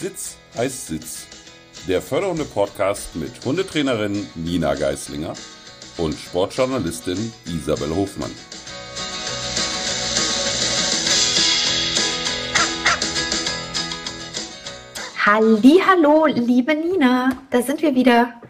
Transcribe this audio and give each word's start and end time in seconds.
Sitz 0.00 0.38
heißt 0.56 0.86
Sitz. 0.86 1.26
Der 1.86 2.00
fördernde 2.00 2.46
Podcast 2.46 3.14
mit 3.16 3.44
Hundetrainerin 3.44 4.26
Nina 4.34 4.74
Geislinger 4.74 5.34
und 5.98 6.14
Sportjournalistin 6.14 7.30
Isabel 7.44 7.94
Hofmann. 7.94 8.30
Hallo, 15.26 16.24
liebe 16.24 16.74
Nina, 16.74 17.28
da 17.50 17.60
sind 17.60 17.82
wir 17.82 17.94
wieder. 17.94 18.40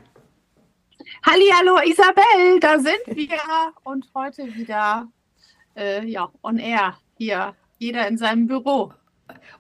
Hallo, 1.27 1.80
Isabel, 1.84 2.60
da 2.60 2.78
sind 2.78 3.01
wir 3.09 3.41
und 3.82 4.06
heute 4.14 4.55
wieder 4.55 5.09
äh, 5.77 6.06
ja, 6.06 6.30
on 6.42 6.59
air 6.59 6.96
hier, 7.19 7.56
jeder 7.80 8.06
in 8.06 8.19
seinem 8.19 8.46
Büro. 8.46 8.92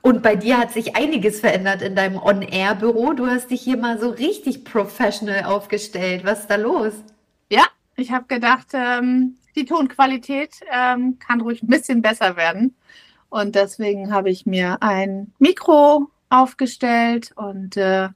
Und 0.02 0.22
bei 0.22 0.34
dir 0.34 0.58
hat 0.58 0.72
sich 0.72 0.96
einiges 0.96 1.40
verändert 1.40 1.82
in 1.82 1.94
deinem 1.94 2.16
On-Air-Büro. 2.16 3.12
Du 3.12 3.26
hast 3.26 3.50
dich 3.50 3.60
hier 3.60 3.76
mal 3.76 3.98
so 3.98 4.08
richtig 4.08 4.64
professional 4.64 5.44
aufgestellt. 5.44 6.24
Was 6.24 6.40
ist 6.40 6.50
da 6.50 6.56
los? 6.56 6.94
Ja, 7.50 7.66
ich 7.96 8.10
habe 8.10 8.26
gedacht, 8.26 8.68
ähm, 8.72 9.36
die 9.56 9.66
Tonqualität 9.66 10.60
ähm, 10.72 11.18
kann 11.18 11.40
ruhig 11.40 11.62
ein 11.62 11.68
bisschen 11.68 12.00
besser 12.00 12.36
werden. 12.36 12.76
Und 13.28 13.54
deswegen 13.54 14.12
habe 14.12 14.30
ich 14.30 14.46
mir 14.46 14.78
ein 14.82 15.32
Mikro 15.38 16.08
aufgestellt 16.30 17.32
und 17.36 17.76
äh, 17.76 18.04
ja, 18.04 18.12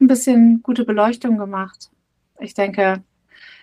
ein 0.00 0.06
bisschen 0.06 0.62
gute 0.62 0.84
Beleuchtung 0.84 1.38
gemacht. 1.38 1.90
Ich 2.38 2.54
denke, 2.54 3.02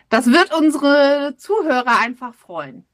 das 0.10 0.28
wird 0.28 0.54
unsere 0.56 1.36
Zuhörer 1.38 2.00
einfach 2.00 2.34
freuen. 2.34 2.87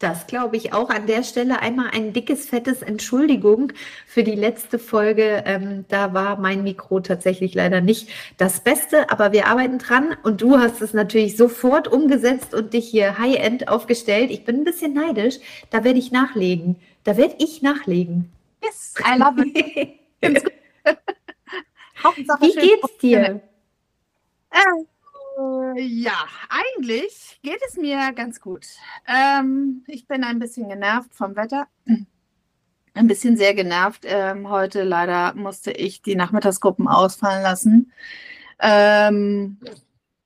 Das 0.00 0.26
glaube 0.26 0.56
ich 0.56 0.72
auch. 0.72 0.88
An 0.88 1.06
der 1.06 1.22
Stelle 1.22 1.60
einmal 1.60 1.90
ein 1.92 2.14
dickes, 2.14 2.48
fettes 2.48 2.80
Entschuldigung 2.80 3.74
für 4.06 4.24
die 4.24 4.34
letzte 4.34 4.78
Folge. 4.78 5.42
Ähm, 5.44 5.84
da 5.88 6.14
war 6.14 6.40
mein 6.40 6.62
Mikro 6.62 7.00
tatsächlich 7.00 7.52
leider 7.52 7.82
nicht 7.82 8.08
das 8.38 8.60
Beste, 8.60 9.10
aber 9.10 9.32
wir 9.32 9.46
arbeiten 9.46 9.76
dran 9.78 10.16
und 10.22 10.40
du 10.40 10.58
hast 10.58 10.80
es 10.80 10.94
natürlich 10.94 11.36
sofort 11.36 11.86
umgesetzt 11.86 12.54
und 12.54 12.72
dich 12.72 12.88
hier 12.88 13.18
High-End 13.18 13.68
aufgestellt. 13.68 14.30
Ich 14.30 14.46
bin 14.46 14.60
ein 14.60 14.64
bisschen 14.64 14.94
neidisch. 14.94 15.36
Da 15.68 15.84
werde 15.84 15.98
ich 15.98 16.10
nachlegen. 16.10 16.76
Da 17.04 17.18
werde 17.18 17.34
ich 17.38 17.60
nachlegen. 17.60 18.32
Yes, 18.64 18.94
I 19.06 19.18
love 19.18 19.44
it. 19.44 20.00
Wie 22.40 22.54
geht's 22.54 22.98
dir? 23.02 23.42
Äh, 24.50 24.84
ja, 25.76 26.26
eigentlich 26.48 27.38
geht 27.42 27.60
es 27.68 27.76
mir 27.76 28.12
ganz 28.12 28.40
gut. 28.40 28.66
Ähm, 29.06 29.84
ich 29.86 30.06
bin 30.06 30.24
ein 30.24 30.38
bisschen 30.38 30.68
genervt 30.68 31.14
vom 31.14 31.36
Wetter. 31.36 31.66
Ein 32.92 33.06
bisschen 33.06 33.36
sehr 33.36 33.54
genervt. 33.54 34.04
Ähm, 34.04 34.50
heute 34.50 34.82
leider 34.82 35.32
musste 35.34 35.70
ich 35.70 36.02
die 36.02 36.16
Nachmittagsgruppen 36.16 36.88
ausfallen 36.88 37.42
lassen. 37.42 37.92
Ähm, 38.58 39.58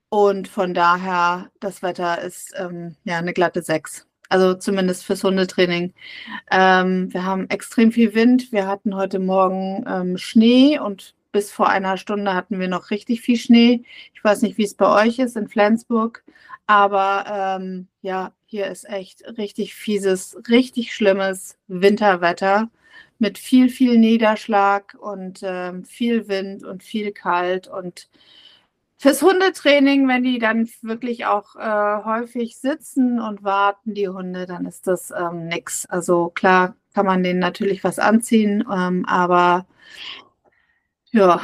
und 0.09 0.49
von 0.49 0.73
daher, 0.73 1.51
das 1.61 1.83
Wetter 1.83 2.23
ist 2.23 2.55
ähm, 2.57 2.97
ja 3.05 3.19
eine 3.19 3.35
glatte 3.35 3.63
6. 3.63 4.07
Also 4.31 4.55
zumindest 4.55 5.05
fürs 5.05 5.23
Hundetraining. 5.23 5.93
Ähm, 6.51 7.13
wir 7.13 7.25
haben 7.25 7.51
extrem 7.51 7.93
viel 7.93 8.15
Wind. 8.15 8.51
Wir 8.51 8.67
hatten 8.67 8.97
heute 8.97 9.19
Morgen 9.19 9.85
ähm, 9.87 10.17
Schnee 10.17 10.79
und 10.79 11.15
bis 11.35 11.51
vor 11.51 11.69
einer 11.69 11.97
Stunde 11.97 12.33
hatten 12.33 12.61
wir 12.61 12.69
noch 12.69 12.91
richtig 12.91 13.21
viel 13.21 13.37
Schnee. 13.37 13.83
Ich 14.15 14.23
weiß 14.23 14.43
nicht, 14.43 14.57
wie 14.57 14.63
es 14.63 14.75
bei 14.75 15.05
euch 15.05 15.19
ist 15.19 15.37
in 15.37 15.49
Flensburg, 15.49 16.23
aber 16.69 17.59
ähm, 17.59 17.89
ja, 18.03 18.33
hier 18.47 18.69
ist 18.69 18.89
echt 18.89 19.25
richtig 19.37 19.75
fieses, 19.75 20.39
richtig 20.49 20.95
schlimmes 20.95 21.59
Winterwetter 21.67 22.71
mit 23.19 23.37
viel, 23.39 23.69
viel 23.69 23.99
Niederschlag 23.99 24.97
und 25.01 25.41
ähm, 25.43 25.85
viel 25.85 26.29
Wind 26.29 26.63
und 26.63 26.85
viel 26.85 27.11
kalt 27.11 27.67
und 27.67 28.09
fürs 28.97 29.21
Hundetraining, 29.21 30.07
wenn 30.07 30.23
die 30.23 30.39
dann 30.39 30.71
wirklich 30.83 31.27
auch 31.27 31.57
äh, 31.57 32.05
häufig 32.05 32.57
sitzen 32.59 33.21
und 33.21 33.43
warten, 33.43 33.95
die 33.95 34.09
Hunde, 34.09 34.47
dann 34.47 34.67
ist 34.67 34.87
das 34.87 35.11
ähm, 35.11 35.49
nix. 35.49 35.85
Also 35.87 36.29
klar 36.29 36.77
kann 36.95 37.07
man 37.07 37.25
denen 37.25 37.41
natürlich 37.41 37.83
was 37.83 37.99
anziehen, 37.99 38.65
ähm, 38.73 39.05
aber 39.07 39.67
ja, 41.15 41.41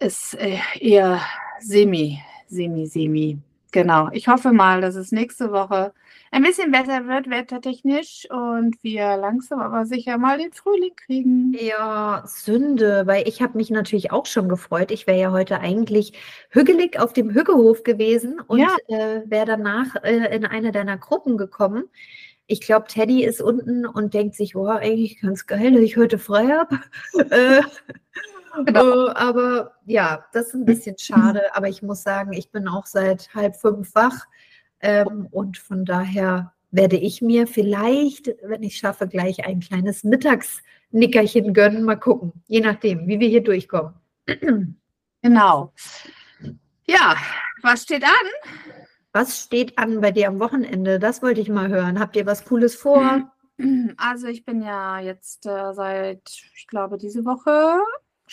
ist 0.00 0.34
äh, 0.34 0.58
eher 0.80 1.20
semi, 1.60 2.20
semi, 2.48 2.86
semi. 2.86 3.38
Genau. 3.70 4.10
Ich 4.12 4.28
hoffe 4.28 4.52
mal, 4.52 4.82
dass 4.82 4.96
es 4.96 5.12
nächste 5.12 5.50
Woche 5.50 5.94
ein 6.30 6.42
bisschen 6.42 6.70
besser 6.72 7.06
wird, 7.06 7.30
wettertechnisch, 7.30 8.26
und 8.30 8.76
wir 8.82 9.16
langsam 9.16 9.60
aber 9.60 9.86
sicher 9.86 10.18
mal 10.18 10.36
den 10.38 10.52
Frühling 10.52 10.92
kriegen. 11.06 11.54
Ja, 11.58 12.22
Sünde, 12.26 13.06
weil 13.06 13.26
ich 13.26 13.40
habe 13.40 13.56
mich 13.56 13.70
natürlich 13.70 14.12
auch 14.12 14.26
schon 14.26 14.48
gefreut. 14.48 14.90
Ich 14.90 15.06
wäre 15.06 15.18
ja 15.20 15.30
heute 15.32 15.60
eigentlich 15.60 16.12
hügelig 16.50 16.98
auf 17.00 17.14
dem 17.14 17.30
Hüggehof 17.30 17.82
gewesen 17.82 18.40
und 18.46 18.58
Ja. 18.60 18.76
äh, 18.88 19.22
wäre 19.26 19.46
danach 19.46 19.94
äh, 20.02 20.34
in 20.36 20.44
eine 20.44 20.72
deiner 20.72 20.98
Gruppen 20.98 21.38
gekommen. 21.38 21.84
Ich 22.46 22.60
glaube, 22.60 22.88
Teddy 22.88 23.24
ist 23.24 23.40
unten 23.40 23.86
und 23.86 24.12
denkt 24.12 24.34
sich, 24.34 24.54
oh, 24.56 24.66
eigentlich 24.66 25.20
ganz 25.20 25.46
geil, 25.46 25.72
dass 25.72 25.80
ich 25.82 25.96
heute 25.96 26.18
frei 26.18 26.48
habe. 26.48 26.78
äh, 27.30 27.62
Genau. 28.64 29.08
äh, 29.08 29.10
aber 29.14 29.76
ja, 29.86 30.24
das 30.32 30.48
ist 30.48 30.54
ein 30.54 30.64
bisschen 30.64 30.96
schade. 30.98 31.54
Aber 31.54 31.68
ich 31.68 31.82
muss 31.82 32.02
sagen, 32.02 32.32
ich 32.32 32.50
bin 32.50 32.68
auch 32.68 32.86
seit 32.86 33.34
halb 33.34 33.56
fünf 33.56 33.94
wach. 33.94 34.26
Ähm, 34.80 35.28
und 35.30 35.58
von 35.58 35.84
daher 35.84 36.52
werde 36.70 36.96
ich 36.96 37.22
mir 37.22 37.46
vielleicht, 37.46 38.34
wenn 38.42 38.62
ich 38.62 38.76
schaffe, 38.78 39.06
gleich 39.06 39.46
ein 39.46 39.60
kleines 39.60 40.04
Mittagsnickerchen 40.04 41.54
gönnen. 41.54 41.84
Mal 41.84 41.96
gucken, 41.96 42.32
je 42.46 42.60
nachdem, 42.60 43.06
wie 43.06 43.20
wir 43.20 43.28
hier 43.28 43.42
durchkommen. 43.42 43.94
Genau. 45.24 45.72
Ja, 46.84 47.14
was 47.62 47.84
steht 47.84 48.02
an? 48.02 48.10
Was 49.12 49.44
steht 49.44 49.78
an 49.78 50.00
bei 50.00 50.10
dir 50.10 50.26
am 50.26 50.40
Wochenende? 50.40 50.98
Das 50.98 51.22
wollte 51.22 51.40
ich 51.40 51.48
mal 51.48 51.68
hören. 51.68 52.00
Habt 52.00 52.16
ihr 52.16 52.26
was 52.26 52.44
Cooles 52.44 52.74
vor? 52.74 53.30
Also 53.96 54.26
ich 54.26 54.44
bin 54.44 54.60
ja 54.62 54.98
jetzt 54.98 55.46
äh, 55.46 55.72
seit, 55.72 56.22
ich 56.56 56.66
glaube, 56.66 56.98
diese 56.98 57.24
Woche 57.24 57.80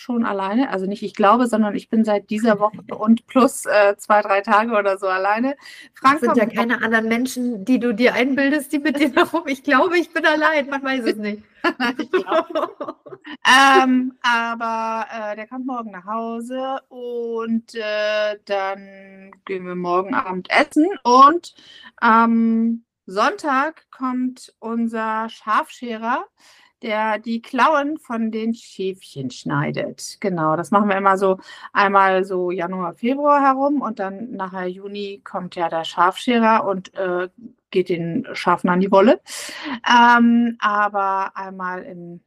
schon 0.00 0.24
alleine. 0.24 0.70
Also 0.70 0.86
nicht 0.86 1.02
ich 1.02 1.14
glaube, 1.14 1.46
sondern 1.46 1.74
ich 1.74 1.88
bin 1.88 2.04
seit 2.04 2.30
dieser 2.30 2.58
Woche 2.58 2.82
und 2.96 3.26
plus 3.26 3.66
äh, 3.66 3.96
zwei, 3.96 4.22
drei 4.22 4.40
Tage 4.40 4.72
oder 4.72 4.98
so 4.98 5.06
alleine. 5.06 5.56
Das 5.92 6.00
Frank 6.00 6.20
sind 6.20 6.36
ja 6.36 6.46
keine 6.46 6.82
anderen 6.82 7.08
Menschen, 7.08 7.64
die 7.64 7.78
du 7.78 7.94
dir 7.94 8.14
einbildest, 8.14 8.72
die 8.72 8.78
mit 8.78 8.98
dir 8.98 9.12
darum. 9.12 9.46
Ich 9.46 9.62
glaube, 9.62 9.98
ich 9.98 10.12
bin 10.12 10.26
allein. 10.26 10.68
Man 10.68 10.82
weiß 10.82 11.04
es 11.04 11.16
nicht. 11.16 11.42
Ähm, 13.46 14.18
aber 14.22 15.06
äh, 15.12 15.36
der 15.36 15.46
kommt 15.46 15.66
morgen 15.66 15.90
nach 15.90 16.06
Hause 16.06 16.80
und 16.88 17.74
äh, 17.74 18.38
dann 18.44 19.30
gehen 19.44 19.66
wir 19.66 19.74
morgen 19.74 20.14
Abend 20.14 20.48
essen 20.50 20.88
und 21.04 21.54
am 21.96 22.84
Sonntag 23.06 23.86
kommt 23.90 24.54
unser 24.58 25.28
Schafscherer, 25.28 26.24
der 26.82 27.18
die 27.18 27.42
Klauen 27.42 27.98
von 27.98 28.30
den 28.30 28.54
Schäfchen 28.54 29.30
schneidet. 29.30 30.16
Genau, 30.20 30.56
das 30.56 30.70
machen 30.70 30.88
wir 30.88 30.96
immer 30.96 31.18
so 31.18 31.38
einmal 31.72 32.24
so 32.24 32.50
Januar, 32.50 32.94
Februar 32.94 33.40
herum 33.42 33.80
und 33.82 33.98
dann 33.98 34.32
nachher 34.32 34.66
Juni 34.66 35.20
kommt 35.24 35.56
ja 35.56 35.68
der 35.68 35.84
Schafscherer 35.84 36.64
und 36.66 36.94
äh, 36.94 37.28
geht 37.70 37.88
den 37.88 38.26
Schafen 38.32 38.70
an 38.70 38.80
die 38.80 38.90
Wolle. 38.90 39.20
Ähm, 39.88 40.56
aber 40.60 41.36
einmal 41.36 41.82
im 41.84 42.20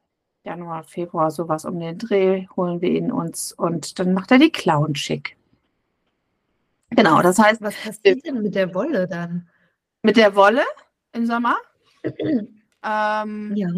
Januar, 0.44 0.84
Februar, 0.84 1.32
sowas 1.32 1.66
um 1.66 1.80
den 1.80 1.98
Dreh, 1.98 2.48
holen 2.56 2.82
wir 2.82 2.90
ihn 2.90 3.12
uns 3.12 3.54
und 3.54 3.98
dann 4.00 4.14
macht 4.14 4.32
er 4.32 4.40
die 4.40 4.52
Klauen 4.52 4.96
schick. 4.96 5.38
Genau, 6.92 7.22
das 7.22 7.40
heißt, 7.40 7.62
Was 7.62 7.76
passiert 7.76 8.26
denn 8.26 8.42
mit 8.44 8.54
der 8.56 8.74
Wolle 8.76 9.08
dann? 9.08 9.48
mit 10.04 10.18
der 10.18 10.36
Wolle 10.36 10.62
im 11.14 11.26
Sommer 11.26 11.56
ähm, 12.04 13.54
Ja. 13.56 13.70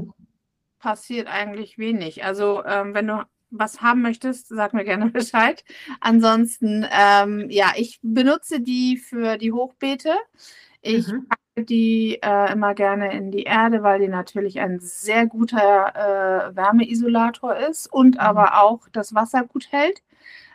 Passiert 0.85 1.27
eigentlich 1.27 1.77
wenig. 1.79 2.23
Also, 2.23 2.63
ähm, 2.65 2.93
wenn 2.93 3.07
du 3.07 3.23
was 3.51 3.81
haben 3.81 4.01
möchtest, 4.03 4.49
sag 4.49 4.73
mir 4.73 4.85
gerne 4.85 5.09
Bescheid. 5.11 5.63
Ansonsten, 6.01 6.85
ähm, 6.91 7.49
ja, 7.49 7.73
ich 7.75 7.99
benutze 8.03 8.61
die 8.61 8.97
für 8.97 9.37
die 9.37 9.51
Hochbeete. 9.51 10.11
Ich 10.81 11.07
Mhm. 11.07 11.27
packe 11.29 11.65
die 11.65 12.19
äh, 12.23 12.51
immer 12.53 12.75
gerne 12.75 13.13
in 13.13 13.31
die 13.31 13.43
Erde, 13.43 13.83
weil 13.83 13.99
die 13.99 14.07
natürlich 14.09 14.59
ein 14.59 14.79
sehr 14.79 15.25
guter 15.27 16.49
äh, 16.51 16.55
Wärmeisolator 16.55 17.55
ist 17.57 17.87
und 17.91 18.15
Mhm. 18.15 18.21
aber 18.21 18.61
auch 18.63 18.87
das 18.91 19.15
Wasser 19.15 19.43
gut 19.45 19.71
hält 19.71 20.03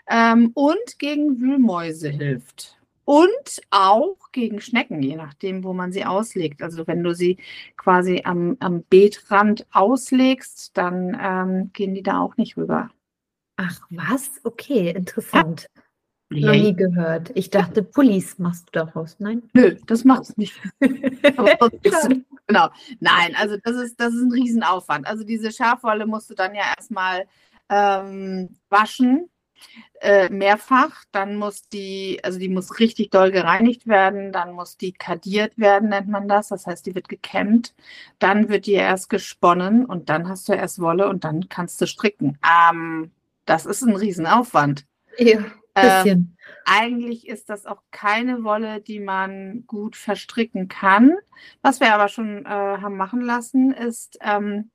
ähm, 0.08 0.52
und 0.54 0.98
gegen 1.00 1.40
Wühlmäuse 1.40 2.10
hilft. 2.10 2.79
Und 3.04 3.60
auch 3.70 4.30
gegen 4.32 4.60
Schnecken, 4.60 5.02
je 5.02 5.16
nachdem, 5.16 5.64
wo 5.64 5.72
man 5.72 5.92
sie 5.92 6.04
auslegt. 6.04 6.62
Also 6.62 6.86
wenn 6.86 7.02
du 7.02 7.14
sie 7.14 7.38
quasi 7.76 8.22
am, 8.24 8.56
am 8.60 8.84
Beetrand 8.84 9.66
auslegst, 9.72 10.76
dann 10.76 11.18
ähm, 11.20 11.70
gehen 11.72 11.94
die 11.94 12.02
da 12.02 12.20
auch 12.20 12.36
nicht 12.36 12.56
rüber. 12.56 12.90
Ach 13.56 13.80
was? 13.90 14.40
Okay, 14.44 14.90
interessant. 14.90 15.68
Noch 16.32 16.52
nie 16.52 16.76
gehört. 16.76 17.32
Ich 17.34 17.50
dachte, 17.50 17.82
Pullis 17.82 18.38
machst 18.38 18.68
du 18.68 18.78
daraus. 18.78 19.16
Nein? 19.18 19.42
Nö, 19.52 19.76
das 19.86 20.04
macht 20.04 20.22
es 20.22 20.36
nicht. 20.36 20.54
Genau. 22.50 22.68
Nein, 22.98 23.36
also 23.36 23.56
das 23.62 23.76
ist, 23.76 24.00
das 24.00 24.12
ist 24.12 24.22
ein 24.22 24.32
Riesenaufwand. 24.32 25.06
Also 25.06 25.22
diese 25.22 25.52
Schafwolle 25.52 26.04
musst 26.04 26.30
du 26.30 26.34
dann 26.34 26.52
ja 26.56 26.74
erstmal 26.76 27.28
ähm, 27.68 28.56
waschen, 28.68 29.29
äh, 30.00 30.28
mehrfach. 30.28 31.04
Dann 31.12 31.36
muss 31.36 31.68
die, 31.68 32.20
also 32.22 32.38
die 32.38 32.48
muss 32.48 32.78
richtig 32.78 33.10
doll 33.10 33.30
gereinigt 33.30 33.86
werden, 33.86 34.32
dann 34.32 34.52
muss 34.52 34.76
die 34.76 34.92
kadiert 34.92 35.58
werden, 35.58 35.88
nennt 35.90 36.08
man 36.08 36.28
das. 36.28 36.48
Das 36.48 36.66
heißt, 36.66 36.86
die 36.86 36.94
wird 36.94 37.08
gekämmt. 37.08 37.74
Dann 38.18 38.48
wird 38.48 38.66
die 38.66 38.72
erst 38.72 39.10
gesponnen 39.10 39.84
und 39.84 40.08
dann 40.08 40.28
hast 40.28 40.48
du 40.48 40.52
erst 40.52 40.80
Wolle 40.80 41.08
und 41.08 41.24
dann 41.24 41.48
kannst 41.48 41.80
du 41.80 41.86
stricken. 41.86 42.38
Ähm, 42.44 43.10
das 43.44 43.66
ist 43.66 43.82
ein 43.82 43.96
Riesenaufwand. 43.96 44.86
Ja, 45.18 45.44
bisschen. 45.74 46.18
Ähm, 46.18 46.36
eigentlich 46.64 47.28
ist 47.28 47.48
das 47.48 47.66
auch 47.66 47.82
keine 47.90 48.44
Wolle, 48.44 48.80
die 48.80 49.00
man 49.00 49.64
gut 49.66 49.96
verstricken 49.96 50.68
kann. 50.68 51.16
Was 51.62 51.80
wir 51.80 51.94
aber 51.94 52.08
schon 52.08 52.44
äh, 52.44 52.48
haben 52.48 52.96
machen 52.96 53.20
lassen, 53.20 53.72
ist 53.72 54.18
ähm, 54.20 54.70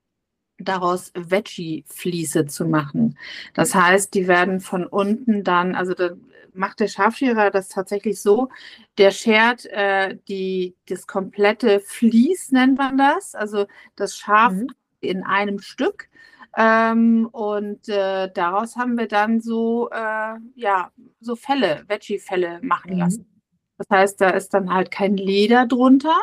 daraus 0.58 1.12
Veggie-Fliese 1.16 2.46
zu 2.46 2.66
machen. 2.66 3.18
Das 3.54 3.76
heißt, 3.76 4.14
die 4.14 4.28
werden 4.28 4.60
von 4.60 4.86
unten 4.86 5.44
dann, 5.44 5.76
also 5.76 5.94
da 5.94 6.12
macht 6.54 6.80
der 6.80 6.88
Schafschierer 6.88 7.52
das 7.52 7.70
tatsächlich 7.70 8.22
so, 8.22 8.50
der 8.98 9.12
schert 9.12 9.66
äh, 9.66 10.18
die, 10.28 10.76
das 10.88 11.08
komplette 11.08 11.82
Vlies, 11.82 12.52
nennt 12.52 12.78
man 12.78 12.98
das, 12.98 13.36
also 13.36 13.66
das 13.96 14.16
Schaf 14.16 14.54
mhm. 14.54 14.68
in 15.02 15.24
einem 15.24 15.60
Stück. 15.60 16.10
Ähm, 16.58 17.28
und 17.34 17.90
äh, 17.90 18.32
daraus 18.34 18.78
haben 18.78 18.98
wir 18.98 19.10
dann 19.10 19.42
so, 19.42 19.90
äh, 19.92 20.36
ja, 20.56 20.92
so 21.20 21.36
Felle, 21.36 21.84
Veggie-Felle 21.88 22.60
machen 22.62 22.94
mhm. 22.94 23.00
lassen. 23.00 23.42
Das 23.78 23.88
heißt, 23.90 24.22
da 24.22 24.30
ist 24.30 24.54
dann 24.54 24.74
halt 24.74 24.90
kein 24.90 25.18
Leder 25.18 25.66
drunter. 25.68 26.16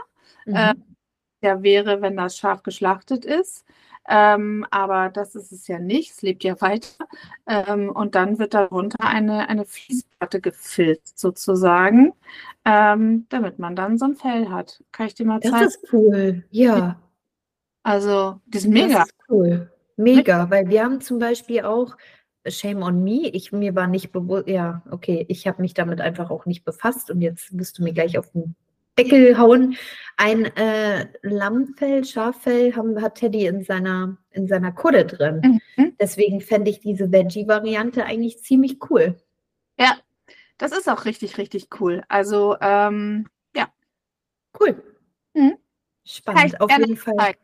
Mhm. 0.46 0.54
Äh, 0.54 0.74
der 1.42 1.62
wäre, 1.62 2.00
wenn 2.00 2.16
das 2.16 2.38
Schaf 2.38 2.62
geschlachtet 2.62 3.24
ist. 3.24 3.66
Ähm, 4.08 4.66
aber 4.70 5.10
das 5.10 5.34
ist 5.34 5.52
es 5.52 5.68
ja 5.68 5.78
nicht, 5.78 6.10
es 6.10 6.22
lebt 6.22 6.42
ja 6.44 6.60
weiter. 6.60 7.06
Ähm, 7.46 7.90
und 7.90 8.14
dann 8.14 8.38
wird 8.38 8.54
darunter 8.54 8.98
eine, 9.00 9.48
eine 9.48 9.64
Fließplatte 9.64 10.40
gefilzt 10.40 11.18
sozusagen, 11.18 12.12
ähm, 12.64 13.26
damit 13.28 13.58
man 13.58 13.76
dann 13.76 13.98
so 13.98 14.06
ein 14.06 14.16
Fell 14.16 14.48
hat. 14.48 14.82
Kann 14.90 15.06
ich 15.06 15.14
dir 15.14 15.26
mal 15.26 15.40
zeigen? 15.40 15.56
Das 15.56 15.76
ist 15.76 15.92
cool, 15.92 16.44
ja. 16.50 17.00
Also, 17.84 18.40
die 18.46 18.58
sind 18.58 18.72
mega. 18.72 19.00
Das 19.00 19.08
ist 19.08 19.14
cool, 19.28 19.70
mega, 19.96 20.50
weil 20.50 20.68
wir 20.68 20.84
haben 20.84 21.00
zum 21.00 21.18
Beispiel 21.18 21.62
auch 21.62 21.96
Shame 22.46 22.82
on 22.82 23.04
me. 23.04 23.28
Ich 23.32 23.52
mir 23.52 23.74
war 23.74 23.86
nicht 23.86 24.12
bewusst, 24.12 24.48
ja, 24.48 24.82
okay, 24.90 25.24
ich 25.28 25.46
habe 25.46 25.62
mich 25.62 25.74
damit 25.74 26.00
einfach 26.00 26.30
auch 26.30 26.46
nicht 26.46 26.64
befasst 26.64 27.10
und 27.10 27.20
jetzt 27.20 27.56
wirst 27.56 27.78
du 27.78 27.84
mir 27.84 27.92
gleich 27.92 28.18
auf 28.18 28.30
den 28.30 28.56
Deckel 28.98 29.38
hauen. 29.38 29.76
Ein 30.16 30.44
äh, 30.56 31.08
Lammfell, 31.22 32.04
Schaffell 32.04 32.76
haben, 32.76 33.00
hat 33.00 33.16
Teddy 33.16 33.46
in 33.46 33.64
seiner, 33.64 34.18
in 34.30 34.46
seiner 34.46 34.72
Kudde 34.72 35.06
drin. 35.06 35.60
Mhm. 35.76 35.96
Deswegen 35.98 36.40
fände 36.40 36.70
ich 36.70 36.80
diese 36.80 37.10
Veggie-Variante 37.10 38.04
eigentlich 38.04 38.42
ziemlich 38.42 38.78
cool. 38.90 39.16
Ja, 39.78 39.96
das 40.58 40.72
ist 40.72 40.88
auch 40.88 41.06
richtig, 41.06 41.38
richtig 41.38 41.68
cool. 41.80 42.02
Also, 42.08 42.56
ähm, 42.60 43.26
ja. 43.56 43.68
Cool. 44.58 44.82
Mhm. 45.34 45.56
Spannend, 46.04 46.60
auf 46.60 46.70
jeden 46.70 46.96
Fall. 46.96 47.34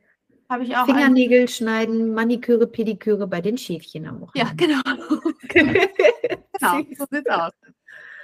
Habe 0.48 0.64
ich 0.64 0.76
auch 0.76 0.86
Fingernägel 0.86 1.40
einen... 1.40 1.48
schneiden, 1.48 2.14
Maniküre, 2.14 2.66
Pediküre 2.66 3.26
bei 3.26 3.40
den 3.40 3.58
Schäfchen 3.58 4.06
am 4.06 4.20
Wochenende. 4.20 4.50
Ja, 4.50 4.82
genau. 4.82 5.30
genau, 5.48 6.84
so 6.96 7.06
sieht's 7.10 7.30
aus. 7.30 7.52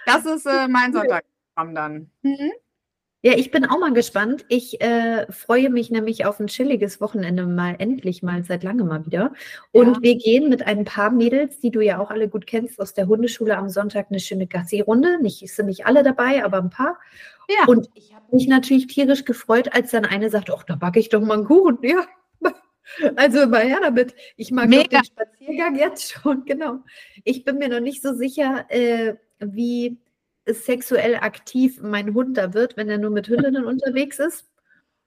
Das 0.07 0.25
ist 0.27 0.47
äh, 0.47 0.69
mein 0.69 0.93
Sonntagprogramm 0.93 1.75
dann. 1.75 2.11
Mhm. 2.23 2.53
Ja, 3.25 3.33
ich 3.39 3.51
bin 3.51 3.65
auch 3.65 3.79
mal 3.79 3.95
gespannt. 3.95 4.45
Ich 4.49 4.83
äh, 4.83 5.25
freue 5.33 5.71
mich 5.71 5.91
nämlich 5.91 6.27
auf 6.27 6.39
ein 6.41 6.47
chilliges 6.47 7.01
Wochenende 7.01 7.47
mal 7.47 7.75
endlich 7.79 8.23
mal 8.23 8.45
seit 8.45 8.63
langem 8.63 8.89
mal 8.89 9.07
wieder. 9.07 9.33
Und 9.73 9.97
ja. 9.97 10.03
wir 10.03 10.17
gehen 10.19 10.51
mit 10.51 10.67
ein 10.67 10.85
paar 10.85 11.11
Mädels, 11.11 11.59
die 11.59 11.71
du 11.71 11.81
ja 11.81 12.01
auch 12.01 12.11
alle 12.11 12.29
gut 12.29 12.47
kennst, 12.47 12.79
aus 12.79 12.93
der 12.93 13.07
Hundeschule 13.07 13.57
am 13.57 13.71
Sonntag 13.71 14.09
eine 14.11 14.21
schöne 14.21 14.47
Gassi-Runde. 14.47 15.23
Nicht 15.23 15.41
sind 15.49 15.65
nicht 15.65 15.87
alle 15.87 16.03
dabei, 16.03 16.45
aber 16.45 16.59
ein 16.59 16.69
paar. 16.69 16.99
Ja. 17.49 17.65
Und 17.67 17.89
ich 17.95 18.15
habe 18.15 18.27
mich 18.31 18.47
natürlich 18.47 18.89
tierisch 18.89 19.25
gefreut, 19.25 19.73
als 19.73 19.93
dann 19.93 20.05
eine 20.05 20.29
sagt, 20.29 20.51
ach, 20.51 20.65
da 20.65 20.77
backe 20.77 21.01
ich 21.01 21.09
doch 21.09 21.23
mal 21.23 21.39
einen 21.39 21.47
Kuchen. 21.47 21.79
Ja. 21.81 22.05
Also 23.17 23.47
mal 23.47 23.63
her 23.63 23.79
damit. 23.81 24.15
Ich 24.37 24.51
mag 24.51 24.71
den 24.71 24.85
Spaziergang 24.85 25.77
jetzt 25.77 26.13
schon, 26.13 26.45
genau. 26.47 26.81
Ich 27.25 27.43
bin 27.43 27.57
mir 27.57 27.71
noch 27.71 27.81
nicht 27.81 28.03
so 28.03 28.13
sicher, 28.13 28.67
äh, 28.69 29.15
wie 29.41 29.97
sexuell 30.47 31.17
aktiv 31.17 31.81
mein 31.83 32.15
Hund 32.15 32.37
da 32.37 32.55
wird, 32.55 32.77
wenn 32.77 32.89
er 32.89 32.99
nur 32.99 33.11
mit 33.11 33.29
Hündinnen 33.29 33.65
unterwegs 33.65 34.19
ist. 34.19 34.47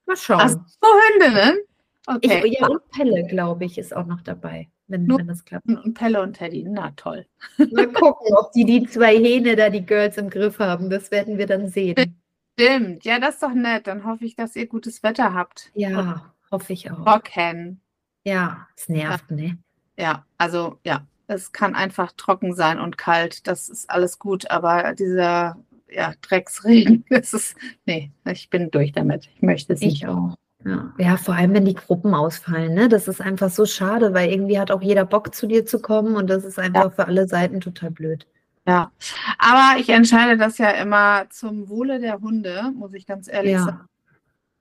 Mal 0.06 0.16
schauen. 0.16 0.40
Ach, 0.40 0.48
so 0.50 0.88
Hündinnen? 1.12 1.58
Okay. 2.06 2.42
Ich, 2.46 2.58
ja, 2.58 2.66
und 2.68 2.88
Pelle, 2.90 3.26
glaube 3.26 3.66
ich, 3.66 3.76
ist 3.76 3.94
auch 3.94 4.06
noch 4.06 4.22
dabei, 4.22 4.68
wenn, 4.86 5.06
wenn 5.08 5.26
das 5.26 5.44
klappt. 5.44 5.66
Und 5.66 5.92
Pelle 5.94 6.22
und 6.22 6.34
Teddy, 6.34 6.64
na 6.66 6.90
toll. 6.92 7.26
Mal 7.70 7.92
gucken, 7.92 8.34
ob 8.34 8.52
die 8.52 8.64
die 8.64 8.86
zwei 8.86 9.16
Hähne 9.16 9.56
da, 9.56 9.68
die 9.68 9.84
Girls 9.84 10.16
im 10.16 10.30
Griff 10.30 10.58
haben. 10.58 10.88
Das 10.88 11.10
werden 11.10 11.36
wir 11.36 11.46
dann 11.46 11.68
sehen. 11.68 12.18
Stimmt, 12.58 13.04
ja, 13.04 13.20
das 13.20 13.34
ist 13.34 13.42
doch 13.42 13.52
nett. 13.52 13.86
Dann 13.86 14.04
hoffe 14.04 14.24
ich, 14.24 14.34
dass 14.34 14.56
ihr 14.56 14.66
gutes 14.66 15.02
Wetter 15.02 15.34
habt. 15.34 15.70
Ja, 15.74 15.98
und 15.98 16.22
hoffe 16.50 16.72
ich 16.72 16.90
auch. 16.90 17.06
Rocken. 17.06 17.80
Ja, 18.24 18.66
es 18.74 18.88
nervt, 18.88 19.30
ja. 19.30 19.36
ne? 19.36 19.58
Ja, 19.98 20.24
also 20.38 20.78
ja, 20.84 21.06
es 21.28 21.52
kann 21.52 21.76
einfach 21.76 22.12
trocken 22.16 22.54
sein 22.54 22.80
und 22.80 22.98
kalt. 22.98 23.46
Das 23.46 23.68
ist 23.68 23.88
alles 23.88 24.18
gut, 24.18 24.50
aber 24.50 24.94
dieser 24.94 25.56
ja, 25.88 26.14
Drecksregen, 26.22 27.04
das 27.10 27.32
ist, 27.32 27.56
nee, 27.86 28.10
ich 28.24 28.50
bin 28.50 28.70
durch 28.70 28.92
damit. 28.92 29.28
Ich 29.36 29.42
möchte 29.42 29.74
es 29.74 29.80
nicht. 29.80 30.02
Ich 30.02 30.08
auch. 30.08 30.34
Ja. 30.64 30.92
ja, 30.98 31.16
vor 31.16 31.34
allem, 31.34 31.54
wenn 31.54 31.64
die 31.64 31.74
Gruppen 31.74 32.14
ausfallen, 32.14 32.74
ne? 32.74 32.88
Das 32.88 33.06
ist 33.06 33.20
einfach 33.20 33.48
so 33.48 33.64
schade, 33.64 34.12
weil 34.12 34.30
irgendwie 34.30 34.58
hat 34.58 34.72
auch 34.72 34.82
jeder 34.82 35.04
Bock 35.04 35.32
zu 35.32 35.46
dir 35.46 35.64
zu 35.64 35.78
kommen 35.78 36.16
und 36.16 36.28
das 36.28 36.44
ist 36.44 36.58
einfach 36.58 36.84
ja. 36.84 36.90
für 36.90 37.06
alle 37.06 37.28
Seiten 37.28 37.60
total 37.60 37.92
blöd. 37.92 38.26
Ja, 38.66 38.90
aber 39.38 39.80
ich 39.80 39.88
entscheide 39.88 40.36
das 40.36 40.58
ja 40.58 40.70
immer 40.70 41.30
zum 41.30 41.68
Wohle 41.68 42.00
der 42.00 42.20
Hunde, 42.20 42.72
muss 42.74 42.92
ich 42.92 43.06
ganz 43.06 43.28
ehrlich 43.28 43.52
ja. 43.52 43.64
sagen. 43.64 43.88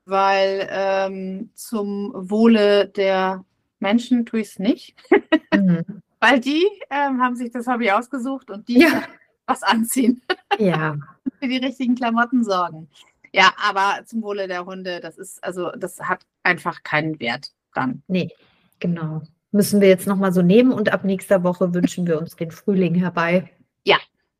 Weil 0.06 0.68
ähm, 0.70 1.50
zum 1.56 2.14
Wohle 2.16 2.88
der 2.88 3.44
Menschen 3.80 4.26
tue 4.26 4.42
ich 4.42 4.50
es 4.50 4.60
nicht. 4.60 4.96
Mhm. 5.54 6.04
Weil 6.20 6.40
die 6.40 6.66
ähm, 6.90 7.22
haben 7.22 7.36
sich 7.36 7.52
das 7.52 7.68
Hobby 7.68 7.92
ausgesucht 7.92 8.50
und 8.50 8.68
die 8.68 8.80
ja. 8.80 9.04
was 9.46 9.64
anziehen. 9.64 10.22
Ja. 10.60 10.96
Für 11.40 11.48
die 11.48 11.58
richtigen 11.58 11.94
Klamotten 11.94 12.44
sorgen. 12.44 12.90
Ja, 13.32 13.52
aber 13.58 14.04
zum 14.06 14.24
Wohle 14.24 14.48
der 14.48 14.66
Hunde, 14.66 15.02
das 15.02 15.20
ist, 15.20 15.44
also 15.44 15.70
das 15.78 16.00
hat 16.00 16.26
einfach 16.42 16.82
keinen 16.82 17.20
Wert 17.20 17.52
dann. 17.76 18.02
Nee, 18.08 18.32
genau. 18.80 19.22
Müssen 19.52 19.82
wir 19.82 19.90
jetzt 19.90 20.08
nochmal 20.08 20.34
so 20.34 20.42
nehmen 20.42 20.72
und 20.72 20.92
ab 20.92 21.04
nächster 21.04 21.44
Woche 21.44 21.74
wünschen 21.76 22.08
wir 22.08 22.18
uns 22.20 22.36
den 22.36 22.50
Frühling 22.50 22.96
herbei. 22.96 23.52
Ja, 23.84 23.98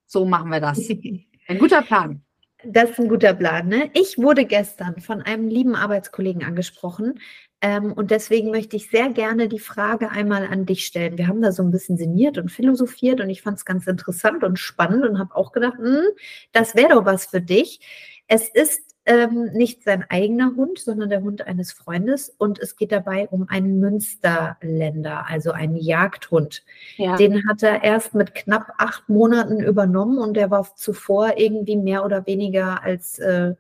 so 0.08 0.26
machen 0.26 0.50
wir 0.50 0.60
das. 0.60 0.90
Ein 1.48 1.60
guter 1.60 1.84
Plan. 1.84 2.24
Das 2.64 2.90
ist 2.90 3.00
ein 3.00 3.08
guter 3.08 3.34
Plan. 3.34 3.68
Ne? 3.68 3.90
Ich 3.94 4.18
wurde 4.18 4.46
gestern 4.46 5.00
von 5.00 5.22
einem 5.22 5.48
lieben 5.48 5.76
Arbeitskollegen 5.76 6.44
angesprochen, 6.44 7.20
ähm, 7.60 7.94
und 7.94 8.12
deswegen 8.12 8.52
möchte 8.52 8.76
ich 8.76 8.90
sehr 8.92 9.10
gerne 9.10 9.48
die 9.48 9.60
Frage 9.60 10.12
einmal 10.12 10.46
an 10.46 10.68
dich 10.68 10.86
stellen. 10.86 11.18
Wir 11.18 11.28
haben 11.28 11.42
da 11.42 11.52
so 11.52 11.64
ein 11.64 11.72
bisschen 11.72 11.98
sinniert 11.98 12.38
und 12.38 12.52
philosophiert 12.52 13.20
und 13.20 13.30
ich 13.32 13.42
fand 13.42 13.58
es 13.58 13.66
ganz 13.66 13.88
interessant 13.88 14.44
und 14.44 14.60
spannend 14.60 15.06
und 15.06 15.18
habe 15.18 15.36
auch 15.36 15.52
gedacht, 15.52 15.78
hm, 15.78 16.04
das 16.52 16.76
wäre 16.76 16.90
doch 16.90 17.06
was 17.06 17.26
für 17.26 17.42
dich. 17.42 17.80
Es 18.28 18.48
ist 18.50 18.87
ähm, 19.08 19.52
nicht 19.54 19.84
sein 19.84 20.06
eigener 20.10 20.56
Hund, 20.56 20.80
sondern 20.80 21.10
der 21.10 21.22
Hund 21.22 21.48
eines 21.48 21.72
Freundes 21.72 22.30
und 22.30 22.60
es 22.60 22.76
geht 22.76 22.92
dabei 22.92 23.28
um 23.30 23.48
einen 23.50 23.80
Münsterländer, 23.80 25.26
also 25.28 25.52
einen 25.52 25.78
Jagdhund. 25.78 26.64
Ja. 26.98 27.16
Den 27.16 27.48
hat 27.48 27.64
er 27.64 27.84
erst 27.84 28.14
mit 28.14 28.36
knapp 28.36 28.74
acht 28.78 29.08
Monaten 29.08 29.62
übernommen 29.62 30.20
und 30.20 30.36
der 30.36 30.52
war 30.52 30.76
zuvor 30.76 31.38
irgendwie 31.38 31.78
mehr 31.78 32.04
oder 32.04 32.28
weniger 32.28 32.84
als 32.84 33.18
äh, 33.20 33.56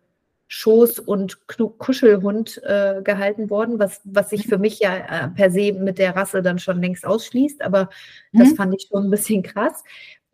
Schoß- 0.50 1.00
und 1.00 1.48
Kuschelhund 1.78 2.62
äh, 2.64 3.02
gehalten 3.04 3.50
worden, 3.50 3.80
was, 3.80 4.02
was 4.04 4.30
sich 4.30 4.48
für 4.48 4.58
mich 4.58 4.80
ja 4.80 4.96
äh, 4.96 5.28
per 5.30 5.50
se 5.50 5.74
mit 5.74 5.98
der 5.98 6.16
Rasse 6.16 6.42
dann 6.42 6.60
schon 6.60 6.82
längst 6.82 7.06
ausschließt, 7.06 7.62
aber 7.62 7.90
mhm. 8.32 8.40
das 8.40 8.54
fand 8.54 8.74
ich 8.76 8.88
schon 8.90 9.06
ein 9.06 9.12
bisschen 9.12 9.44
krass. 9.44 9.84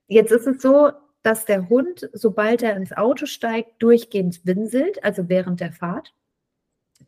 Jetzt 0.07 0.31
ist 0.31 0.47
es 0.47 0.61
so, 0.61 0.91
dass 1.23 1.45
der 1.45 1.69
Hund, 1.69 2.09
sobald 2.13 2.61
er 2.61 2.75
ins 2.75 2.91
Auto 2.91 3.25
steigt, 3.25 3.81
durchgehend 3.81 4.45
winselt, 4.45 5.03
also 5.03 5.29
während 5.29 5.61
der 5.61 5.71
Fahrt. 5.71 6.13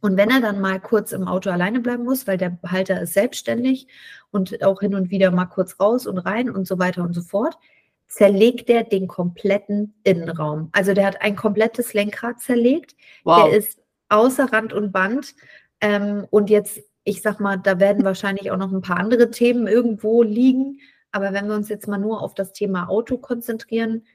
Und 0.02 0.18
wenn 0.18 0.30
er 0.30 0.42
dann 0.42 0.60
mal 0.60 0.80
kurz 0.80 1.12
im 1.12 1.28
Auto 1.28 1.50
alleine 1.50 1.80
bleiben 1.80 2.04
muss, 2.04 2.28
weil 2.28 2.38
der 2.38 2.58
Halter 2.66 3.02
ist 3.02 3.14
selbstständig 3.14 3.88
und 4.32 4.64
auch 4.64 4.82
hin 4.82 4.96
und 4.96 5.10
wieder 5.10 5.32
mal 5.32 5.46
kurz 5.46 5.80
raus 5.80 6.08
und 6.08 6.18
rein 6.18 6.50
und 6.50 6.68
so 6.68 6.80
weiter 6.80 7.04
und 7.04 7.14
so 7.14 7.22
fort, 7.22 7.58
zerlegt 8.08 8.70
er 8.70 8.84
den 8.84 9.08
kompletten 9.08 9.96
Innenraum. 10.04 10.70
Also 10.72 10.94
der 10.94 11.06
hat 11.06 11.22
ein 11.22 11.36
komplettes 11.36 11.94
Lenkrad 11.94 12.40
zerlegt. 12.40 12.96
Wow. 13.24 13.50
Der 13.50 13.58
ist 13.58 13.82
außer 14.10 14.52
Rand 14.52 14.74
und 14.74 14.92
Band. 14.92 15.36
Ähm, 15.82 16.26
und 16.30 16.50
jetzt, 16.50 16.82
ich 17.04 17.22
sag 17.22 17.40
mal, 17.40 17.58
da 17.58 17.80
werden 17.80 18.06
wahrscheinlich 18.06 18.52
auch 18.52 18.58
noch 18.58 18.72
ein 18.72 18.82
paar 18.82 18.98
andere 18.98 19.32
Themen 19.32 19.68
irgendwo 19.68 20.24
liegen. 20.24 20.80
Aber 21.16 21.32
wenn 21.32 21.48
wir 21.48 21.56
uns 21.56 21.70
jetzt 21.70 21.88
mal 21.88 21.98
nur 21.98 22.22
auf 22.22 22.34
das 22.34 22.52
Thema 22.52 22.90
Auto 22.90 23.18
konzentrieren, 23.18 24.06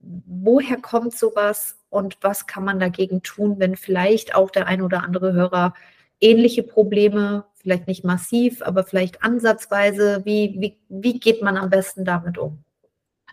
woher 0.00 0.76
kommt 0.78 1.16
sowas 1.16 1.78
und 1.88 2.18
was 2.20 2.48
kann 2.48 2.64
man 2.64 2.80
dagegen 2.80 3.22
tun, 3.22 3.60
wenn 3.60 3.76
vielleicht 3.76 4.34
auch 4.34 4.50
der 4.50 4.66
ein 4.66 4.82
oder 4.82 5.04
andere 5.04 5.34
Hörer 5.34 5.72
ähnliche 6.18 6.64
Probleme 6.64 7.44
vielleicht 7.54 7.86
nicht 7.86 8.02
massiv, 8.02 8.60
aber 8.62 8.82
vielleicht 8.82 9.22
ansatzweise? 9.22 10.22
Wie, 10.24 10.56
wie, 10.58 10.76
wie 10.88 11.20
geht 11.20 11.42
man 11.42 11.56
am 11.56 11.70
besten 11.70 12.04
damit 12.04 12.38
um? 12.38 12.64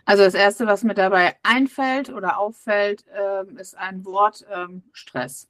Also 0.04 0.22
das 0.22 0.34
Erste, 0.34 0.68
was 0.68 0.84
mir 0.84 0.94
dabei 0.94 1.34
einfällt 1.42 2.10
oder 2.10 2.38
auffällt, 2.38 3.04
äh, 3.08 3.60
ist 3.60 3.76
ein 3.76 4.04
Wort 4.04 4.46
ähm, 4.54 4.84
Stress. 4.92 5.48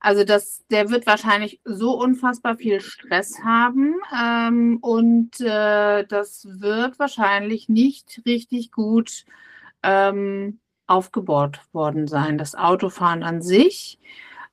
Also 0.00 0.24
das, 0.24 0.64
der 0.70 0.90
wird 0.90 1.06
wahrscheinlich 1.06 1.60
so 1.64 2.00
unfassbar 2.00 2.56
viel 2.56 2.80
Stress 2.80 3.42
haben 3.44 3.96
ähm, 4.16 4.78
und 4.80 5.40
äh, 5.40 6.04
das 6.06 6.46
wird 6.48 6.98
wahrscheinlich 6.98 7.68
nicht 7.68 8.22
richtig 8.24 8.70
gut 8.70 9.24
ähm, 9.82 10.60
aufgebaut 10.86 11.60
worden 11.72 12.06
sein. 12.06 12.38
Das 12.38 12.54
Autofahren 12.54 13.22
an 13.22 13.42
sich. 13.42 13.98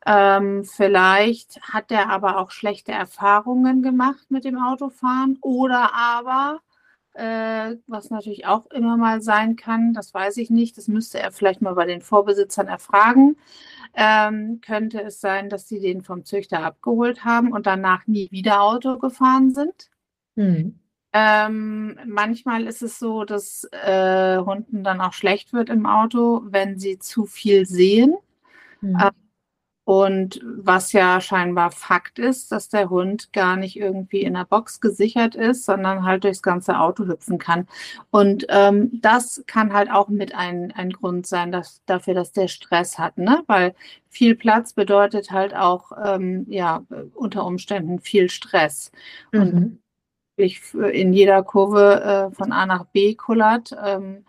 Ähm, 0.06 0.66
vielleicht 0.66 1.62
hat 1.62 1.92
er 1.92 2.10
aber 2.10 2.38
auch 2.38 2.52
schlechte 2.52 2.92
Erfahrungen 2.92 3.82
gemacht 3.82 4.30
mit 4.30 4.46
dem 4.46 4.58
Autofahren 4.62 5.38
oder 5.42 5.94
aber 5.96 6.60
äh, 7.16 7.78
was 7.88 8.10
natürlich 8.10 8.46
auch 8.46 8.66
immer 8.72 8.98
mal 8.98 9.22
sein 9.22 9.56
kann, 9.56 9.94
das 9.94 10.14
weiß 10.14 10.38
ich 10.38 10.50
nicht, 10.50 10.78
das 10.78 10.88
müsste 10.88 11.20
er 11.20 11.32
vielleicht 11.32 11.62
mal 11.62 11.76
bei 11.76 11.86
den 11.86 12.02
Vorbesitzern 12.02 12.68
erfragen. 12.68 13.38
Ähm, 13.94 14.60
könnte 14.62 15.02
es 15.02 15.22
sein, 15.22 15.50
dass 15.50 15.68
sie 15.68 15.80
den 15.80 16.04
vom 16.04 16.26
Züchter 16.26 16.64
abgeholt 16.64 17.24
haben 17.24 17.54
und 17.54 17.66
danach 17.66 18.06
nie 18.08 18.30
wieder 18.32 18.62
Auto 18.62 18.98
gefahren 18.98 19.54
sind? 19.54 19.90
Hm. 20.36 20.80
Ähm, 21.14 21.98
manchmal 22.06 22.68
ist 22.68 22.82
es 22.82 23.00
so, 23.00 23.24
dass 23.24 23.66
äh, 23.72 24.38
Hunden 24.38 24.84
dann 24.84 25.00
auch 25.00 25.14
schlecht 25.14 25.54
wird 25.54 25.70
im 25.70 25.86
Auto, 25.86 26.42
wenn 26.46 26.78
sie 26.78 27.00
zu 27.00 27.26
viel 27.26 27.66
sehen. 27.66 28.16
Hm. 28.82 28.98
Ähm, 29.02 29.25
und 29.86 30.42
was 30.44 30.94
ja 30.94 31.22
scheinbar 31.22 31.70
Fakt 31.70 32.18
ist, 32.18 32.52
dass 32.52 32.70
der 32.70 32.90
Hund 32.90 33.32
gar 33.34 33.56
nicht 33.56 33.78
irgendwie 33.78 34.22
in 34.22 34.34
der 34.34 34.46
Box 34.46 34.82
gesichert 34.82 35.36
ist, 35.36 35.64
sondern 35.64 36.04
halt 36.04 36.24
durchs 36.24 36.42
ganze 36.42 36.80
Auto 36.80 37.06
hüpfen 37.06 37.38
kann. 37.38 37.68
Und 38.10 38.48
ähm, 38.50 38.90
das 39.02 39.44
kann 39.46 39.74
halt 39.74 39.92
auch 39.92 40.10
mit 40.10 40.34
ein, 40.34 40.72
ein 40.72 40.90
Grund 40.90 41.28
sein 41.28 41.52
dass, 41.52 41.84
dafür, 41.86 42.16
dass 42.16 42.32
der 42.32 42.48
Stress 42.48 42.98
hat, 42.98 43.20
ne? 43.20 43.44
Weil 43.46 43.76
viel 44.10 44.36
Platz 44.36 44.74
bedeutet 44.74 45.30
halt 45.30 45.56
auch 45.56 45.92
ähm, 46.04 46.48
ja 46.50 46.84
unter 47.14 47.46
Umständen 47.46 48.00
viel 48.00 48.32
Stress. 48.32 48.92
Mhm. 49.32 49.40
Und 49.40 49.80
ich 50.36 50.74
in 50.74 51.14
jeder 51.14 51.44
Kurve 51.44 52.32
äh, 52.32 52.36
von 52.36 52.52
A 52.52 52.66
nach 52.66 52.86
B 52.86 53.14
kullert. 53.14 53.76
Ähm, 53.86 54.26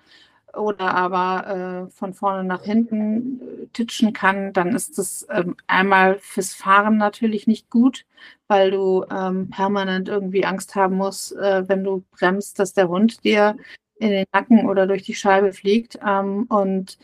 oder 0.56 0.94
aber 0.94 1.86
äh, 1.86 1.90
von 1.90 2.14
vorne 2.14 2.44
nach 2.44 2.62
hinten 2.64 3.40
äh, 3.40 3.66
titschen 3.72 4.12
kann, 4.12 4.52
dann 4.52 4.74
ist 4.74 4.98
das 4.98 5.26
ähm, 5.30 5.56
einmal 5.66 6.18
fürs 6.20 6.54
Fahren 6.54 6.96
natürlich 6.96 7.46
nicht 7.46 7.70
gut, 7.70 8.06
weil 8.48 8.70
du 8.70 9.04
ähm, 9.10 9.50
permanent 9.50 10.08
irgendwie 10.08 10.44
Angst 10.44 10.74
haben 10.74 10.96
musst, 10.96 11.34
äh, 11.36 11.68
wenn 11.68 11.84
du 11.84 12.04
bremst, 12.10 12.58
dass 12.58 12.72
der 12.72 12.88
Hund 12.88 13.24
dir 13.24 13.56
in 13.98 14.10
den 14.10 14.26
Nacken 14.32 14.68
oder 14.68 14.86
durch 14.86 15.02
die 15.02 15.14
Scheibe 15.14 15.52
fliegt. 15.52 15.98
Ähm, 16.06 16.44
und 16.44 16.98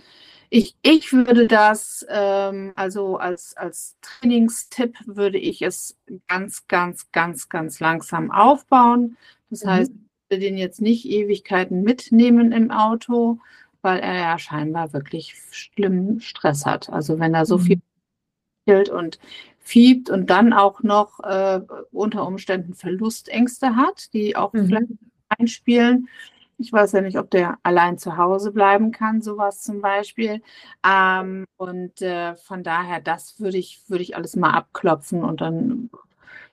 ich, 0.50 0.76
ich 0.82 1.12
würde 1.12 1.46
das, 1.46 2.04
ähm, 2.10 2.72
also 2.76 3.16
als, 3.16 3.56
als 3.56 3.96
Trainingstipp 4.02 4.98
würde 5.06 5.38
ich 5.38 5.62
es 5.62 5.96
ganz, 6.28 6.66
ganz, 6.68 7.10
ganz, 7.10 7.48
ganz 7.48 7.80
langsam 7.80 8.30
aufbauen. 8.30 9.16
Das 9.48 9.64
mhm. 9.64 9.70
heißt, 9.70 9.92
den 10.38 10.56
jetzt 10.56 10.80
nicht 10.80 11.06
Ewigkeiten 11.06 11.82
mitnehmen 11.82 12.52
im 12.52 12.70
Auto, 12.70 13.38
weil 13.82 14.00
er 14.00 14.14
ja 14.14 14.38
scheinbar 14.38 14.92
wirklich 14.92 15.34
schlimm 15.50 16.20
Stress 16.20 16.66
hat. 16.66 16.90
Also 16.90 17.18
wenn 17.18 17.34
er 17.34 17.46
so 17.46 17.58
mhm. 17.58 17.62
viel 18.66 18.90
und 18.90 19.18
fiebt 19.58 20.10
und 20.10 20.30
dann 20.30 20.52
auch 20.52 20.82
noch 20.82 21.20
äh, 21.20 21.60
unter 21.92 22.26
Umständen 22.26 22.74
Verlustängste 22.74 23.76
hat, 23.76 24.12
die 24.12 24.36
auch 24.36 24.52
mhm. 24.52 24.66
vielleicht 24.66 24.88
einspielen. 25.28 26.08
Ich 26.58 26.72
weiß 26.72 26.92
ja 26.92 27.00
nicht, 27.00 27.18
ob 27.18 27.30
der 27.30 27.58
allein 27.62 27.98
zu 27.98 28.16
Hause 28.16 28.52
bleiben 28.52 28.92
kann, 28.92 29.20
sowas 29.20 29.62
zum 29.62 29.80
Beispiel. 29.80 30.42
Ähm, 30.86 31.44
und 31.56 32.02
äh, 32.02 32.36
von 32.36 32.62
daher, 32.62 33.00
das 33.00 33.40
würde 33.40 33.58
ich, 33.58 33.82
würde 33.88 34.02
ich 34.02 34.14
alles 34.14 34.36
mal 34.36 34.50
abklopfen 34.50 35.24
und 35.24 35.40
dann 35.40 35.90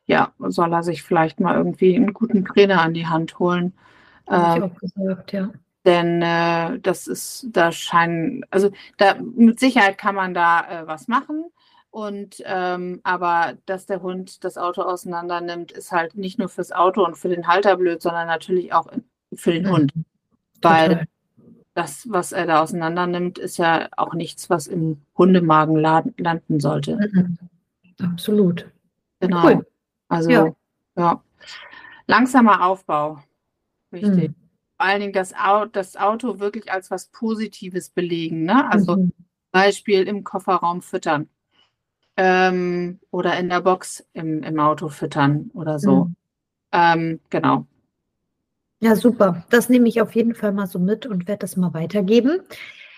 ja, 0.09 0.33
soll 0.39 0.73
er 0.73 0.81
sich 0.81 1.03
vielleicht 1.03 1.39
mal 1.39 1.55
irgendwie 1.55 1.95
einen 1.95 2.13
guten 2.13 2.43
Trainer 2.43 2.81
an 2.81 2.95
die 2.95 3.05
Hand 3.05 3.37
holen. 3.37 3.73
Habe 4.27 4.57
ich 4.57 4.63
ähm, 4.63 4.71
auch 4.71 4.79
gesagt, 4.79 5.31
ja. 5.33 5.49
Denn 5.85 6.21
äh, 6.23 6.79
das 6.79 7.05
ist, 7.05 7.47
da 7.51 7.71
scheinen, 7.71 8.43
also 8.49 8.71
da 8.97 9.15
mit 9.19 9.59
Sicherheit 9.59 9.99
kann 9.99 10.15
man 10.15 10.33
da 10.33 10.61
äh, 10.61 10.87
was 10.87 11.07
machen. 11.07 11.45
Und 11.91 12.41
ähm, 12.45 13.01
aber 13.03 13.53
dass 13.67 13.85
der 13.85 14.01
Hund 14.01 14.43
das 14.43 14.57
Auto 14.57 14.81
auseinander 14.81 15.41
nimmt, 15.41 15.71
ist 15.71 15.91
halt 15.91 16.15
nicht 16.15 16.39
nur 16.39 16.49
fürs 16.49 16.71
Auto 16.71 17.05
und 17.05 17.15
für 17.15 17.29
den 17.29 17.47
Halter 17.47 17.77
blöd, 17.77 18.01
sondern 18.01 18.27
natürlich 18.27 18.73
auch 18.73 18.87
für 19.33 19.51
den 19.51 19.69
Hund. 19.69 19.93
Weil 20.61 21.07
das, 21.75 22.07
was 22.09 22.31
er 22.31 22.47
da 22.47 22.63
auseinander 22.63 23.05
nimmt, 23.05 23.37
ist 23.37 23.57
ja 23.57 23.89
auch 23.95 24.15
nichts, 24.15 24.49
was 24.49 24.65
im 24.65 25.01
Hundemagen 25.17 25.77
landen 25.77 26.59
sollte. 26.59 26.95
Mhm. 26.95 27.37
Absolut. 28.01 28.67
Genau. 29.19 29.43
Cool. 29.43 29.65
Also, 30.09 30.29
ja. 30.29 30.55
ja. 30.97 31.23
Langsamer 32.07 32.65
Aufbau. 32.65 33.19
Richtig. 33.93 34.29
Mhm. 34.29 34.35
Vor 34.77 34.85
allen 34.85 34.99
Dingen 35.01 35.13
das 35.13 35.33
Auto, 35.33 35.69
das 35.71 35.95
Auto 35.95 36.39
wirklich 36.39 36.71
als 36.71 36.91
was 36.91 37.07
Positives 37.07 37.89
belegen. 37.89 38.43
Ne? 38.43 38.69
Also 38.69 38.97
mhm. 38.97 39.13
Beispiel 39.51 40.07
im 40.07 40.23
Kofferraum 40.23 40.81
füttern. 40.81 41.29
Ähm, 42.17 42.99
oder 43.11 43.37
in 43.39 43.47
der 43.47 43.61
Box 43.61 44.05
im, 44.13 44.43
im 44.43 44.59
Auto 44.59 44.89
füttern 44.89 45.51
oder 45.53 45.79
so. 45.79 46.05
Mhm. 46.05 46.15
Ähm, 46.71 47.19
genau. 47.29 47.65
Ja, 48.81 48.95
super. 48.95 49.45
Das 49.49 49.69
nehme 49.69 49.87
ich 49.87 50.01
auf 50.01 50.15
jeden 50.15 50.35
Fall 50.35 50.51
mal 50.51 50.67
so 50.67 50.79
mit 50.79 51.05
und 51.05 51.27
werde 51.27 51.39
das 51.39 51.57
mal 51.57 51.73
weitergeben. 51.73 52.41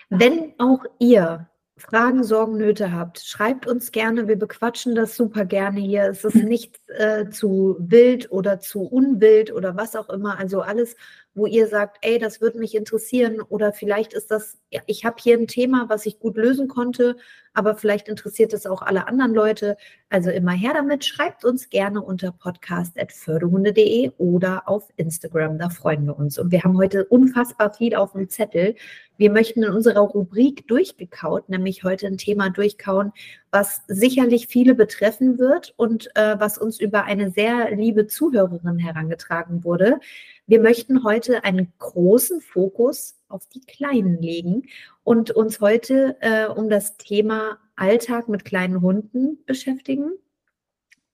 Wenn 0.08 0.54
auch 0.58 0.84
ihr 0.98 1.48
Fragen, 1.78 2.22
Sorgen, 2.22 2.58
Nöte 2.58 2.92
habt, 2.92 3.20
schreibt 3.20 3.66
uns 3.66 3.92
gerne. 3.92 4.28
Wir 4.28 4.38
bequatschen 4.38 4.94
das 4.94 5.16
super 5.16 5.44
gerne 5.44 5.80
hier. 5.80 6.04
Es 6.04 6.24
ist 6.24 6.34
nichts 6.36 6.78
äh, 6.88 7.30
zu 7.30 7.76
wild 7.78 8.30
oder 8.30 8.60
zu 8.60 8.82
unwild 8.82 9.52
oder 9.52 9.76
was 9.76 9.96
auch 9.96 10.10
immer. 10.10 10.38
Also 10.38 10.60
alles, 10.60 10.96
wo 11.34 11.46
ihr 11.46 11.66
sagt, 11.66 11.98
ey, 12.02 12.18
das 12.18 12.40
würde 12.40 12.58
mich 12.58 12.74
interessieren 12.74 13.40
oder 13.40 13.72
vielleicht 13.72 14.12
ist 14.12 14.30
das, 14.30 14.58
ich 14.86 15.04
habe 15.04 15.16
hier 15.18 15.36
ein 15.38 15.46
Thema, 15.46 15.88
was 15.88 16.04
ich 16.04 16.18
gut 16.18 16.36
lösen 16.36 16.68
konnte, 16.68 17.16
aber 17.54 17.74
vielleicht 17.76 18.08
interessiert 18.08 18.52
es 18.52 18.66
auch 18.66 18.82
alle 18.82 19.06
anderen 19.06 19.34
Leute. 19.34 19.76
Also 20.08 20.30
immer 20.30 20.52
her 20.52 20.72
damit. 20.74 21.04
Schreibt 21.04 21.44
uns 21.44 21.70
gerne 21.70 22.02
unter 22.02 22.32
podcast.förderhunde.de 22.32 24.12
oder 24.18 24.68
auf 24.68 24.88
Instagram. 24.96 25.58
Da 25.58 25.68
freuen 25.68 26.06
wir 26.06 26.18
uns. 26.18 26.38
Und 26.38 26.50
wir 26.50 26.62
haben 26.64 26.76
heute 26.76 27.04
unfassbar 27.06 27.72
viel 27.72 27.94
auf 27.94 28.12
dem 28.12 28.28
Zettel. 28.28 28.74
Wir 29.16 29.30
möchten 29.30 29.62
in 29.62 29.70
unserer 29.70 30.00
Rubrik 30.00 30.66
durchgekaut, 30.66 31.48
nämlich 31.48 31.84
heute 31.84 32.06
ein 32.06 32.18
Thema 32.18 32.50
durchkauen, 32.50 33.12
was 33.52 33.82
sicherlich 33.86 34.48
viele 34.48 34.74
betreffen 34.74 35.38
wird 35.38 35.74
und 35.76 36.10
äh, 36.16 36.40
was 36.40 36.56
uns 36.56 36.80
über 36.80 37.04
eine 37.04 37.30
sehr 37.30 37.70
liebe 37.70 38.06
Zuhörerin 38.06 38.78
herangetragen 38.78 39.62
wurde. 39.62 40.00
Wir 40.46 40.60
möchten 40.60 41.04
heute 41.04 41.44
einen 41.44 41.70
großen 41.78 42.40
Fokus 42.40 43.20
auf 43.28 43.46
die 43.46 43.60
Kleinen 43.60 44.20
legen 44.20 44.64
und 45.04 45.30
uns 45.30 45.60
heute 45.60 46.16
äh, 46.20 46.46
um 46.46 46.70
das 46.70 46.96
Thema 46.96 47.58
Alltag 47.76 48.28
mit 48.28 48.46
kleinen 48.46 48.80
Hunden 48.80 49.44
beschäftigen. 49.44 50.12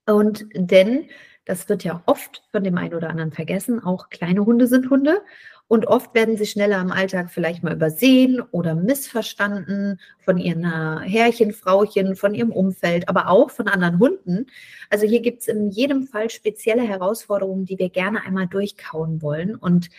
Und 0.07 0.47
denn, 0.55 1.09
das 1.45 1.69
wird 1.69 1.83
ja 1.83 2.03
oft 2.07 2.45
von 2.53 2.63
dem 2.63 2.79
einen 2.79 2.95
oder 2.95 3.11
anderen 3.11 3.33
vergessen, 3.33 3.83
auch 3.83 4.11
kleine 4.11 4.47
Hunde 4.47 4.69
sind 4.69 4.91
Hunde. 4.91 5.23
Und 5.69 5.87
oft 5.87 6.15
werden 6.15 6.39
sie 6.39 6.47
schneller 6.47 6.81
im 6.81 6.91
Alltag 6.91 7.31
vielleicht 7.31 7.63
mal 7.63 7.75
übersehen 7.75 8.41
oder 8.53 8.75
missverstanden 8.75 10.01
von 10.19 10.39
ihren 10.39 10.65
Herrchen, 11.03 11.53
Frauchen, 11.53 12.17
von 12.17 12.35
ihrem 12.35 12.53
Umfeld, 12.53 13.07
aber 13.09 13.29
auch 13.29 13.51
von 13.51 13.69
anderen 13.69 13.99
Hunden. 13.99 14.47
Also 14.89 15.07
hier 15.07 15.21
gibt 15.21 15.43
es 15.43 15.49
in 15.49 15.69
jedem 15.69 16.07
Fall 16.07 16.31
spezielle 16.31 16.83
Herausforderungen, 16.83 17.67
die 17.67 17.79
wir 17.79 17.91
gerne 17.91 18.23
einmal 18.25 18.47
durchkauen 18.47 19.21
wollen. 19.21 19.57
Und 19.57 19.91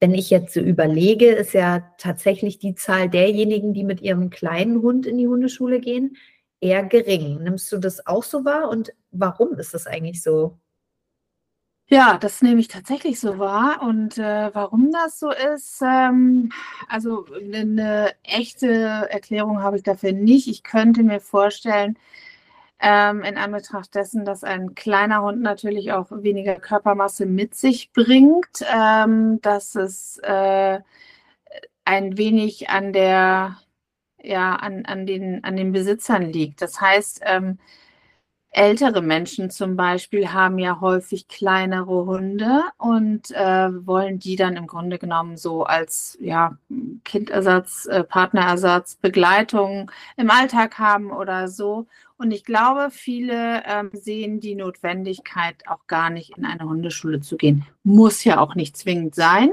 wenn 0.00 0.14
ich 0.14 0.30
jetzt 0.30 0.54
so 0.54 0.60
überlege, 0.60 1.30
ist 1.32 1.52
ja 1.52 1.86
tatsächlich 1.98 2.58
die 2.58 2.74
Zahl 2.74 3.10
derjenigen, 3.10 3.74
die 3.74 3.84
mit 3.84 4.00
ihrem 4.00 4.30
kleinen 4.30 4.80
Hund 4.80 5.04
in 5.04 5.18
die 5.18 5.28
Hundeschule 5.28 5.80
gehen, 5.80 6.16
eher 6.62 6.82
gering. 6.82 7.42
Nimmst 7.42 7.70
du 7.72 7.76
das 7.76 8.06
auch 8.06 8.22
so 8.22 8.46
wahr 8.46 8.70
und 8.70 8.94
warum 9.10 9.58
ist 9.58 9.74
das 9.74 9.86
eigentlich 9.86 10.22
so? 10.22 10.58
Ja, 11.92 12.18
das 12.18 12.40
nehme 12.40 12.60
ich 12.60 12.68
tatsächlich 12.68 13.18
so 13.18 13.38
wahr. 13.38 13.82
Und 13.82 14.16
äh, 14.16 14.54
warum 14.54 14.92
das 14.92 15.18
so 15.18 15.30
ist, 15.32 15.82
ähm, 15.82 16.52
also 16.88 17.26
eine 17.34 17.64
ne 17.64 18.14
echte 18.22 18.68
Erklärung 19.10 19.60
habe 19.62 19.76
ich 19.76 19.82
dafür 19.82 20.12
nicht. 20.12 20.46
Ich 20.46 20.62
könnte 20.62 21.02
mir 21.02 21.20
vorstellen, 21.20 21.98
ähm, 22.80 23.22
in 23.22 23.38
Anbetracht 23.38 23.94
dessen, 23.94 24.24
dass 24.24 24.44
ein 24.44 24.74
kleiner 24.74 25.22
Hund 25.22 25.42
natürlich 25.42 25.92
auch 25.92 26.08
weniger 26.12 26.56
Körpermasse 26.56 27.26
mit 27.26 27.54
sich 27.56 27.92
bringt, 27.92 28.64
ähm, 28.72 29.40
dass 29.42 29.74
es 29.76 30.18
äh, 30.22 30.80
ein 31.84 32.16
wenig 32.18 32.70
an 32.70 32.92
der, 32.92 33.58
ja, 34.22 34.56
an, 34.56 34.84
an, 34.86 35.06
den, 35.06 35.44
an 35.44 35.56
den 35.56 35.72
Besitzern 35.72 36.22
liegt. 36.32 36.62
Das 36.62 36.80
heißt, 36.80 37.22
ähm, 37.24 37.58
ältere 38.52 39.00
Menschen 39.00 39.50
zum 39.50 39.76
Beispiel 39.76 40.32
haben 40.32 40.58
ja 40.58 40.80
häufig 40.80 41.28
kleinere 41.28 42.06
Hunde 42.06 42.62
und 42.78 43.30
äh, 43.30 43.86
wollen 43.86 44.18
die 44.18 44.34
dann 44.34 44.56
im 44.56 44.66
Grunde 44.66 44.98
genommen 44.98 45.36
so 45.36 45.62
als 45.62 46.18
ja, 46.20 46.58
Kindersatz, 47.04 47.86
äh, 47.86 48.02
Partnerersatz, 48.02 48.96
Begleitung 48.96 49.90
im 50.16 50.30
Alltag 50.30 50.78
haben 50.78 51.12
oder 51.12 51.46
so. 51.48 51.86
Und 52.16 52.32
ich 52.32 52.44
glaube, 52.44 52.88
viele 52.90 53.62
ähm, 53.64 53.90
sehen 53.92 54.40
die 54.40 54.54
Notwendigkeit 54.54 55.66
auch 55.68 55.86
gar 55.86 56.10
nicht 56.10 56.36
in 56.36 56.44
eine 56.44 56.64
Hundeschule 56.64 57.20
zu 57.20 57.36
gehen. 57.36 57.64
Muss 57.84 58.24
ja 58.24 58.40
auch 58.40 58.54
nicht 58.56 58.76
zwingend 58.76 59.14
sein. 59.14 59.52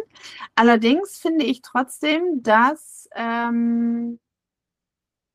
Allerdings 0.56 1.18
finde 1.18 1.46
ich 1.46 1.62
trotzdem, 1.62 2.42
dass 2.44 3.08
ähm, 3.16 4.20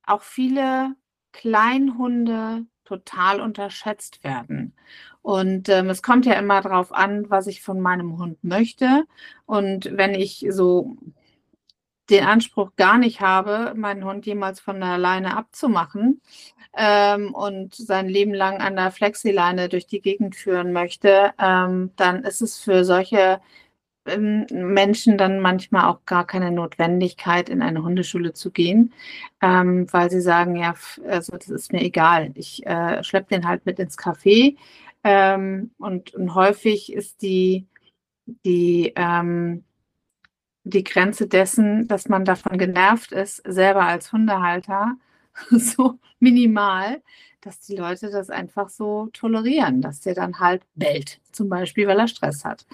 auch 0.05 0.23
viele 0.23 0.95
Kleinhunde 1.33 2.67
total 2.85 3.41
unterschätzt 3.41 4.25
werden. 4.25 4.75
Und 5.23 5.69
ähm, 5.69 5.89
es 5.91 6.03
kommt 6.03 6.27
ja 6.27 6.35
immer 6.35 6.61
darauf 6.61 6.93
an, 6.93 7.31
was 7.31 7.47
ich 7.47 7.63
von 7.63 7.81
meinem 7.81 8.19
Hund 8.19 8.43
möchte. 8.43 9.05
Und 9.47 9.97
wenn 9.97 10.15
ich 10.15 10.47
so 10.51 10.97
den 12.11 12.25
Anspruch 12.25 12.73
gar 12.77 12.99
nicht 12.99 13.21
habe, 13.21 13.73
meinen 13.77 14.05
Hund 14.05 14.27
jemals 14.27 14.61
von 14.61 14.81
der 14.81 14.99
Leine 14.99 15.37
abzumachen 15.37 16.21
ähm, 16.77 17.33
und 17.35 17.75
sein 17.75 18.09
Leben 18.09 18.35
lang 18.35 18.61
an 18.61 18.77
der 18.77 18.91
Flexileine 18.91 19.69
durch 19.69 19.87
die 19.87 20.01
Gegend 20.01 20.37
führen 20.37 20.73
möchte, 20.73 21.33
ähm, 21.39 21.93
dann 21.97 22.25
ist 22.25 22.43
es 22.43 22.59
für 22.59 22.85
solche 22.85 23.41
ähm, 24.07 24.47
Menschen 24.51 25.19
dann 25.19 25.41
manchmal 25.41 25.85
auch 25.85 26.05
gar 26.07 26.27
keine 26.27 26.51
Notwendigkeit, 26.51 27.49
in 27.49 27.63
eine 27.63 27.83
Hundeschule 27.83 28.33
zu 28.33 28.51
gehen, 28.51 28.93
ähm, 29.41 29.87
weil 29.93 30.11
sie 30.11 30.21
sagen, 30.21 30.57
ja, 30.57 30.75
also 31.09 31.37
das 31.37 31.49
ist 31.49 31.73
mir 31.73 31.83
egal. 31.83 32.33
Ich 32.35 32.67
äh, 32.67 33.03
schleppe 33.05 33.35
den 33.35 33.47
halt 33.47 33.67
mit 33.67 33.79
ins 33.79 33.99
Café. 33.99 34.57
Ähm, 35.05 35.73
und, 35.79 36.15
und, 36.15 36.35
häufig 36.35 36.93
ist 36.93 37.23
die, 37.23 37.67
die, 38.45 38.93
ähm, 38.97 39.65
die 40.65 40.85
Grenze 40.85 41.27
dessen, 41.27 41.89
dass 41.89 42.09
man 42.09 42.25
davon 42.25 42.59
genervt 42.59 43.13
ist, 43.13 43.43
selber 43.47 43.85
als 43.85 44.13
Hundehalter, 44.13 44.97
so 45.51 45.99
minimal, 46.19 47.03
dass 47.41 47.61
die 47.61 47.77
Leute 47.77 48.11
das 48.11 48.31
einfach 48.31 48.69
so 48.69 49.09
tolerieren, 49.13 49.81
dass 49.81 50.01
der 50.01 50.15
dann 50.15 50.39
halt 50.39 50.63
bellt, 50.75 51.21
zum 51.33 51.49
Beispiel, 51.49 51.87
weil 51.87 51.99
er 51.99 52.09
Stress 52.09 52.45
hat. 52.45 52.67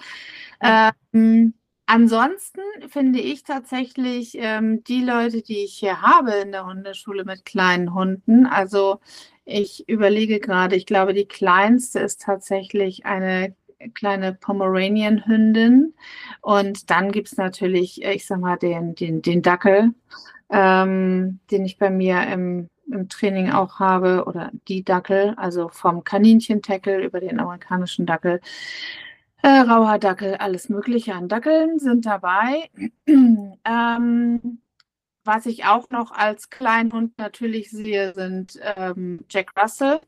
Ähm, 0.61 1.53
ansonsten 1.85 2.61
finde 2.89 3.19
ich 3.19 3.43
tatsächlich 3.43 4.37
ähm, 4.37 4.83
die 4.83 5.03
Leute, 5.03 5.41
die 5.41 5.63
ich 5.63 5.75
hier 5.79 6.01
habe 6.01 6.33
in 6.33 6.51
der 6.51 6.65
Hundeschule 6.65 7.25
mit 7.25 7.45
kleinen 7.45 7.93
Hunden, 7.93 8.45
also 8.45 8.99
ich 9.45 9.89
überlege 9.89 10.39
gerade, 10.39 10.75
ich 10.75 10.85
glaube, 10.85 11.13
die 11.13 11.25
kleinste 11.25 11.99
ist 11.99 12.21
tatsächlich 12.21 13.05
eine 13.05 13.55
kleine 13.93 14.33
Pomeranian-Hündin. 14.33 15.93
Und 16.41 16.89
dann 16.89 17.11
gibt 17.11 17.29
es 17.29 17.37
natürlich, 17.37 18.03
ich 18.03 18.25
sag 18.25 18.39
mal, 18.39 18.57
den, 18.57 18.95
den, 18.95 19.21
den 19.21 19.41
Dackel, 19.41 19.93
ähm, 20.49 21.39
den 21.51 21.65
ich 21.65 21.77
bei 21.77 21.89
mir 21.89 22.23
im 22.27 22.69
im 22.91 23.09
Training 23.09 23.51
auch 23.51 23.79
habe 23.79 24.25
oder 24.25 24.51
die 24.67 24.83
Dackel, 24.83 25.33
also 25.37 25.69
vom 25.69 26.03
Kaninchen-Tackle 26.03 27.03
über 27.03 27.19
den 27.19 27.39
amerikanischen 27.39 28.05
Dackel, 28.05 28.41
äh, 29.41 29.47
rauer 29.47 29.99
Dackel, 29.99 30.35
alles 30.35 30.69
Mögliche 30.69 31.13
an 31.13 31.29
Dackeln 31.29 31.79
sind 31.79 32.05
dabei. 32.05 32.69
ähm, 33.07 34.61
was 35.23 35.45
ich 35.45 35.65
auch 35.65 35.89
noch 35.89 36.11
als 36.11 36.49
Kleinhund 36.49 37.17
natürlich 37.17 37.69
sehe, 37.69 38.13
sind 38.13 38.59
ähm, 38.75 39.25
Jack 39.29 39.53
Russell, 39.61 40.01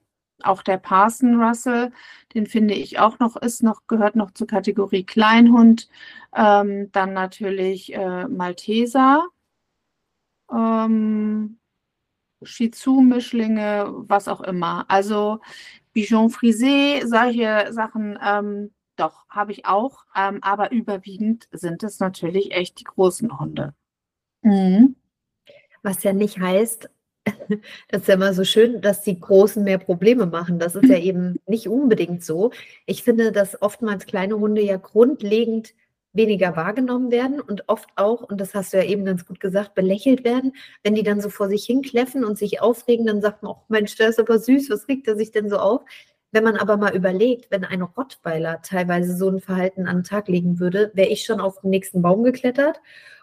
auch 0.45 0.63
der 0.63 0.77
Parson 0.77 1.41
Russell, 1.41 1.91
den 2.33 2.47
finde 2.47 2.73
ich 2.73 2.99
auch 2.99 3.19
noch, 3.19 3.35
ist 3.35 3.63
noch, 3.63 3.87
gehört 3.87 4.15
noch 4.15 4.31
zur 4.31 4.47
Kategorie 4.47 5.03
Kleinhund. 5.03 5.89
Ähm, 6.35 6.91
dann 6.91 7.13
natürlich 7.13 7.93
äh, 7.93 8.27
Malteser. 8.27 9.27
Ähm, 10.51 11.57
Shih 12.43 12.71
Tzu-Mischlinge, 12.71 13.93
was 14.07 14.27
auch 14.27 14.41
immer. 14.41 14.85
Also 14.89 15.39
Bichon 15.93 16.29
Frisé, 16.29 17.05
solche 17.05 17.71
Sachen, 17.71 18.17
ähm, 18.23 18.71
doch, 18.95 19.27
habe 19.29 19.51
ich 19.51 19.65
auch. 19.65 20.05
Ähm, 20.15 20.39
aber 20.41 20.71
überwiegend 20.71 21.47
sind 21.51 21.83
es 21.83 21.99
natürlich 21.99 22.51
echt 22.51 22.79
die 22.79 22.85
großen 22.85 23.39
Hunde. 23.39 23.73
Mhm. 24.41 24.95
Was 25.83 26.03
ja 26.03 26.13
nicht 26.13 26.39
heißt, 26.39 26.89
das 27.89 28.01
ist 28.01 28.07
ja 28.07 28.15
immer 28.15 28.33
so 28.33 28.43
schön, 28.43 28.81
dass 28.81 29.01
die 29.01 29.19
Großen 29.19 29.63
mehr 29.63 29.77
Probleme 29.77 30.25
machen. 30.25 30.59
Das 30.59 30.75
ist 30.75 30.89
ja 30.89 30.97
eben 30.97 31.39
nicht 31.47 31.67
unbedingt 31.67 32.23
so. 32.23 32.51
Ich 32.85 33.03
finde, 33.03 33.31
dass 33.31 33.61
oftmals 33.61 34.05
kleine 34.05 34.37
Hunde 34.39 34.61
ja 34.61 34.77
grundlegend 34.77 35.73
weniger 36.13 36.55
wahrgenommen 36.55 37.11
werden 37.11 37.39
und 37.39 37.69
oft 37.69 37.89
auch, 37.95 38.21
und 38.21 38.41
das 38.41 38.53
hast 38.53 38.73
du 38.73 38.77
ja 38.77 38.83
eben 38.83 39.05
ganz 39.05 39.25
gut 39.25 39.39
gesagt, 39.39 39.75
belächelt 39.75 40.23
werden. 40.23 40.53
Wenn 40.83 40.95
die 40.95 41.03
dann 41.03 41.21
so 41.21 41.29
vor 41.29 41.47
sich 41.47 41.65
hinkläffen 41.65 42.25
und 42.25 42.37
sich 42.37 42.61
aufregen, 42.61 43.05
dann 43.05 43.21
sagt 43.21 43.43
man, 43.43 43.53
oh 43.53 43.63
Mensch, 43.69 43.95
der 43.95 44.09
ist 44.09 44.19
aber 44.19 44.39
süß, 44.39 44.69
was 44.69 44.87
regt 44.87 45.07
er 45.07 45.15
sich 45.15 45.31
denn 45.31 45.49
so 45.49 45.57
auf? 45.57 45.81
Wenn 46.33 46.43
man 46.43 46.57
aber 46.57 46.77
mal 46.77 46.95
überlegt, 46.95 47.51
wenn 47.51 47.65
ein 47.65 47.81
Rottweiler 47.81 48.61
teilweise 48.61 49.15
so 49.15 49.29
ein 49.29 49.41
Verhalten 49.41 49.87
an 49.87 49.97
den 49.97 50.03
Tag 50.03 50.27
legen 50.27 50.59
würde, 50.59 50.91
wäre 50.93 51.09
ich 51.09 51.25
schon 51.25 51.41
auf 51.41 51.59
den 51.61 51.71
nächsten 51.71 52.01
Baum 52.01 52.23
geklettert. 52.23 52.81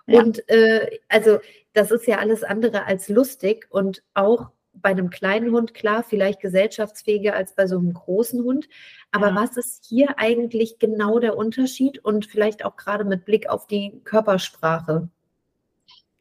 Ja. 0.08 0.22
Und 0.22 0.48
äh, 0.48 0.98
also 1.08 1.38
das 1.74 1.90
ist 1.90 2.06
ja 2.06 2.18
alles 2.18 2.42
andere 2.42 2.86
als 2.86 3.08
lustig 3.08 3.66
und 3.70 4.02
auch 4.14 4.50
bei 4.72 4.90
einem 4.90 5.10
kleinen 5.10 5.52
Hund 5.52 5.74
klar, 5.74 6.02
vielleicht 6.02 6.40
gesellschaftsfähiger 6.40 7.34
als 7.34 7.54
bei 7.54 7.66
so 7.66 7.78
einem 7.78 7.92
großen 7.92 8.42
Hund. 8.42 8.68
Aber 9.10 9.28
ja. 9.28 9.34
was 9.34 9.56
ist 9.56 9.84
hier 9.86 10.18
eigentlich 10.18 10.78
genau 10.78 11.18
der 11.18 11.36
Unterschied 11.36 12.04
und 12.04 12.26
vielleicht 12.26 12.64
auch 12.64 12.76
gerade 12.76 13.04
mit 13.04 13.24
Blick 13.24 13.48
auf 13.48 13.66
die 13.66 14.00
Körpersprache? 14.04 15.08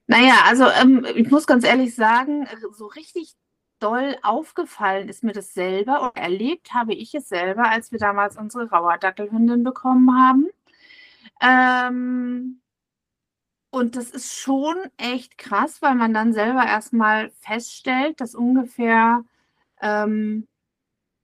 Naja, 0.08 0.36
also 0.46 0.66
ähm, 0.82 1.06
ich 1.16 1.30
muss 1.30 1.48
ganz 1.48 1.66
ehrlich 1.66 1.96
sagen, 1.96 2.48
so 2.74 2.88
richtig 2.88 3.36
doll 3.80 4.16
aufgefallen 4.24 5.08
ist 5.08 5.24
mir 5.24 5.34
das 5.34 5.54
selber 5.54 6.02
und 6.02 6.18
erlebt 6.18 6.74
habe 6.74 6.94
ich 6.94 7.14
es 7.14 7.30
selber, 7.30 7.70
als 7.70 7.92
wir 7.92 8.00
damals 8.00 8.38
unsere 8.38 8.70
Rauerdackelhündin 8.70 9.64
bekommen 9.64 10.12
haben. 10.20 10.48
Ähm, 11.42 12.60
und 13.78 13.96
das 13.96 14.10
ist 14.12 14.34
schon 14.36 14.76
echt 14.98 15.38
krass, 15.38 15.82
weil 15.82 15.96
man 15.96 16.14
dann 16.14 16.34
selber 16.34 16.66
erstmal 16.66 17.32
feststellt, 17.42 18.20
dass 18.22 18.36
ungefähr 18.36 19.24
ähm, 19.82 20.48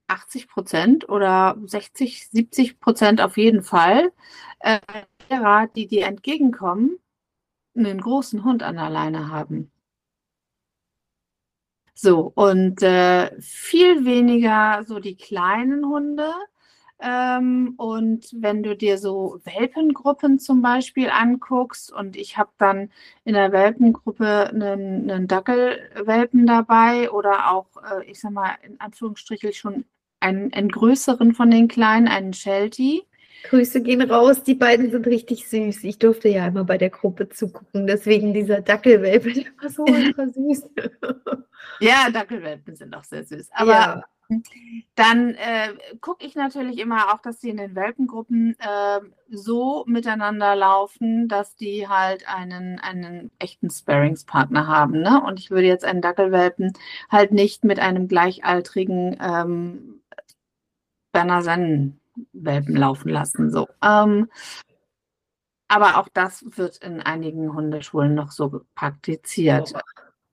80 0.07 0.47
Prozent 0.47 1.09
oder 1.09 1.57
60, 1.65 2.29
70 2.29 2.79
Prozent 2.79 3.21
auf 3.21 3.37
jeden 3.37 3.63
Fall 3.63 4.11
äh, 4.59 4.79
derer, 5.29 5.67
die 5.67 5.87
dir 5.87 6.05
entgegenkommen, 6.07 6.99
einen 7.75 8.01
großen 8.01 8.43
Hund 8.43 8.63
an 8.63 8.75
der 8.75 8.89
Leine 8.89 9.29
haben. 9.31 9.71
So, 11.95 12.31
und 12.35 12.81
äh, 12.83 13.39
viel 13.39 14.05
weniger 14.05 14.83
so 14.85 14.99
die 14.99 15.15
kleinen 15.15 15.85
Hunde, 15.85 16.33
ähm, 16.99 17.73
und 17.77 18.29
wenn 18.33 18.63
du 18.63 18.75
dir 18.75 18.97
so 18.97 19.39
Welpengruppen 19.43 20.39
zum 20.39 20.61
Beispiel 20.61 21.09
anguckst, 21.09 21.91
und 21.91 22.15
ich 22.15 22.37
habe 22.37 22.51
dann 22.57 22.91
in 23.25 23.33
der 23.33 23.51
Welpengruppe 23.51 24.49
einen, 24.49 25.09
einen 25.09 25.27
Dackelwelpen 25.27 26.45
dabei 26.45 27.11
oder 27.11 27.51
auch, 27.51 27.67
äh, 27.83 28.09
ich 28.09 28.19
sag 28.19 28.31
mal, 28.31 28.55
in 28.63 28.79
Anführungsstrichen 28.79 29.53
schon 29.53 29.85
einen, 30.19 30.53
einen 30.53 30.69
größeren 30.69 31.33
von 31.33 31.51
den 31.51 31.67
kleinen, 31.67 32.07
einen 32.07 32.33
Sheltie. 32.33 33.03
Grüße 33.49 33.81
gehen 33.81 34.01
raus, 34.01 34.43
die 34.43 34.55
beiden 34.55 34.89
sind 34.89 35.05
richtig 35.05 35.49
süß. 35.49 35.83
Ich 35.83 35.97
durfte 35.99 36.29
ja 36.29 36.47
immer 36.47 36.63
bei 36.63 36.77
der 36.77 36.89
Gruppe 36.89 37.27
zugucken, 37.27 37.85
deswegen 37.87 38.33
dieser 38.33 38.61
Dackelwelpe, 38.61 39.33
der 39.33 39.45
war 39.61 39.69
so 39.69 39.83
ultra 39.87 40.27
süß. 40.27 40.69
ja, 41.81 42.09
Dackelwelpen 42.11 42.75
sind 42.77 42.95
auch 42.95 43.03
sehr 43.03 43.25
süß. 43.25 43.49
Aber 43.51 43.71
ja. 43.71 44.03
Dann 44.95 45.35
äh, 45.35 45.73
gucke 46.01 46.25
ich 46.25 46.35
natürlich 46.35 46.79
immer 46.79 47.13
auch, 47.13 47.19
dass 47.19 47.41
sie 47.41 47.49
in 47.49 47.57
den 47.57 47.75
Welpengruppen 47.75 48.55
äh, 48.59 48.99
so 49.29 49.83
miteinander 49.87 50.55
laufen, 50.55 51.27
dass 51.27 51.55
die 51.55 51.87
halt 51.87 52.27
einen, 52.27 52.79
einen 52.79 53.31
echten 53.39 53.69
Sparingspartner 53.69 54.67
haben. 54.67 55.01
Ne? 55.01 55.21
Und 55.23 55.39
ich 55.39 55.51
würde 55.51 55.67
jetzt 55.67 55.85
einen 55.85 56.01
Dackelwelpen 56.01 56.73
halt 57.09 57.31
nicht 57.31 57.63
mit 57.63 57.79
einem 57.79 58.07
gleichaltrigen 58.07 59.17
ähm, 59.21 60.01
Berner 61.11 61.43
Sennen-Welpen 61.43 62.75
laufen 62.75 63.09
lassen. 63.09 63.51
So. 63.51 63.67
Ähm, 63.83 64.29
aber 65.67 65.97
auch 65.97 66.07
das 66.13 66.45
wird 66.57 66.77
in 66.77 67.01
einigen 67.01 67.53
Hundeschulen 67.53 68.13
noch 68.13 68.31
so 68.31 68.61
praktiziert. 68.75 69.73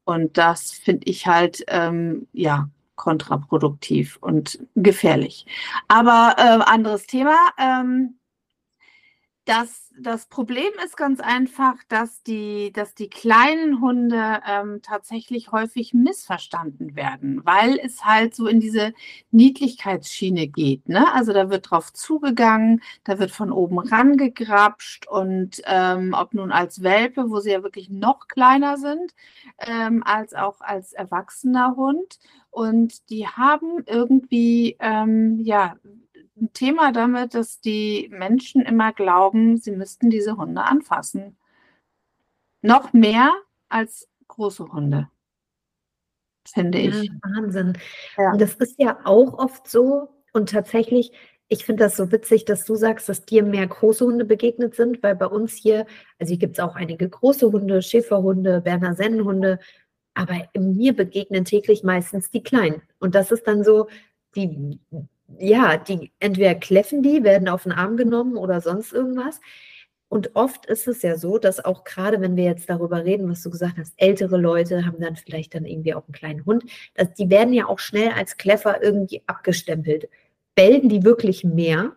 Und 0.04 0.36
das 0.38 0.72
finde 0.72 1.06
ich 1.06 1.26
halt, 1.26 1.64
ähm, 1.68 2.26
ja, 2.32 2.68
kontraproduktiv 3.00 4.18
und 4.20 4.58
gefährlich. 4.76 5.46
Aber 5.88 6.34
äh, 6.36 6.62
anderes 6.70 7.06
Thema. 7.06 7.36
Ähm, 7.58 8.20
das, 9.46 9.90
das 9.98 10.26
Problem 10.26 10.70
ist 10.84 10.96
ganz 10.96 11.18
einfach, 11.18 11.74
dass 11.88 12.22
die, 12.22 12.72
dass 12.72 12.94
die 12.94 13.08
kleinen 13.08 13.80
Hunde 13.80 14.40
ähm, 14.46 14.80
tatsächlich 14.82 15.50
häufig 15.50 15.94
missverstanden 15.94 16.94
werden, 16.94 17.44
weil 17.44 17.78
es 17.82 18.04
halt 18.04 18.34
so 18.34 18.46
in 18.46 18.60
diese 18.60 18.92
Niedlichkeitsschiene 19.30 20.46
geht. 20.46 20.88
Ne? 20.88 21.12
Also 21.14 21.32
da 21.32 21.50
wird 21.50 21.70
drauf 21.70 21.92
zugegangen, 21.92 22.82
da 23.02 23.18
wird 23.18 23.30
von 23.30 23.50
oben 23.50 23.78
rangegrapscht 23.78 25.08
und 25.08 25.62
ähm, 25.64 26.14
ob 26.16 26.34
nun 26.34 26.52
als 26.52 26.82
Welpe, 26.82 27.30
wo 27.30 27.40
sie 27.40 27.50
ja 27.50 27.62
wirklich 27.62 27.90
noch 27.90 28.28
kleiner 28.28 28.76
sind, 28.76 29.14
ähm, 29.58 30.02
als 30.04 30.34
auch 30.34 30.60
als 30.60 30.92
erwachsener 30.92 31.74
Hund. 31.76 32.20
Und 32.50 33.08
die 33.10 33.26
haben 33.26 33.84
irgendwie, 33.86 34.76
ähm, 34.80 35.38
ja, 35.40 35.76
ein 36.40 36.52
Thema 36.52 36.92
damit, 36.92 37.34
dass 37.34 37.60
die 37.60 38.08
Menschen 38.10 38.62
immer 38.62 38.92
glauben, 38.92 39.58
sie 39.58 39.72
müssten 39.72 40.10
diese 40.10 40.36
Hunde 40.36 40.62
anfassen. 40.62 41.36
Noch 42.62 42.92
mehr 42.92 43.30
als 43.68 44.08
große 44.28 44.72
Hunde, 44.72 45.08
finde 46.46 46.78
ich. 46.78 47.04
Ja, 47.04 47.12
Wahnsinn. 47.22 47.78
Ja. 48.16 48.32
Und 48.32 48.40
das 48.40 48.54
ist 48.54 48.76
ja 48.78 48.98
auch 49.04 49.38
oft 49.38 49.68
so. 49.68 50.08
Und 50.32 50.50
tatsächlich, 50.50 51.12
ich 51.48 51.64
finde 51.64 51.84
das 51.84 51.96
so 51.96 52.10
witzig, 52.12 52.44
dass 52.44 52.64
du 52.64 52.74
sagst, 52.74 53.08
dass 53.08 53.24
dir 53.24 53.42
mehr 53.42 53.66
große 53.66 54.04
Hunde 54.04 54.24
begegnet 54.24 54.74
sind, 54.74 55.02
weil 55.02 55.16
bei 55.16 55.26
uns 55.26 55.54
hier, 55.54 55.86
also 56.18 56.30
hier 56.30 56.38
gibt 56.38 56.58
es 56.58 56.64
auch 56.64 56.76
einige 56.76 57.08
große 57.08 57.50
Hunde, 57.50 57.82
Schäferhunde, 57.82 58.60
Berner 58.60 58.94
Sennenhunde, 58.94 59.58
aber 60.14 60.48
mir 60.56 60.94
begegnen 60.94 61.44
täglich 61.44 61.82
meistens 61.82 62.30
die 62.30 62.42
kleinen. 62.42 62.82
Und 62.98 63.14
das 63.14 63.30
ist 63.32 63.46
dann 63.46 63.64
so, 63.64 63.88
die 64.34 64.78
ja, 65.38 65.76
die 65.76 66.12
entweder 66.18 66.54
kläffen 66.54 67.02
die, 67.02 67.22
werden 67.22 67.48
auf 67.48 67.64
den 67.64 67.72
Arm 67.72 67.96
genommen 67.96 68.36
oder 68.36 68.60
sonst 68.60 68.92
irgendwas. 68.92 69.40
Und 70.08 70.34
oft 70.34 70.66
ist 70.66 70.88
es 70.88 71.02
ja 71.02 71.16
so, 71.16 71.38
dass 71.38 71.64
auch 71.64 71.84
gerade, 71.84 72.20
wenn 72.20 72.34
wir 72.34 72.44
jetzt 72.44 72.68
darüber 72.68 73.04
reden, 73.04 73.30
was 73.30 73.42
du 73.42 73.50
gesagt 73.50 73.78
hast, 73.78 73.94
ältere 73.96 74.38
Leute 74.38 74.84
haben 74.84 75.00
dann 75.00 75.14
vielleicht 75.14 75.54
dann 75.54 75.64
irgendwie 75.64 75.94
auch 75.94 76.04
einen 76.06 76.14
kleinen 76.14 76.44
Hund, 76.46 76.64
dass 76.94 77.14
die 77.14 77.30
werden 77.30 77.54
ja 77.54 77.66
auch 77.66 77.78
schnell 77.78 78.10
als 78.10 78.36
Kläffer 78.36 78.82
irgendwie 78.82 79.22
abgestempelt. 79.26 80.08
Bellen 80.56 80.88
die 80.88 81.04
wirklich 81.04 81.44
mehr? 81.44 81.92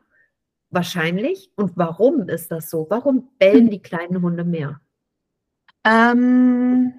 Wahrscheinlich. 0.69 1.49
Und 1.55 1.71
warum 1.75 2.29
ist 2.29 2.51
das 2.51 2.69
so? 2.69 2.85
Warum 2.89 3.29
bellen 3.39 3.71
die 3.71 3.81
kleinen 3.81 4.21
Hunde 4.21 4.43
mehr? 4.43 4.79
Ähm, 5.83 6.93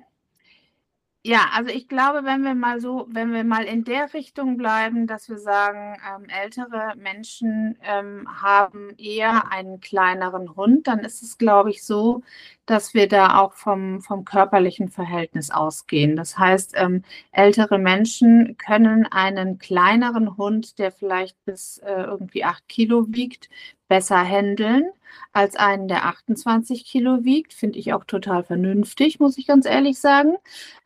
ja, 1.26 1.48
also 1.54 1.70
ich 1.70 1.88
glaube, 1.88 2.24
wenn 2.24 2.44
wir 2.44 2.54
mal 2.54 2.80
so, 2.82 3.06
wenn 3.08 3.32
wir 3.32 3.44
mal 3.44 3.64
in 3.64 3.82
der 3.84 4.12
Richtung 4.12 4.58
bleiben, 4.58 5.06
dass 5.06 5.30
wir 5.30 5.38
sagen, 5.38 5.96
ähm, 6.06 6.26
ältere 6.28 6.92
Menschen 6.96 7.78
ähm, 7.82 8.28
haben 8.42 8.90
eher 8.98 9.50
einen 9.50 9.80
kleineren 9.80 10.54
Hund, 10.54 10.86
dann 10.86 10.98
ist 10.98 11.22
es, 11.22 11.38
glaube 11.38 11.70
ich, 11.70 11.82
so, 11.82 12.22
dass 12.66 12.92
wir 12.92 13.08
da 13.08 13.38
auch 13.38 13.54
vom, 13.54 14.02
vom 14.02 14.26
körperlichen 14.26 14.90
Verhältnis 14.90 15.50
ausgehen. 15.50 16.14
Das 16.14 16.38
heißt, 16.38 16.74
ähm, 16.76 17.02
ältere 17.32 17.78
Menschen 17.78 18.58
können 18.58 19.06
einen 19.06 19.58
kleineren 19.58 20.36
Hund, 20.36 20.78
der 20.78 20.92
vielleicht 20.92 21.42
bis 21.46 21.78
äh, 21.78 22.02
irgendwie 22.02 22.44
acht 22.44 22.68
Kilo 22.68 23.06
wiegt, 23.08 23.48
besser 23.88 24.18
handeln 24.18 24.90
als 25.32 25.56
einen, 25.56 25.88
der 25.88 26.06
28 26.06 26.84
Kilo 26.84 27.24
wiegt. 27.24 27.52
Finde 27.52 27.78
ich 27.78 27.92
auch 27.92 28.04
total 28.04 28.44
vernünftig, 28.44 29.20
muss 29.20 29.38
ich 29.38 29.46
ganz 29.46 29.66
ehrlich 29.66 29.98
sagen. 29.98 30.36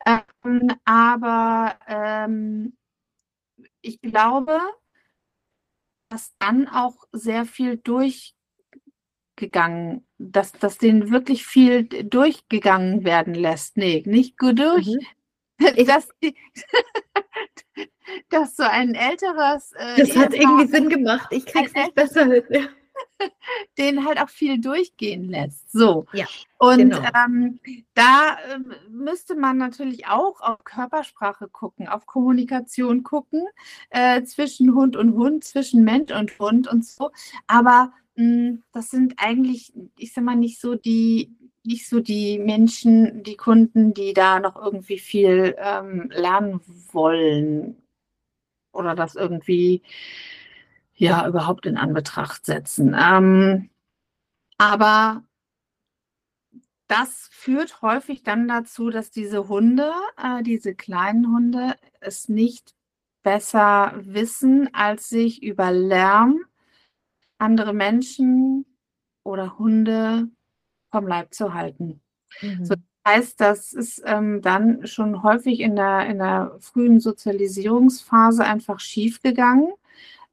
Ähm, 0.05 0.73
aber 0.85 1.75
ähm, 1.87 2.73
ich 3.81 4.01
glaube, 4.01 4.59
dass 6.09 6.33
dann 6.39 6.67
auch 6.67 6.95
sehr 7.11 7.45
viel 7.45 7.77
durchgegangen, 7.77 10.05
dass, 10.17 10.51
dass 10.53 10.77
denen 10.77 11.11
wirklich 11.11 11.45
viel 11.45 11.83
durchgegangen 11.85 13.03
werden 13.03 13.35
lässt. 13.35 13.77
Nee, 13.77 14.03
nicht 14.05 14.37
gut 14.37 14.59
durch. 14.59 14.87
Mhm. 14.87 14.99
Dass, 15.87 16.07
dass 18.29 18.55
so 18.55 18.63
ein 18.63 18.95
älteres. 18.95 19.73
Äh, 19.73 19.97
das 19.97 20.15
hat 20.15 20.33
irgendwie 20.33 20.67
Sinn 20.67 20.87
gemacht. 20.87 21.27
Ich 21.31 21.45
krieg's 21.45 21.73
nicht 21.73 21.93
besser 21.95 22.27
hin. 22.27 22.69
den 23.77 24.05
halt 24.05 24.19
auch 24.19 24.29
viel 24.29 24.59
durchgehen 24.59 25.29
lässt. 25.29 25.71
So. 25.71 26.05
Ja, 26.13 26.25
und 26.57 26.77
genau. 26.77 27.01
ähm, 27.25 27.59
da 27.93 28.37
äh, 28.49 28.59
müsste 28.89 29.35
man 29.35 29.57
natürlich 29.57 30.07
auch 30.07 30.41
auf 30.41 30.63
Körpersprache 30.63 31.47
gucken, 31.47 31.87
auf 31.87 32.05
Kommunikation 32.05 33.03
gucken, 33.03 33.45
äh, 33.89 34.23
zwischen 34.23 34.73
Hund 34.73 34.95
und 34.95 35.13
Hund, 35.13 35.43
zwischen 35.43 35.83
Mensch 35.83 36.11
und 36.11 36.37
Hund 36.39 36.67
und 36.67 36.85
so. 36.85 37.11
Aber 37.47 37.93
mh, 38.15 38.23
hm, 38.23 38.63
das 38.73 38.89
sind 38.89 39.15
eigentlich, 39.17 39.73
ich 39.97 40.13
sag 40.13 40.23
mal, 40.23 40.35
nicht 40.35 40.59
so 40.59 40.75
die, 40.75 41.35
nicht 41.63 41.87
so 41.87 41.99
die 41.99 42.39
Menschen, 42.39 43.23
die 43.23 43.35
Kunden, 43.35 43.93
die 43.93 44.13
da 44.13 44.39
noch 44.39 44.55
irgendwie 44.55 44.99
viel 44.99 45.55
ähm, 45.57 46.09
lernen 46.13 46.61
wollen 46.91 47.77
oder 48.71 48.95
das 48.95 49.15
irgendwie 49.15 49.81
ja 50.99 51.27
überhaupt 51.27 51.65
in 51.65 51.77
Anbetracht 51.77 52.45
setzen. 52.45 52.95
Ähm, 52.97 53.69
aber 54.57 55.23
das 56.87 57.29
führt 57.31 57.81
häufig 57.81 58.23
dann 58.23 58.47
dazu, 58.47 58.89
dass 58.89 59.11
diese 59.11 59.47
Hunde, 59.47 59.91
äh, 60.17 60.43
diese 60.43 60.75
kleinen 60.75 61.33
Hunde, 61.33 61.75
es 62.01 62.29
nicht 62.29 62.75
besser 63.23 63.93
wissen, 63.97 64.73
als 64.73 65.09
sich 65.09 65.43
über 65.43 65.71
Lärm 65.71 66.39
andere 67.37 67.73
Menschen 67.73 68.65
oder 69.23 69.57
Hunde 69.57 70.29
vom 70.91 71.07
Leib 71.07 71.33
zu 71.33 71.53
halten. 71.53 72.01
Mhm. 72.41 72.65
So, 72.65 72.75
das 72.75 73.13
heißt, 73.13 73.41
das 73.41 73.73
ist 73.73 74.01
ähm, 74.05 74.41
dann 74.41 74.85
schon 74.87 75.23
häufig 75.23 75.61
in 75.61 75.75
der, 75.75 76.07
in 76.07 76.17
der 76.17 76.57
frühen 76.59 76.99
Sozialisierungsphase 76.99 78.43
einfach 78.43 78.79
schiefgegangen 78.79 79.73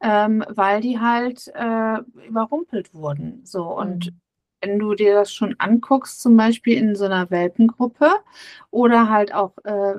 ähm, 0.01 0.45
weil 0.49 0.81
die 0.81 0.99
halt 0.99 1.49
äh, 1.55 1.99
überrumpelt 2.27 2.95
wurden. 2.95 3.41
So 3.45 3.65
und 3.65 4.07
mhm. 4.07 4.21
wenn 4.61 4.79
du 4.79 4.95
dir 4.95 5.15
das 5.15 5.33
schon 5.33 5.57
anguckst, 5.59 6.21
zum 6.21 6.37
Beispiel 6.37 6.77
in 6.79 6.97
so 6.97 7.05
einer 7.05 7.31
Welpengruppe 7.31 8.11
oder 8.71 9.09
halt 9.09 9.35
auch 9.35 9.57
äh, 9.65 9.95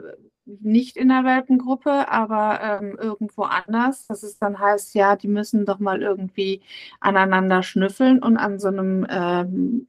nicht 0.45 0.95
in 0.95 1.09
der 1.09 1.25
Welpengruppe, 1.25 2.09
aber 2.09 2.61
ähm, 2.61 2.97
irgendwo 2.97 3.43
anders, 3.43 4.07
dass 4.07 4.23
es 4.23 4.39
dann 4.39 4.59
heißt, 4.59 4.95
ja, 4.95 5.15
die 5.15 5.27
müssen 5.27 5.65
doch 5.65 5.79
mal 5.79 6.01
irgendwie 6.01 6.61
aneinander 7.01 7.63
schnüffeln 7.63 8.19
und 8.23 8.37
an 8.37 8.57
so 8.59 8.69
einem 8.69 9.05
ähm, 9.09 9.87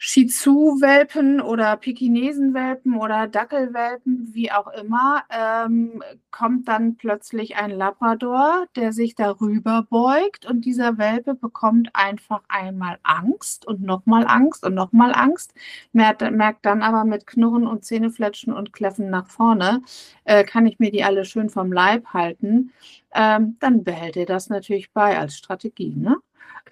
Shih 0.00 0.26
Tzu-Welpen 0.28 1.40
oder 1.40 1.76
Pekinesen-Welpen 1.76 2.96
oder 2.96 3.26
Dackelwelpen, 3.26 4.28
wie 4.32 4.52
auch 4.52 4.68
immer, 4.68 5.24
ähm, 5.28 6.04
kommt 6.30 6.68
dann 6.68 6.96
plötzlich 6.96 7.56
ein 7.56 7.72
Labrador, 7.72 8.66
der 8.76 8.92
sich 8.92 9.16
darüber 9.16 9.82
beugt 9.90 10.46
und 10.46 10.64
dieser 10.64 10.98
Welpe 10.98 11.34
bekommt 11.34 11.90
einfach 11.94 12.42
einmal 12.48 13.00
Angst 13.02 13.66
und 13.66 13.82
nochmal 13.82 14.24
Angst 14.28 14.64
und 14.64 14.74
nochmal 14.74 15.12
Angst, 15.12 15.52
merkt, 15.92 16.22
merkt, 16.30 16.64
dann 16.64 16.82
aber 16.82 17.04
mit 17.04 17.26
Knurren 17.26 17.66
und 17.66 17.84
Zähnefletschen 17.84 18.52
und 18.52 18.72
Kläffen 18.72 19.10
nach 19.10 19.26
vorne, 19.26 19.82
äh, 20.22 20.44
kann 20.44 20.66
ich 20.66 20.78
mir 20.78 20.92
die 20.92 21.02
alle 21.02 21.24
schön 21.24 21.50
vom 21.50 21.72
Leib 21.72 22.06
halten, 22.14 22.72
ähm, 23.14 23.56
dann 23.58 23.82
behält 23.82 24.16
er 24.16 24.26
das 24.26 24.48
natürlich 24.48 24.92
bei 24.92 25.18
als 25.18 25.36
Strategie. 25.36 25.94
Ne? 25.96 26.18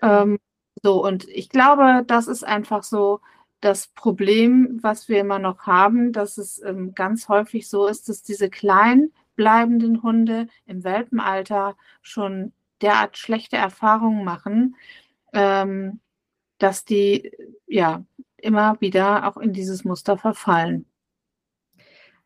Ähm, 0.01 0.39
so, 0.87 1.05
und 1.05 1.27
ich 1.29 1.49
glaube, 1.49 2.05
das 2.07 2.29
ist 2.29 2.45
einfach 2.45 2.85
so 2.85 3.21
das 3.61 3.89
Problem, 3.89 4.79
was 4.83 5.09
wir 5.09 5.19
immer 5.19 5.41
noch 5.41 5.67
haben, 5.67 6.13
dass 6.13 6.39
es 6.39 6.63
ähm, 6.63 6.95
ganz 6.95 7.29
häufig 7.29 7.69
so 7.69 7.89
ist, 7.89 8.09
dass 8.09 8.23
diese 8.23 8.49
klein 8.51 9.11
bleibenden 9.35 10.05
Hunde 10.05 10.47
im 10.65 10.85
Welpenalter 10.85 11.75
schon 12.03 12.53
derart 12.83 13.19
schlechte 13.19 13.57
Erfahrungen 13.57 14.23
machen, 14.23 14.77
ähm, 15.33 15.99
dass 16.59 16.85
die 16.85 17.33
ja 17.67 18.05
immer 18.37 18.81
wieder 18.81 19.27
auch 19.27 19.39
in 19.39 19.53
dieses 19.53 19.83
Muster 19.83 20.17
verfallen. 20.17 20.87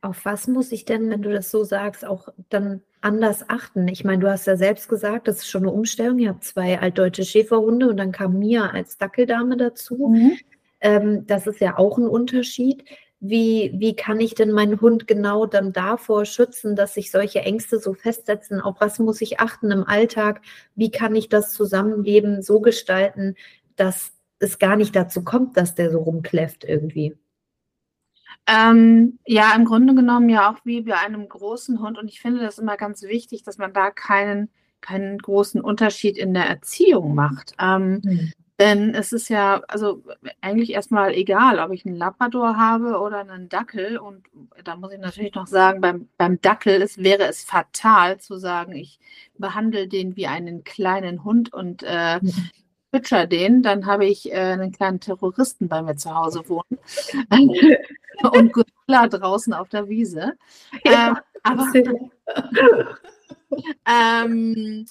Auf 0.03 0.25
was 0.25 0.49
muss 0.49 0.73
ich 0.73 0.87
denn, 0.87 1.11
wenn 1.11 1.21
du 1.21 1.31
das 1.31 1.51
so 1.51 1.63
sagst, 1.63 2.07
auch 2.07 2.29
dann 2.49 2.83
anders 3.03 3.49
achten? 3.49 3.87
Ich 3.89 4.03
meine, 4.03 4.21
du 4.21 4.31
hast 4.31 4.47
ja 4.47 4.57
selbst 4.57 4.89
gesagt, 4.89 5.29
das 5.29 5.39
ist 5.39 5.49
schon 5.49 5.65
eine 5.65 5.73
Umstellung. 5.73 6.19
Ihr 6.19 6.31
habt 6.31 6.45
zwei 6.45 6.81
altdeutsche 6.81 7.25
Schäferhunde 7.25 7.89
und 7.89 7.99
dann 7.99 8.13
kam 8.13 8.39
Mia 8.39 8.71
als 8.71 8.97
Dackeldame 8.97 9.59
dazu. 9.59 10.09
Mhm. 10.09 10.39
Ähm, 10.81 11.27
das 11.27 11.47
ist 11.47 11.61
ja 11.61 11.77
auch 11.77 11.99
ein 11.99 12.09
Unterschied. 12.09 12.85
Wie, 13.23 13.75
wie 13.75 13.95
kann 13.95 14.19
ich 14.19 14.35
denn 14.35 14.51
meinen 14.51 14.81
Hund 14.81 15.07
genau 15.07 15.45
dann 15.45 15.75
davor 15.75 16.25
schützen, 16.25 16.75
dass 16.75 16.95
sich 16.95 17.11
solche 17.11 17.41
Ängste 17.41 17.79
so 17.79 17.93
festsetzen? 17.93 18.63
Auf 18.63 18.81
was 18.81 18.99
muss 18.99 19.21
ich 19.21 19.41
achten 19.41 19.71
im 19.71 19.85
Alltag? 19.85 20.41
Wie 20.75 20.91
kann 20.91 21.15
ich 21.15 21.29
das 21.29 21.53
Zusammenleben 21.53 22.41
so 22.41 22.61
gestalten, 22.61 23.35
dass 23.77 24.13
es 24.39 24.59
gar 24.59 24.77
nicht 24.77 24.97
dazu 24.97 25.23
kommt, 25.23 25.59
dass 25.59 25.75
der 25.75 25.91
so 25.91 25.99
rumkläfft 25.99 26.65
irgendwie? 26.65 27.19
Ähm, 28.47 29.19
ja, 29.27 29.55
im 29.55 29.65
Grunde 29.65 29.95
genommen 29.95 30.29
ja 30.29 30.51
auch 30.51 30.59
wie 30.65 30.83
bei 30.83 30.99
einem 30.99 31.29
großen 31.29 31.81
Hund. 31.81 31.99
Und 31.99 32.09
ich 32.09 32.21
finde 32.21 32.41
das 32.41 32.59
immer 32.59 32.77
ganz 32.77 33.03
wichtig, 33.03 33.43
dass 33.43 33.59
man 33.59 33.73
da 33.73 33.91
keinen, 33.91 34.51
keinen 34.81 35.19
großen 35.19 35.61
Unterschied 35.61 36.19
in 36.19 36.35
der 36.35 36.47
Erziehung 36.47 37.15
macht. 37.15 37.55
Ähm, 37.61 38.01
mhm. 38.03 38.33
Denn 38.61 38.95
es 38.95 39.15
ist 39.15 39.31
ja, 39.31 39.63
also 39.69 40.03
eigentlich 40.43 40.73
erstmal 40.73 41.15
egal, 41.15 41.61
ob 41.61 41.73
ich 41.73 41.87
einen 41.87 41.97
Labrador 41.97 42.59
habe 42.59 43.01
oder 43.01 43.21
einen 43.21 43.49
Dackel. 43.49 43.97
Und 43.97 44.27
da 44.65 44.77
muss 44.77 44.93
ich 44.93 44.99
natürlich 44.99 45.35
noch 45.35 45.47
sagen, 45.47 45.81
beim, 45.81 46.09
beim 46.19 46.39
Dackel 46.43 46.83
ist, 46.83 47.03
wäre 47.03 47.23
es 47.25 47.43
fatal 47.43 48.21
zu 48.21 48.37
sagen, 48.37 48.73
ich 48.73 49.01
behandle 49.39 49.89
den 49.89 50.15
wie 50.15 50.27
einen 50.27 50.63
kleinen 50.63 51.25
Hund 51.25 51.55
und 51.55 51.83
äh, 51.85 52.21
fütter 52.91 53.27
den. 53.27 53.63
Dann 53.63 53.87
habe 53.87 54.07
ich 54.07 54.31
äh, 54.33 54.37
einen 54.37 54.73
kleinen 54.73 55.01
Terroristen 55.01 55.69
bei 55.69 55.83
mir 55.83 55.97
zu 55.97 56.15
Hause 56.15 56.49
wohnen. 56.49 56.79
und 58.33 58.53
Gorilla 58.53 59.09
draußen 59.09 59.53
auf 59.53 59.69
der 59.69 59.89
Wiese. 59.89 60.35
Ja, 60.85 61.09
ähm, 61.09 61.17
aber, 61.43 61.73
ähm, 63.87 64.87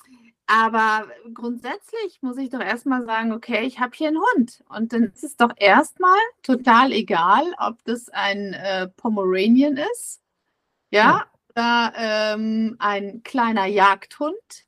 aber 0.48 1.08
grundsätzlich 1.34 2.20
muss 2.22 2.38
ich 2.38 2.50
doch 2.50 2.62
erstmal 2.62 3.06
sagen, 3.06 3.34
okay, 3.34 3.66
ich 3.66 3.80
habe 3.80 3.92
hier 3.96 4.08
einen 4.08 4.22
Hund. 4.34 4.64
Und 4.70 4.94
dann 4.94 5.04
ist 5.04 5.24
es 5.24 5.36
doch 5.38 5.52
erstmal 5.58 6.18
total 6.44 6.92
egal, 6.92 7.54
ob 7.60 7.84
das 7.84 8.10
ein 8.10 8.54
äh, 8.54 8.88
Pomeranian 8.88 9.78
ist, 9.78 10.22
ja, 10.92 11.02
ja. 11.02 11.26
oder 11.52 11.94
ähm, 11.98 12.76
ein 12.80 13.22
kleiner 13.24 13.68
Jagdhund 13.68 14.66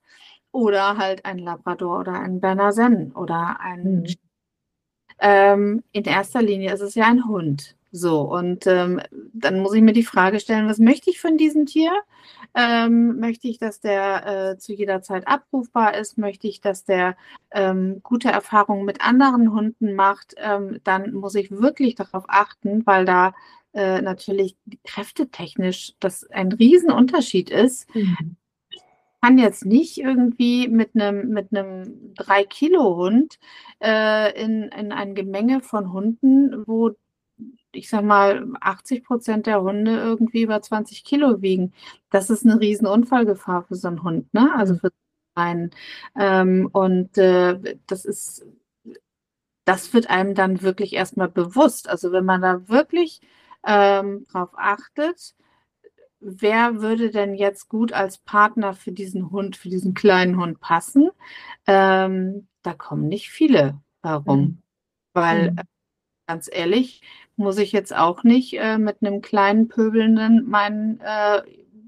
oder 0.51 0.97
halt 0.97 1.25
ein 1.25 1.37
Labrador 1.37 1.99
oder 1.99 2.19
ein 2.19 2.39
Berner 2.39 2.71
Sennen 2.71 3.11
oder 3.13 3.59
ein. 3.59 4.01
Mhm. 4.01 4.15
Ähm, 5.19 5.83
in 5.91 6.03
erster 6.03 6.41
Linie 6.41 6.73
ist 6.73 6.81
es 6.81 6.95
ja 6.95 7.05
ein 7.05 7.27
Hund. 7.27 7.75
So, 7.93 8.21
und 8.21 8.67
ähm, 8.67 9.01
dann 9.33 9.59
muss 9.59 9.73
ich 9.73 9.81
mir 9.81 9.91
die 9.91 10.03
Frage 10.03 10.39
stellen, 10.39 10.67
was 10.67 10.79
möchte 10.79 11.09
ich 11.09 11.19
von 11.19 11.37
diesem 11.37 11.65
Tier? 11.65 11.91
Ähm, 12.55 13.19
möchte 13.19 13.49
ich, 13.49 13.57
dass 13.59 13.81
der 13.81 14.51
äh, 14.53 14.57
zu 14.57 14.73
jeder 14.73 15.01
Zeit 15.01 15.27
abrufbar 15.27 15.95
ist? 15.97 16.17
Möchte 16.17 16.47
ich, 16.47 16.61
dass 16.61 16.85
der 16.85 17.17
ähm, 17.51 17.99
gute 18.01 18.29
Erfahrungen 18.29 18.85
mit 18.85 19.01
anderen 19.01 19.51
Hunden 19.51 19.93
macht? 19.93 20.35
Ähm, 20.37 20.79
dann 20.85 21.13
muss 21.13 21.35
ich 21.35 21.51
wirklich 21.51 21.95
darauf 21.95 22.23
achten, 22.29 22.85
weil 22.85 23.03
da 23.03 23.33
äh, 23.73 24.01
natürlich 24.01 24.55
kräftetechnisch 24.85 25.93
das 25.99 26.29
ein 26.29 26.53
Riesenunterschied 26.53 27.49
ist. 27.49 27.93
Mhm. 27.93 28.37
Kann 29.21 29.37
jetzt 29.37 29.65
nicht 29.65 29.99
irgendwie 29.99 30.67
mit 30.67 30.95
einem 30.95 31.29
mit 31.29 31.55
einem 31.55 32.13
3 32.15 32.43
Kilo 32.43 32.95
Hund 32.97 33.37
äh, 33.79 34.33
in, 34.41 34.63
in 34.63 34.91
ein 34.91 35.13
Gemenge 35.13 35.61
von 35.61 35.93
Hunden, 35.93 36.63
wo 36.67 36.91
ich 37.73 37.89
sag 37.89 38.03
mal, 38.03 38.47
80 38.61 39.03
Prozent 39.03 39.47
der 39.47 39.61
Hunde 39.61 39.91
irgendwie 39.97 40.43
über 40.43 40.61
20 40.61 41.03
Kilo 41.03 41.41
wiegen. 41.41 41.73
Das 42.09 42.29
ist 42.29 42.45
eine 42.45 42.59
riesen 42.59 42.87
Unfallgefahr 42.87 43.63
für 43.63 43.75
so 43.75 43.87
einen 43.87 44.03
Hund, 44.03 44.33
ne? 44.33 44.53
Also 44.55 44.75
für 44.75 44.91
einen. 45.35 45.71
Ähm, 46.19 46.69
und 46.73 47.17
äh, 47.17 47.77
das 47.87 48.05
ist, 48.05 48.45
das 49.65 49.93
wird 49.93 50.09
einem 50.09 50.35
dann 50.35 50.61
wirklich 50.61 50.93
erstmal 50.93 51.29
bewusst. 51.29 51.89
Also 51.89 52.11
wenn 52.11 52.25
man 52.25 52.41
da 52.41 52.67
wirklich 52.67 53.21
ähm, 53.65 54.25
drauf 54.31 54.49
achtet, 54.55 55.35
wer 56.21 56.81
würde 56.81 57.09
denn 57.09 57.33
jetzt 57.33 57.67
gut 57.67 57.91
als 57.91 58.19
Partner 58.19 58.73
für 58.73 58.91
diesen 58.91 59.31
Hund, 59.31 59.55
für 59.57 59.69
diesen 59.69 59.93
kleinen 59.93 60.37
Hund 60.37 60.59
passen? 60.59 61.09
Ähm, 61.67 62.47
da 62.61 62.73
kommen 62.73 63.07
nicht 63.07 63.29
viele 63.29 63.81
herum. 64.03 64.39
Mhm. 64.39 64.57
Weil, 65.13 65.51
mhm. 65.51 65.59
ganz 66.27 66.49
ehrlich, 66.51 67.01
muss 67.35 67.57
ich 67.57 67.71
jetzt 67.71 67.95
auch 67.95 68.23
nicht 68.23 68.53
äh, 68.53 68.77
mit 68.77 68.97
einem 69.01 69.21
kleinen 69.21 69.67
pöbelnden 69.67 70.47
meinen 70.47 70.99
äh, 71.01 71.41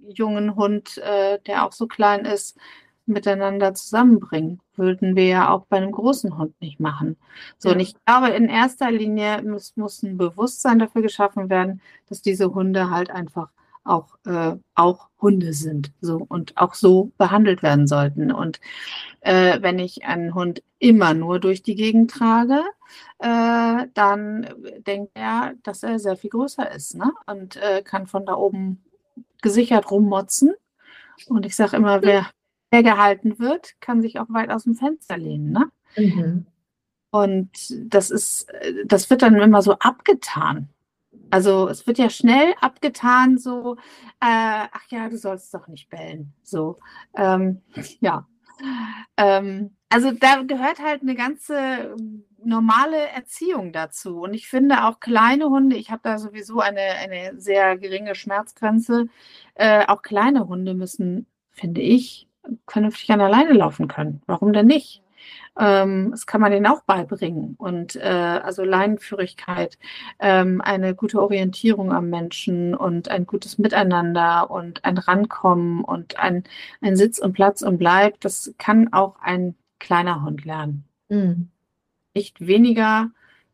jungen 0.08 0.56
Hund, 0.56 0.98
äh, 0.98 1.40
der 1.46 1.66
auch 1.66 1.72
so 1.72 1.88
klein 1.88 2.26
ist, 2.26 2.58
miteinander 3.06 3.74
zusammenbringen. 3.74 4.62
Würden 4.76 5.16
wir 5.16 5.28
ja 5.28 5.50
auch 5.50 5.66
bei 5.68 5.78
einem 5.78 5.92
großen 5.92 6.38
Hund 6.38 6.60
nicht 6.62 6.80
machen. 6.80 7.18
So, 7.58 7.70
ja. 7.70 7.76
und 7.76 7.82
ich 7.82 7.94
glaube, 8.06 8.30
in 8.30 8.50
erster 8.50 8.92
Linie 8.92 9.42
muss, 9.44 9.76
muss 9.78 10.02
ein 10.04 10.18
Bewusstsein 10.18 10.80
dafür 10.80 11.02
geschaffen 11.02 11.50
werden, 11.50 11.82
dass 12.08 12.22
diese 12.22 12.54
Hunde 12.54 12.90
halt 12.90 13.12
einfach 13.12 13.50
auch, 13.84 14.16
äh, 14.26 14.56
auch 14.76 15.10
Hunde 15.22 15.54
sind 15.54 15.92
so 16.02 16.26
und 16.28 16.58
auch 16.58 16.74
so 16.74 17.12
behandelt 17.18 17.64
werden 17.64 17.88
sollten. 17.88 18.32
Und 18.32 18.60
äh, 19.22 19.62
wenn 19.62 19.80
ich 19.80 20.06
einen 20.06 20.34
Hund 20.36 20.64
immer 20.80 21.14
nur 21.14 21.40
durch 21.40 21.64
die 21.64 21.76
Gegend 21.76 22.12
trage, 22.12 22.62
äh, 23.20 23.88
dann 23.94 24.48
denkt 24.86 25.12
er, 25.16 25.54
dass 25.64 25.84
er 25.84 26.00
sehr 26.00 26.18
viel 26.18 26.30
größer 26.30 26.72
ist 26.72 26.96
ne? 26.96 27.12
und 27.26 27.56
äh, 27.58 27.82
kann 27.82 28.08
von 28.08 28.26
da 28.26 28.36
oben 28.36 28.84
gesichert 29.42 29.92
rummotzen. 29.92 30.54
Und 31.28 31.46
ich 31.46 31.56
sage 31.56 31.78
immer, 31.78 32.02
wer, 32.02 32.28
wer 32.72 32.84
gehalten 32.84 33.40
wird, 33.40 33.74
kann 33.80 34.02
sich 34.02 34.20
auch 34.20 34.30
weit 34.30 34.50
aus 34.50 34.64
dem 34.64 34.76
Fenster 34.76 35.18
lehnen. 35.18 35.52
Ne? 35.52 35.70
Mhm. 35.98 36.46
Und 37.12 37.50
das 37.94 38.10
ist, 38.10 38.48
das 38.86 39.10
wird 39.10 39.22
dann 39.22 39.36
immer 39.36 39.62
so 39.62 39.74
abgetan. 39.74 40.70
Also 41.30 41.68
es 41.68 41.88
wird 41.88 41.98
ja 41.98 42.10
schnell 42.10 42.54
abgetan, 42.62 43.38
so, 43.38 43.76
äh, 44.20 44.68
ach 44.72 44.86
ja, 44.90 45.10
du 45.10 45.18
sollst 45.18 45.54
doch 45.54 45.68
nicht 45.68 45.90
bellen. 45.90 46.34
So, 46.44 46.80
ähm, 47.16 47.62
ja. 48.02 48.28
Ähm, 49.18 49.76
also 49.90 50.12
da 50.12 50.44
gehört 50.44 50.80
halt 50.80 51.02
eine 51.02 51.16
ganze 51.16 51.96
normale 52.44 53.08
Erziehung 53.10 53.72
dazu. 53.72 54.22
Und 54.22 54.34
ich 54.34 54.48
finde 54.48 54.86
auch 54.86 55.00
kleine 55.00 55.46
Hunde, 55.50 55.76
ich 55.76 55.92
habe 55.92 56.02
da 56.04 56.18
sowieso 56.18 56.60
eine, 56.60 56.82
eine 56.82 57.40
sehr 57.40 57.78
geringe 57.78 58.16
Schmerzgrenze, 58.16 59.08
äh, 59.56 59.86
auch 59.86 60.02
kleine 60.02 60.48
Hunde 60.48 60.74
müssen, 60.74 61.28
finde 61.52 61.82
ich, 61.82 62.28
vernünftig 62.68 63.10
an 63.12 63.22
alleine 63.22 63.54
laufen 63.54 63.88
können. 63.88 64.22
Warum 64.26 64.52
denn 64.54 64.68
nicht? 64.68 65.03
Ähm, 65.58 66.12
das 66.12 66.26
kann 66.26 66.42
man 66.42 66.52
denen 66.52 66.66
auch 66.66 66.82
beibringen. 66.82 67.56
Und 67.58 67.96
äh, 67.96 68.02
also 68.02 68.64
Leinenführigkeit, 68.64 69.78
ähm, 70.20 70.62
eine 70.62 70.96
gute 70.96 71.22
Orientierung 71.22 71.92
am 71.92 72.10
Menschen 72.10 72.74
und 72.76 73.10
ein 73.10 73.26
gutes 73.26 73.58
Miteinander 73.58 74.50
und 74.50 74.84
ein 74.84 74.98
Rankommen 74.98 75.84
und 75.84 76.18
ein, 76.18 76.44
ein 76.82 76.96
Sitz 76.96 77.20
und 77.20 77.34
Platz 77.34 77.62
und 77.62 77.78
Bleib, 77.78 78.20
das 78.22 78.54
kann 78.58 78.92
auch 78.94 79.20
ein 79.22 79.56
kleiner 79.80 80.24
Hund 80.24 80.46
lernen. 80.46 80.86
Mhm. 81.10 81.50
Nicht 82.16 82.46
weniger 82.46 83.12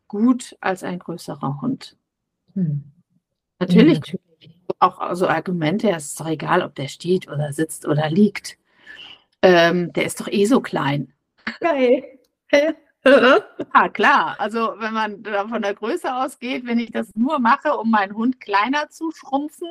gut 0.08 0.56
als 0.60 0.82
ein 0.82 0.98
größerer 0.98 1.60
Hund. 1.60 1.96
Mhm. 2.54 2.84
Natürlich, 3.58 4.00
ja, 4.06 4.14
natürlich. 4.30 4.56
auch 4.78 4.98
also 4.98 5.28
Argumente, 5.28 5.90
es 5.90 6.06
ist 6.06 6.20
doch 6.20 6.26
egal, 6.26 6.62
ob 6.62 6.74
der 6.74 6.88
steht 6.88 7.28
oder 7.28 7.52
sitzt 7.52 7.86
oder 7.86 8.08
liegt. 8.08 8.58
Ähm, 9.42 9.92
der 9.92 10.04
ist 10.04 10.20
doch 10.20 10.28
eh 10.28 10.46
so 10.46 10.60
klein. 10.60 11.12
Geil. 11.60 12.18
ja, 12.52 13.88
klar. 13.92 14.36
Also 14.38 14.74
wenn 14.78 14.92
man 14.92 15.24
von 15.48 15.62
der 15.62 15.74
Größe 15.74 16.14
ausgeht, 16.14 16.66
wenn 16.66 16.78
ich 16.78 16.90
das 16.90 17.10
nur 17.14 17.38
mache, 17.38 17.76
um 17.76 17.90
meinen 17.90 18.14
Hund 18.14 18.40
kleiner 18.40 18.88
zu 18.90 19.10
schrumpfen, 19.12 19.68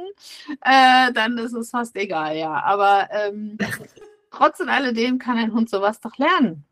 äh, 0.61 1.11
dann 1.13 1.37
ist 1.37 1.53
es 1.53 1.71
fast 1.71 1.95
egal, 1.95 2.37
ja. 2.37 2.61
Aber 2.63 3.09
ähm, 3.11 3.57
trotz 4.31 4.59
und 4.59 4.69
alledem 4.69 5.19
kann 5.19 5.37
ein 5.37 5.53
Hund 5.53 5.69
sowas 5.69 5.99
doch 5.99 6.17
lernen. 6.17 6.65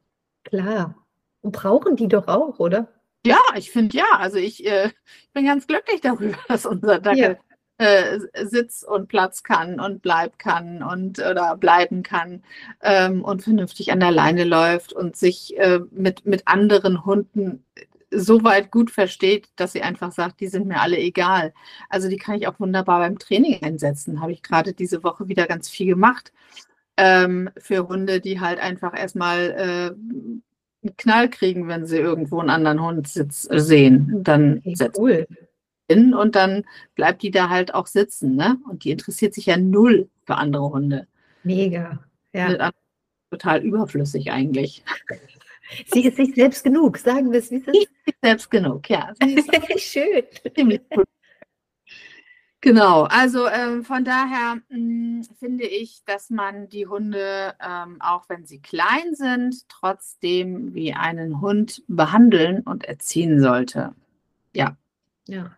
Klar. 0.44 0.96
Und 1.42 1.52
brauchen 1.52 1.96
die 1.96 2.08
doch 2.08 2.28
auch, 2.28 2.60
oder? 2.60 2.88
Ja, 3.26 3.40
ich 3.56 3.72
finde 3.72 3.98
ja. 3.98 4.08
Also 4.18 4.38
ich, 4.38 4.66
äh, 4.66 4.88
ich, 4.88 5.32
bin 5.34 5.46
ganz 5.46 5.68
glücklich 5.68 6.02
darüber, 6.02 6.38
dass 6.48 6.66
unser 6.66 7.00
Dackel 7.00 7.38
ja 7.38 7.47
äh, 7.78 8.20
Sitz 8.44 8.84
und 8.84 9.08
Platz 9.08 9.44
kann 9.44 9.80
und 9.80 10.02
bleibt 10.02 10.40
kann 10.40 10.82
und 10.82 11.20
oder 11.20 11.56
bleiben 11.58 12.04
kann 12.04 12.44
ähm, 12.82 13.24
und 13.24 13.44
vernünftig 13.44 13.92
an 13.92 14.00
der 14.00 14.12
Leine 14.12 14.44
läuft 14.46 14.94
und 14.94 15.16
sich 15.16 15.58
äh, 15.58 15.80
mit, 15.92 16.26
mit 16.26 16.48
anderen 16.48 17.06
Hunden 17.06 17.63
so 18.10 18.44
weit 18.44 18.72
gut 18.72 18.90
versteht, 18.90 19.50
dass 19.58 19.74
sie 19.74 19.82
einfach 19.82 20.12
sagt, 20.12 20.40
die 20.40 20.48
sind 20.48 20.66
mir 20.68 20.82
alle 20.82 20.98
egal. 20.98 21.54
Also 21.90 22.10
die 22.10 22.18
kann 22.18 22.36
ich 22.36 22.48
auch 22.48 22.60
wunderbar 22.60 23.00
beim 23.00 23.20
Training 23.20 23.62
einsetzen. 23.62 24.22
Habe 24.22 24.32
ich 24.32 24.42
gerade 24.42 24.74
diese 24.74 25.04
Woche 25.04 25.28
wieder 25.28 25.46
ganz 25.46 25.70
viel 25.70 25.88
gemacht 25.88 26.32
ähm, 26.96 27.50
für 27.58 27.88
Hunde, 27.88 28.22
die 28.22 28.40
halt 28.40 28.60
einfach 28.60 28.98
erstmal 28.98 29.52
äh, 29.52 30.88
einen 30.88 30.98
Knall 30.98 31.30
kriegen, 31.30 31.68
wenn 31.68 31.86
sie 31.86 31.98
irgendwo 31.98 32.40
einen 32.40 32.50
anderen 32.50 32.82
Hund 32.82 33.08
sitz, 33.08 33.44
sehen. 33.44 34.24
Dann 34.24 34.62
hey, 34.63 34.76
cool 34.98 35.28
hin 35.89 36.13
und 36.13 36.36
dann 36.36 36.65
bleibt 36.95 37.21
die 37.23 37.32
da 37.32 37.50
halt 37.50 37.73
auch 37.73 37.88
sitzen. 37.88 38.36
Ne? 38.36 38.58
Und 38.69 38.84
die 38.84 38.91
interessiert 38.91 39.34
sich 39.34 39.45
ja 39.45 39.58
null 39.58 40.10
für 40.26 40.36
andere 40.36 40.69
Hunde. 40.69 41.08
Mega. 41.43 42.00
Ja. 42.34 42.71
Total 43.32 43.62
überflüssig 43.62 44.32
eigentlich. 44.32 44.84
Sie 45.93 46.06
ist 46.06 46.15
sich 46.15 46.34
selbst 46.34 46.63
genug, 46.63 46.97
sagen 46.97 47.32
wir 47.32 47.39
es, 47.39 47.52
wie. 47.52 47.60
Sie 47.60 47.88
ist 48.06 48.21
selbst 48.21 48.50
genug, 48.50 48.89
ja. 48.89 49.13
Schön. 49.78 50.23
Genau, 52.62 53.04
also 53.04 53.47
ähm, 53.47 53.84
von 53.84 54.04
daher 54.04 54.56
mh, 54.69 54.76
hm, 54.76 55.23
finde 55.39 55.65
ich, 55.65 56.04
dass 56.06 56.30
man 56.30 56.69
die 56.69 56.88
Hunde, 56.88 57.54
ähm, 57.62 57.97
auch 58.00 58.30
wenn 58.30 58.45
sie 58.45 58.60
klein 58.60 59.13
sind, 59.13 59.67
trotzdem 59.69 60.73
wie 60.73 60.93
einen 60.93 61.41
Hund 61.41 61.84
behandeln 61.88 62.62
und 62.62 62.86
erziehen 62.86 63.39
sollte. 63.39 63.93
Ja. 64.54 64.76
Ja. 65.28 65.56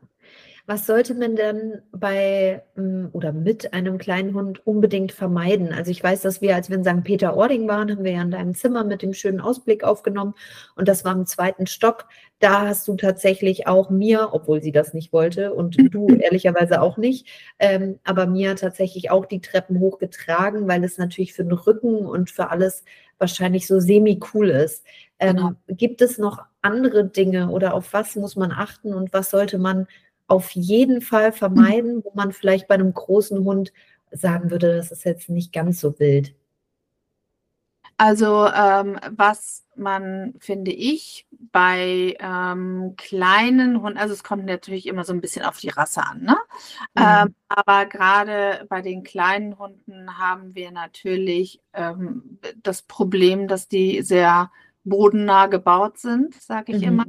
Was 0.69 0.85
sollte 0.85 1.15
man 1.15 1.35
denn 1.35 1.81
bei 1.91 2.61
mm, 2.75 3.07
oder 3.13 3.33
mit 3.33 3.73
einem 3.73 3.97
kleinen 3.97 4.35
Hund 4.35 4.67
unbedingt 4.67 5.11
vermeiden? 5.11 5.73
Also 5.73 5.89
ich 5.89 6.03
weiß, 6.03 6.21
dass 6.21 6.41
wir, 6.41 6.53
als 6.53 6.69
wir 6.69 6.77
in 6.77 6.83
St. 6.83 7.03
Peter-Ording 7.03 7.67
waren, 7.67 7.89
haben 7.89 8.03
wir 8.03 8.11
ja 8.11 8.21
in 8.21 8.29
deinem 8.29 8.53
Zimmer 8.53 8.83
mit 8.83 9.01
dem 9.01 9.15
schönen 9.15 9.41
Ausblick 9.41 9.83
aufgenommen 9.83 10.35
und 10.75 10.87
das 10.87 11.03
war 11.03 11.13
im 11.13 11.25
zweiten 11.25 11.65
Stock. 11.65 12.05
Da 12.37 12.67
hast 12.67 12.87
du 12.87 12.95
tatsächlich 12.97 13.65
auch 13.65 13.89
mir, 13.89 14.29
obwohl 14.31 14.61
sie 14.61 14.71
das 14.71 14.93
nicht 14.93 15.11
wollte 15.11 15.55
und 15.55 15.75
du 15.91 16.05
ehrlicherweise 16.07 16.83
auch 16.83 16.97
nicht, 16.97 17.25
ähm, 17.57 17.97
aber 18.03 18.27
mir 18.27 18.55
tatsächlich 18.55 19.09
auch 19.09 19.25
die 19.25 19.41
Treppen 19.41 19.79
hochgetragen, 19.79 20.67
weil 20.67 20.83
es 20.83 20.99
natürlich 20.99 21.33
für 21.33 21.45
den 21.45 21.53
Rücken 21.53 22.05
und 22.05 22.29
für 22.29 22.51
alles 22.51 22.83
wahrscheinlich 23.17 23.65
so 23.65 23.79
semi-cool 23.79 24.51
ist. 24.51 24.85
Ähm, 25.17 25.35
genau. 25.35 25.51
Gibt 25.67 26.03
es 26.03 26.19
noch 26.19 26.43
andere 26.61 27.05
Dinge 27.05 27.49
oder 27.49 27.73
auf 27.73 27.91
was 27.91 28.15
muss 28.15 28.35
man 28.35 28.51
achten 28.51 28.93
und 28.93 29.13
was 29.13 29.31
sollte 29.31 29.57
man 29.57 29.87
auf 30.29 30.51
jeden 30.51 31.01
Fall 31.01 31.31
vermeiden, 31.31 32.03
wo 32.03 32.11
man 32.13 32.31
vielleicht 32.31 32.67
bei 32.67 32.75
einem 32.75 32.93
großen 32.93 33.43
Hund 33.43 33.73
sagen 34.11 34.51
würde, 34.51 34.75
das 34.77 34.91
ist 34.91 35.03
jetzt 35.05 35.29
nicht 35.29 35.53
ganz 35.53 35.79
so 35.79 35.99
wild? 35.99 36.33
Also 37.97 38.47
ähm, 38.47 38.97
was 39.11 39.65
man, 39.75 40.33
finde 40.39 40.71
ich, 40.71 41.27
bei 41.51 42.15
ähm, 42.19 42.93
kleinen 42.95 43.81
Hunden, 43.81 43.97
also 43.97 44.13
es 44.13 44.23
kommt 44.23 44.45
natürlich 44.45 44.87
immer 44.87 45.03
so 45.03 45.11
ein 45.11 45.19
bisschen 45.19 45.43
auf 45.43 45.57
die 45.57 45.67
Rasse 45.67 46.01
an, 46.01 46.21
ne? 46.21 46.37
Mhm. 46.95 47.03
Ähm, 47.03 47.35
aber 47.49 47.85
gerade 47.87 48.65
bei 48.69 48.81
den 48.81 49.03
kleinen 49.03 49.59
Hunden 49.59 50.17
haben 50.17 50.55
wir 50.55 50.71
natürlich 50.71 51.61
ähm, 51.73 52.39
das 52.63 52.83
Problem, 52.83 53.49
dass 53.49 53.67
die 53.67 54.01
sehr 54.01 54.49
bodennah 54.85 55.47
gebaut 55.47 55.97
sind, 55.97 56.35
sage 56.41 56.71
ich 56.71 56.83
mhm. 56.83 56.87
immer 56.87 57.05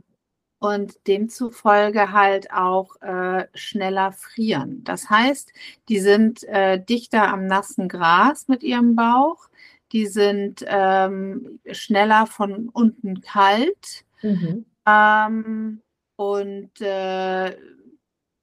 und 0.61 1.07
demzufolge 1.09 2.13
halt 2.13 2.53
auch 2.53 3.01
äh, 3.01 3.47
schneller 3.55 4.13
frieren. 4.13 4.85
Das 4.85 5.11
heißt, 5.11 5.53
die 5.89 5.99
sind 5.99 6.45
äh, 6.45 6.83
dichter 6.83 7.29
am 7.29 7.47
nassen 7.47 7.89
Gras 7.89 8.47
mit 8.47 8.63
ihrem 8.63 8.95
Bauch, 8.95 9.49
die 9.93 10.07
sind 10.07 10.65
ähm, 10.69 11.59
schneller 11.73 12.27
von 12.27 12.69
unten 12.69 13.23
kalt 13.23 14.05
mhm. 14.23 14.67
ähm, 14.87 15.81
und 16.17 16.81
äh, 16.81 17.57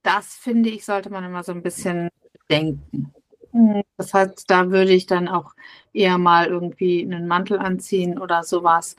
das 0.01 0.33
finde 0.33 0.69
ich, 0.69 0.83
sollte 0.85 1.11
man 1.11 1.23
immer 1.23 1.43
so 1.43 1.51
ein 1.51 1.61
bisschen 1.61 2.09
denken. 2.49 3.13
Das 3.97 4.13
heißt, 4.13 4.49
da 4.49 4.71
würde 4.71 4.93
ich 4.93 5.05
dann 5.05 5.27
auch 5.27 5.53
eher 5.93 6.17
mal 6.17 6.47
irgendwie 6.47 7.03
einen 7.03 7.27
Mantel 7.27 7.59
anziehen 7.59 8.19
oder 8.19 8.43
sowas. 8.43 8.95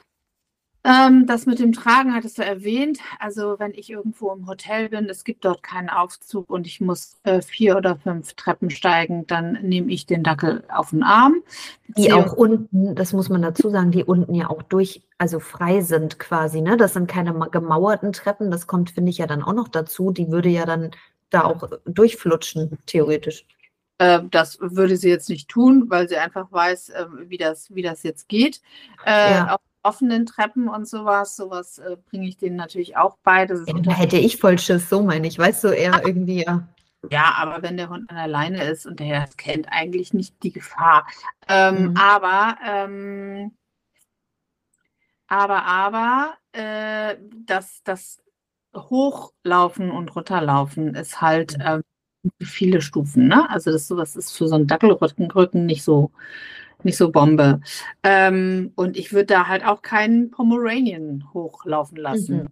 Ähm, 0.88 1.27
das 1.27 1.44
mit 1.44 1.59
dem 1.59 1.72
Tragen 1.72 2.14
hattest 2.14 2.38
du 2.38 2.44
erwähnt. 2.44 2.98
Also 3.18 3.57
wenn 3.59 3.72
ich 3.74 3.90
irgendwo 3.90 4.33
im 4.33 4.46
Hotel 4.46 4.88
bin, 4.88 5.09
es 5.11 5.22
gibt 5.22 5.44
dort 5.44 5.62
keinen 5.62 5.90
Aufzug 5.90 6.48
und 6.48 6.66
ich 6.66 6.81
muss 6.81 7.16
äh, 7.24 7.42
vier 7.42 7.77
oder 7.77 7.96
fünf 7.96 8.33
Treppen 8.35 8.70
steigen, 8.70 9.27
dann 9.27 9.59
nehme 9.62 9.92
ich 9.92 10.07
den 10.07 10.22
Dackel 10.22 10.64
auf 10.68 10.90
den 10.90 11.03
Arm. 11.03 11.42
Die 11.88 12.12
auch 12.12 12.33
unten, 12.33 12.94
das 12.94 13.12
muss 13.12 13.29
man 13.29 13.42
dazu 13.42 13.68
sagen, 13.70 13.90
die 13.90 14.05
unten 14.05 14.35
ja 14.35 14.48
auch 14.48 14.62
durch, 14.62 15.03
also 15.18 15.40
frei 15.40 15.83
sind 15.83 16.18
quasi. 16.18 16.62
Ne? 16.62 16.79
Das 16.79 16.94
sind 16.94 17.07
keine 17.07 17.35
gemauerten 17.51 18.14
Treppen. 18.14 18.51
Das 18.51 18.66
kommt, 18.66 18.90
finde 18.90 19.11
ich, 19.11 19.18
ja 19.18 19.27
dann 19.27 19.42
auch 19.42 19.53
noch 19.53 19.68
dazu. 19.68 20.11
Die 20.11 20.31
würde 20.31 20.48
ja 20.48 20.64
dann 20.64 20.92
da 21.29 21.44
auch 21.44 21.68
durchflutschen, 21.85 22.79
theoretisch. 22.87 23.44
Ähm, 23.98 24.31
das 24.31 24.59
würde 24.61 24.96
sie 24.96 25.09
jetzt 25.09 25.29
nicht 25.29 25.48
tun, 25.48 25.87
weil 25.88 26.09
sie 26.09 26.16
einfach 26.16 26.51
weiß, 26.51 26.92
ähm, 26.96 27.24
wie, 27.29 27.37
das, 27.37 27.74
wie 27.74 27.83
das 27.83 28.05
jetzt 28.05 28.29
geht. 28.29 28.62
Äh, 29.05 29.33
ja. 29.33 29.55
Auf 29.55 29.61
offenen 29.82 30.26
Treppen 30.26 30.68
und 30.68 30.88
sowas, 30.88 31.36
sowas 31.36 31.78
äh, 31.78 31.96
bringe 32.10 32.28
ich 32.28 32.36
denen 32.36 32.56
natürlich 32.56 32.96
auch 32.96 33.16
bei. 33.22 33.46
Da 33.46 33.54
hätte 33.92 34.18
ich 34.18 34.38
voll 34.38 34.58
Schiss, 34.58 34.88
so 34.88 35.02
meine 35.02 35.26
ich. 35.26 35.38
Weißt 35.38 35.64
du, 35.64 35.68
eher 35.68 36.02
irgendwie, 36.04 36.44
ja. 36.44 36.68
Ja, 37.10 37.34
aber 37.36 37.62
wenn 37.62 37.76
der 37.76 37.88
Hund 37.90 38.10
an 38.10 38.16
der 38.16 38.26
Leine 38.26 38.64
ist 38.64 38.84
und 38.84 38.98
der 38.98 39.28
kennt 39.36 39.68
eigentlich 39.70 40.12
nicht 40.12 40.42
die 40.42 40.52
Gefahr. 40.52 41.06
Ähm, 41.46 41.90
mhm. 41.90 41.96
Aber, 41.96 42.56
ähm, 42.66 43.52
aber, 45.28 45.64
aber, 45.64 46.34
äh, 46.52 47.16
das, 47.46 47.82
das 47.84 48.20
Hochlaufen 48.74 49.90
und 49.90 50.14
Runterlaufen 50.14 50.94
ist 50.94 51.20
halt 51.20 51.56
mhm. 51.58 51.64
ähm, 51.64 51.82
viele 52.42 52.80
Stufen. 52.82 53.28
Ne? 53.28 53.48
Also 53.48 53.70
das 53.70 53.86
sowas 53.86 54.16
ist 54.16 54.36
für 54.36 54.48
so 54.48 54.56
einen 54.56 54.66
Dackelrücken 54.66 55.66
nicht 55.66 55.84
so 55.84 56.10
nicht 56.84 56.96
so 56.96 57.10
Bombe. 57.10 57.60
Ähm, 58.02 58.72
und 58.76 58.96
ich 58.96 59.12
würde 59.12 59.26
da 59.26 59.46
halt 59.48 59.64
auch 59.64 59.82
keinen 59.82 60.30
Pomeranian 60.30 61.24
hochlaufen 61.32 61.98
lassen. 61.98 62.36
Mhm. 62.36 62.48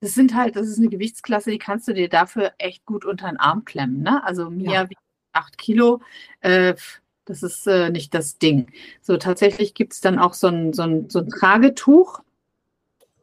Das 0.00 0.14
sind 0.14 0.34
halt, 0.34 0.56
das 0.56 0.66
ist 0.66 0.78
eine 0.78 0.88
Gewichtsklasse, 0.88 1.50
die 1.50 1.58
kannst 1.58 1.86
du 1.86 1.94
dir 1.94 2.08
dafür 2.08 2.52
echt 2.58 2.84
gut 2.84 3.04
unter 3.04 3.28
den 3.28 3.36
Arm 3.36 3.64
klemmen. 3.64 4.02
Ne? 4.02 4.22
Also 4.24 4.50
Mia 4.50 4.72
ja. 4.72 4.90
wiegt 4.90 5.00
acht 5.32 5.58
Kilo. 5.58 6.00
Äh, 6.40 6.74
das 7.24 7.42
ist 7.42 7.66
äh, 7.68 7.90
nicht 7.90 8.12
das 8.14 8.38
Ding. 8.38 8.72
So, 9.00 9.16
tatsächlich 9.16 9.74
gibt 9.74 9.92
es 9.92 10.00
dann 10.00 10.18
auch 10.18 10.34
so 10.34 10.48
ein, 10.48 10.72
so, 10.72 10.82
ein, 10.82 11.08
so 11.08 11.20
ein 11.20 11.28
Tragetuch. 11.28 12.20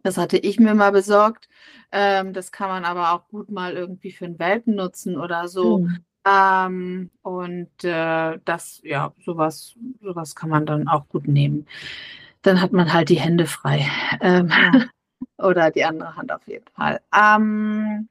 Das 0.03 0.17
hatte 0.17 0.37
ich 0.37 0.59
mir 0.59 0.73
mal 0.73 0.91
besorgt. 0.91 1.49
Ähm, 1.91 2.31
das 2.33 2.53
kann 2.53 2.69
man 2.69 2.85
aber 2.85 3.13
auch 3.13 3.27
gut 3.27 3.51
mal 3.51 3.73
irgendwie 3.73 4.11
für 4.11 4.25
einen 4.25 4.39
Welpen 4.39 4.75
nutzen 4.75 5.17
oder 5.17 5.49
so. 5.49 5.79
Mhm. 5.79 5.97
Ähm, 6.25 7.09
und 7.21 7.83
äh, 7.83 8.39
das, 8.43 8.81
ja, 8.83 9.13
sowas, 9.23 9.75
sowas 10.01 10.35
kann 10.35 10.49
man 10.49 10.65
dann 10.65 10.87
auch 10.87 11.07
gut 11.07 11.27
nehmen. 11.27 11.65
Dann 12.41 12.61
hat 12.61 12.71
man 12.71 12.93
halt 12.93 13.09
die 13.09 13.19
Hände 13.19 13.45
frei. 13.45 13.87
Ähm, 14.21 14.51
oder 15.37 15.71
die 15.71 15.83
andere 15.83 16.15
Hand 16.15 16.31
auf 16.31 16.45
jeden 16.47 16.67
Fall. 16.75 17.01
Ähm, 17.15 18.09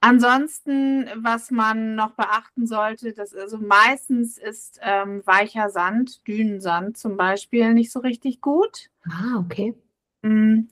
ansonsten, 0.00 1.08
was 1.16 1.50
man 1.50 1.94
noch 1.94 2.12
beachten 2.12 2.66
sollte, 2.66 3.12
dass 3.12 3.34
also 3.34 3.58
meistens 3.58 4.38
ist 4.38 4.78
ähm, 4.82 5.22
weicher 5.24 5.70
Sand, 5.70 6.26
Dünensand 6.26 6.96
zum 6.96 7.16
Beispiel, 7.16 7.72
nicht 7.74 7.92
so 7.92 8.00
richtig 8.00 8.40
gut. 8.40 8.90
Ah, 9.08 9.38
okay. 9.38 9.74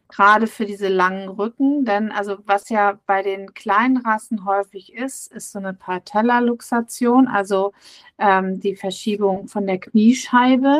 Gerade 0.09 0.47
für 0.47 0.65
diese 0.65 0.89
langen 0.89 1.29
Rücken, 1.29 1.85
denn 1.85 2.13
also 2.13 2.39
was 2.47 2.69
ja 2.69 2.99
bei 3.07 3.23
den 3.23 3.55
kleinen 3.55 3.99
Rassen 3.99 4.45
häufig 4.45 4.95
ist, 4.95 5.33
ist 5.33 5.53
so 5.53 5.59
eine 5.59 5.75
Patellaluxation, 5.75 7.29
also 7.29 7.73
ähm, 8.19 8.61
die 8.61 8.77
Verschiebung 8.77 9.49
von 9.49 9.67
der 9.67 9.79
Kniescheibe. 9.79 10.79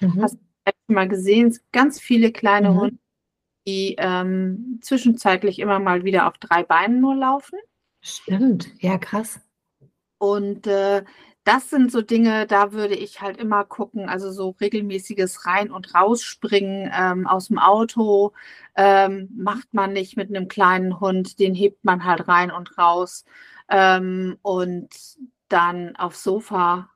Mhm. 0.00 0.22
Hast 0.22 0.38
du 0.64 0.92
mal 0.92 1.08
gesehen, 1.08 1.48
es 1.48 1.58
gibt 1.58 1.72
ganz 1.72 2.00
viele 2.00 2.32
kleine 2.32 2.70
mhm. 2.70 2.80
Hunde, 2.80 2.98
die 3.66 3.96
ähm, 3.98 4.78
zwischenzeitlich 4.82 5.58
immer 5.58 5.78
mal 5.78 6.04
wieder 6.04 6.28
auf 6.28 6.38
drei 6.38 6.62
Beinen 6.62 7.00
nur 7.00 7.14
laufen. 7.14 7.58
Stimmt, 8.00 8.70
ja 8.80 8.98
krass. 8.98 9.40
Und 10.18 10.66
äh, 10.66 11.04
das 11.46 11.70
sind 11.70 11.92
so 11.92 12.02
Dinge, 12.02 12.46
da 12.48 12.72
würde 12.72 12.96
ich 12.96 13.20
halt 13.20 13.36
immer 13.36 13.64
gucken, 13.64 14.08
also 14.08 14.32
so 14.32 14.56
regelmäßiges 14.60 15.46
Rein- 15.46 15.70
und 15.70 15.94
Rausspringen 15.94 16.90
ähm, 16.92 17.26
aus 17.28 17.48
dem 17.48 17.58
Auto 17.60 18.32
ähm, 18.74 19.28
macht 19.36 19.72
man 19.72 19.92
nicht 19.92 20.16
mit 20.16 20.28
einem 20.28 20.48
kleinen 20.48 20.98
Hund, 20.98 21.38
den 21.38 21.54
hebt 21.54 21.84
man 21.84 22.04
halt 22.04 22.26
rein 22.26 22.50
und 22.50 22.76
raus 22.78 23.24
ähm, 23.68 24.38
und 24.42 24.88
dann 25.48 25.94
aufs 25.96 26.24
Sofa 26.24 26.90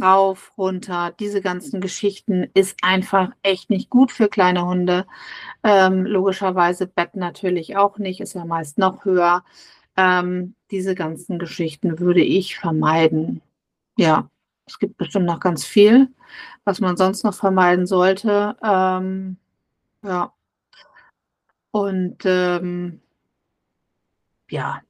rauf, 0.00 0.52
runter, 0.56 1.12
diese 1.18 1.40
ganzen 1.40 1.80
Geschichten 1.80 2.48
ist 2.54 2.76
einfach 2.82 3.30
echt 3.42 3.68
nicht 3.70 3.90
gut 3.90 4.12
für 4.12 4.28
kleine 4.28 4.64
Hunde. 4.64 5.06
Ähm, 5.64 6.06
logischerweise 6.06 6.86
Bett 6.86 7.16
natürlich 7.16 7.76
auch 7.76 7.98
nicht, 7.98 8.20
ist 8.20 8.34
ja 8.34 8.44
meist 8.44 8.78
noch 8.78 9.04
höher. 9.04 9.44
Ähm, 9.96 10.54
diese 10.70 10.94
ganzen 10.94 11.38
Geschichten 11.40 11.98
würde 11.98 12.22
ich 12.22 12.56
vermeiden. 12.58 13.42
Ja, 13.98 14.30
es 14.64 14.78
gibt 14.78 14.96
bestimmt 14.96 15.26
noch 15.26 15.40
ganz 15.40 15.64
viel, 15.64 16.08
was 16.64 16.80
man 16.80 16.96
sonst 16.96 17.24
noch 17.24 17.34
vermeiden 17.34 17.86
sollte. 17.86 18.56
Ähm, 18.62 19.36
ja. 20.02 20.32
Und 21.72 22.18
ähm, 22.24 23.00
ja, 24.50 24.80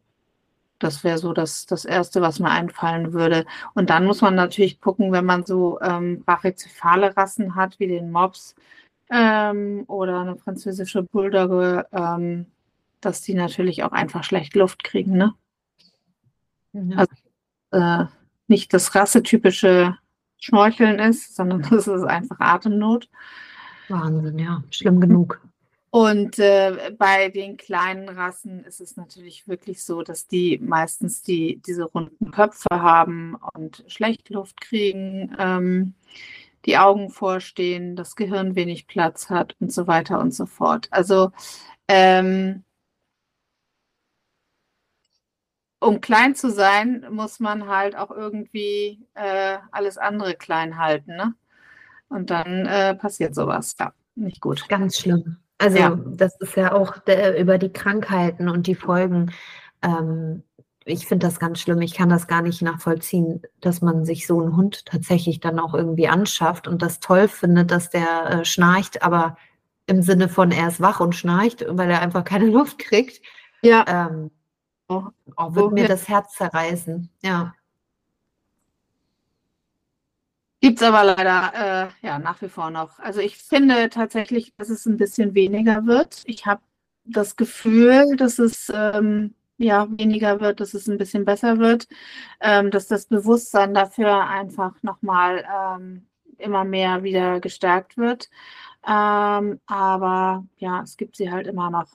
das 0.78 1.04
wäre 1.04 1.16
so 1.16 1.32
das, 1.32 1.64
das 1.64 1.86
Erste, 1.86 2.20
was 2.20 2.38
mir 2.38 2.50
einfallen 2.50 3.14
würde. 3.14 3.46
Und 3.74 3.88
dann 3.88 4.04
muss 4.04 4.20
man 4.20 4.34
natürlich 4.34 4.80
gucken, 4.80 5.10
wenn 5.10 5.24
man 5.24 5.46
so 5.46 5.80
ähm, 5.80 6.22
brachycephale 6.22 7.16
Rassen 7.16 7.54
hat, 7.54 7.80
wie 7.80 7.88
den 7.88 8.12
Mops 8.12 8.54
ähm, 9.10 9.84
oder 9.86 10.20
eine 10.20 10.36
französische 10.36 11.02
Bulldogge, 11.02 11.86
ähm, 11.92 12.44
dass 13.00 13.22
die 13.22 13.34
natürlich 13.34 13.84
auch 13.84 13.92
einfach 13.92 14.22
schlecht 14.22 14.54
Luft 14.54 14.84
kriegen. 14.84 15.16
Ne? 15.16 15.34
Ja. 16.74 16.96
Also, 16.96 17.14
äh, 17.70 18.06
nicht 18.48 18.72
das 18.72 18.94
rassetypische 18.94 19.96
Schnorcheln 20.38 20.98
ist, 20.98 21.36
sondern 21.36 21.62
das 21.70 21.86
ist 21.86 22.04
einfach 22.04 22.40
Atemnot. 22.40 23.08
Wahnsinn, 23.88 24.38
ja, 24.38 24.62
schlimm 24.70 25.00
genug. 25.00 25.40
Und 25.90 26.38
äh, 26.38 26.92
bei 26.98 27.30
den 27.30 27.56
kleinen 27.56 28.10
Rassen 28.10 28.62
ist 28.64 28.80
es 28.80 28.96
natürlich 28.96 29.48
wirklich 29.48 29.82
so, 29.82 30.02
dass 30.02 30.26
die 30.26 30.58
meistens 30.58 31.22
die, 31.22 31.62
diese 31.66 31.84
runden 31.84 32.30
Köpfe 32.30 32.68
haben 32.70 33.36
und 33.54 33.84
schlecht 33.86 34.28
Luft 34.28 34.60
kriegen, 34.60 35.34
ähm, 35.38 35.94
die 36.66 36.76
Augen 36.76 37.08
vorstehen, 37.08 37.96
das 37.96 38.16
Gehirn 38.16 38.54
wenig 38.54 38.86
Platz 38.86 39.30
hat 39.30 39.56
und 39.60 39.72
so 39.72 39.86
weiter 39.86 40.20
und 40.20 40.34
so 40.34 40.44
fort. 40.44 40.88
Also 40.90 41.30
ähm, 41.88 42.64
um 45.80 46.00
klein 46.00 46.34
zu 46.34 46.50
sein, 46.50 47.06
muss 47.10 47.40
man 47.40 47.68
halt 47.68 47.96
auch 47.96 48.10
irgendwie 48.10 49.06
äh, 49.14 49.58
alles 49.70 49.98
andere 49.98 50.34
klein 50.34 50.78
halten. 50.78 51.16
Ne? 51.16 51.34
Und 52.08 52.30
dann 52.30 52.66
äh, 52.66 52.94
passiert 52.94 53.34
sowas. 53.34 53.76
Ja, 53.78 53.92
nicht 54.14 54.40
gut. 54.40 54.68
Ganz 54.68 54.98
schlimm. 54.98 55.36
Also 55.58 55.78
ja. 55.78 55.98
das 56.06 56.36
ist 56.40 56.56
ja 56.56 56.72
auch 56.72 56.98
der, 56.98 57.38
über 57.38 57.58
die 57.58 57.72
Krankheiten 57.72 58.48
und 58.48 58.66
die 58.66 58.74
Folgen. 58.74 59.32
Ähm, 59.82 60.42
ich 60.84 61.06
finde 61.06 61.26
das 61.26 61.38
ganz 61.38 61.60
schlimm. 61.60 61.82
Ich 61.82 61.94
kann 61.94 62.08
das 62.08 62.26
gar 62.26 62.42
nicht 62.42 62.62
nachvollziehen, 62.62 63.42
dass 63.60 63.82
man 63.82 64.04
sich 64.04 64.26
so 64.26 64.40
einen 64.40 64.56
Hund 64.56 64.86
tatsächlich 64.86 65.40
dann 65.40 65.58
auch 65.58 65.74
irgendwie 65.74 66.08
anschafft 66.08 66.66
und 66.66 66.80
das 66.80 67.00
toll 67.00 67.28
findet, 67.28 67.70
dass 67.70 67.90
der 67.90 68.30
äh, 68.30 68.44
schnarcht, 68.44 69.02
aber 69.02 69.36
im 69.86 70.02
Sinne 70.02 70.28
von 70.28 70.50
er 70.50 70.68
ist 70.68 70.80
wach 70.80 71.00
und 71.00 71.14
schnarcht, 71.14 71.64
weil 71.68 71.90
er 71.90 72.00
einfach 72.00 72.24
keine 72.24 72.46
Luft 72.50 72.78
kriegt. 72.78 73.20
Ja. 73.62 73.84
Ähm, 73.86 74.30
oh, 74.88 75.04
oh, 75.36 75.54
wird 75.54 75.72
mir 75.72 75.88
das 75.88 76.08
Herz 76.08 76.34
zerreißen. 76.34 77.10
Ja. 77.22 77.54
Gibt 80.60 80.80
es 80.80 80.82
aber 80.82 81.04
leider 81.04 81.52
äh, 82.02 82.06
ja, 82.06 82.18
nach 82.18 82.42
wie 82.42 82.48
vor 82.48 82.70
noch. 82.70 82.98
Also 82.98 83.20
ich 83.20 83.38
finde 83.38 83.88
tatsächlich, 83.90 84.52
dass 84.56 84.70
es 84.70 84.86
ein 84.86 84.96
bisschen 84.96 85.34
weniger 85.34 85.86
wird. 85.86 86.22
Ich 86.26 86.46
habe 86.46 86.62
das 87.04 87.36
Gefühl, 87.36 88.16
dass 88.16 88.38
es 88.40 88.70
ähm, 88.74 89.34
ja 89.56 89.86
weniger 89.90 90.40
wird, 90.40 90.60
dass 90.60 90.74
es 90.74 90.88
ein 90.88 90.98
bisschen 90.98 91.24
besser 91.24 91.58
wird, 91.58 91.86
ähm, 92.40 92.70
dass 92.70 92.88
das 92.88 93.06
Bewusstsein 93.06 93.72
dafür 93.72 94.26
einfach 94.26 94.82
nochmal 94.82 95.46
ähm, 95.48 96.06
immer 96.38 96.64
mehr 96.64 97.02
wieder 97.04 97.40
gestärkt 97.40 97.96
wird. 97.96 98.28
Ähm, 98.86 99.60
aber 99.66 100.44
ja, 100.58 100.82
es 100.82 100.96
gibt 100.96 101.16
sie 101.16 101.30
halt 101.30 101.46
immer 101.46 101.70
noch. 101.70 101.88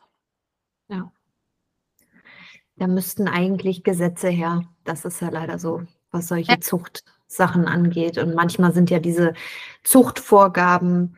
Da 2.83 2.87
müssten 2.87 3.29
eigentlich 3.29 3.85
Gesetze 3.85 4.27
her. 4.27 4.63
Das 4.83 5.05
ist 5.05 5.21
ja 5.21 5.29
leider 5.29 5.57
so, 5.57 5.83
was 6.11 6.27
solche 6.27 6.59
Zuchtsachen 6.59 7.65
angeht. 7.65 8.17
Und 8.17 8.35
manchmal 8.35 8.73
sind 8.73 8.89
ja 8.89 8.99
diese 8.99 9.35
Zuchtvorgaben 9.85 11.15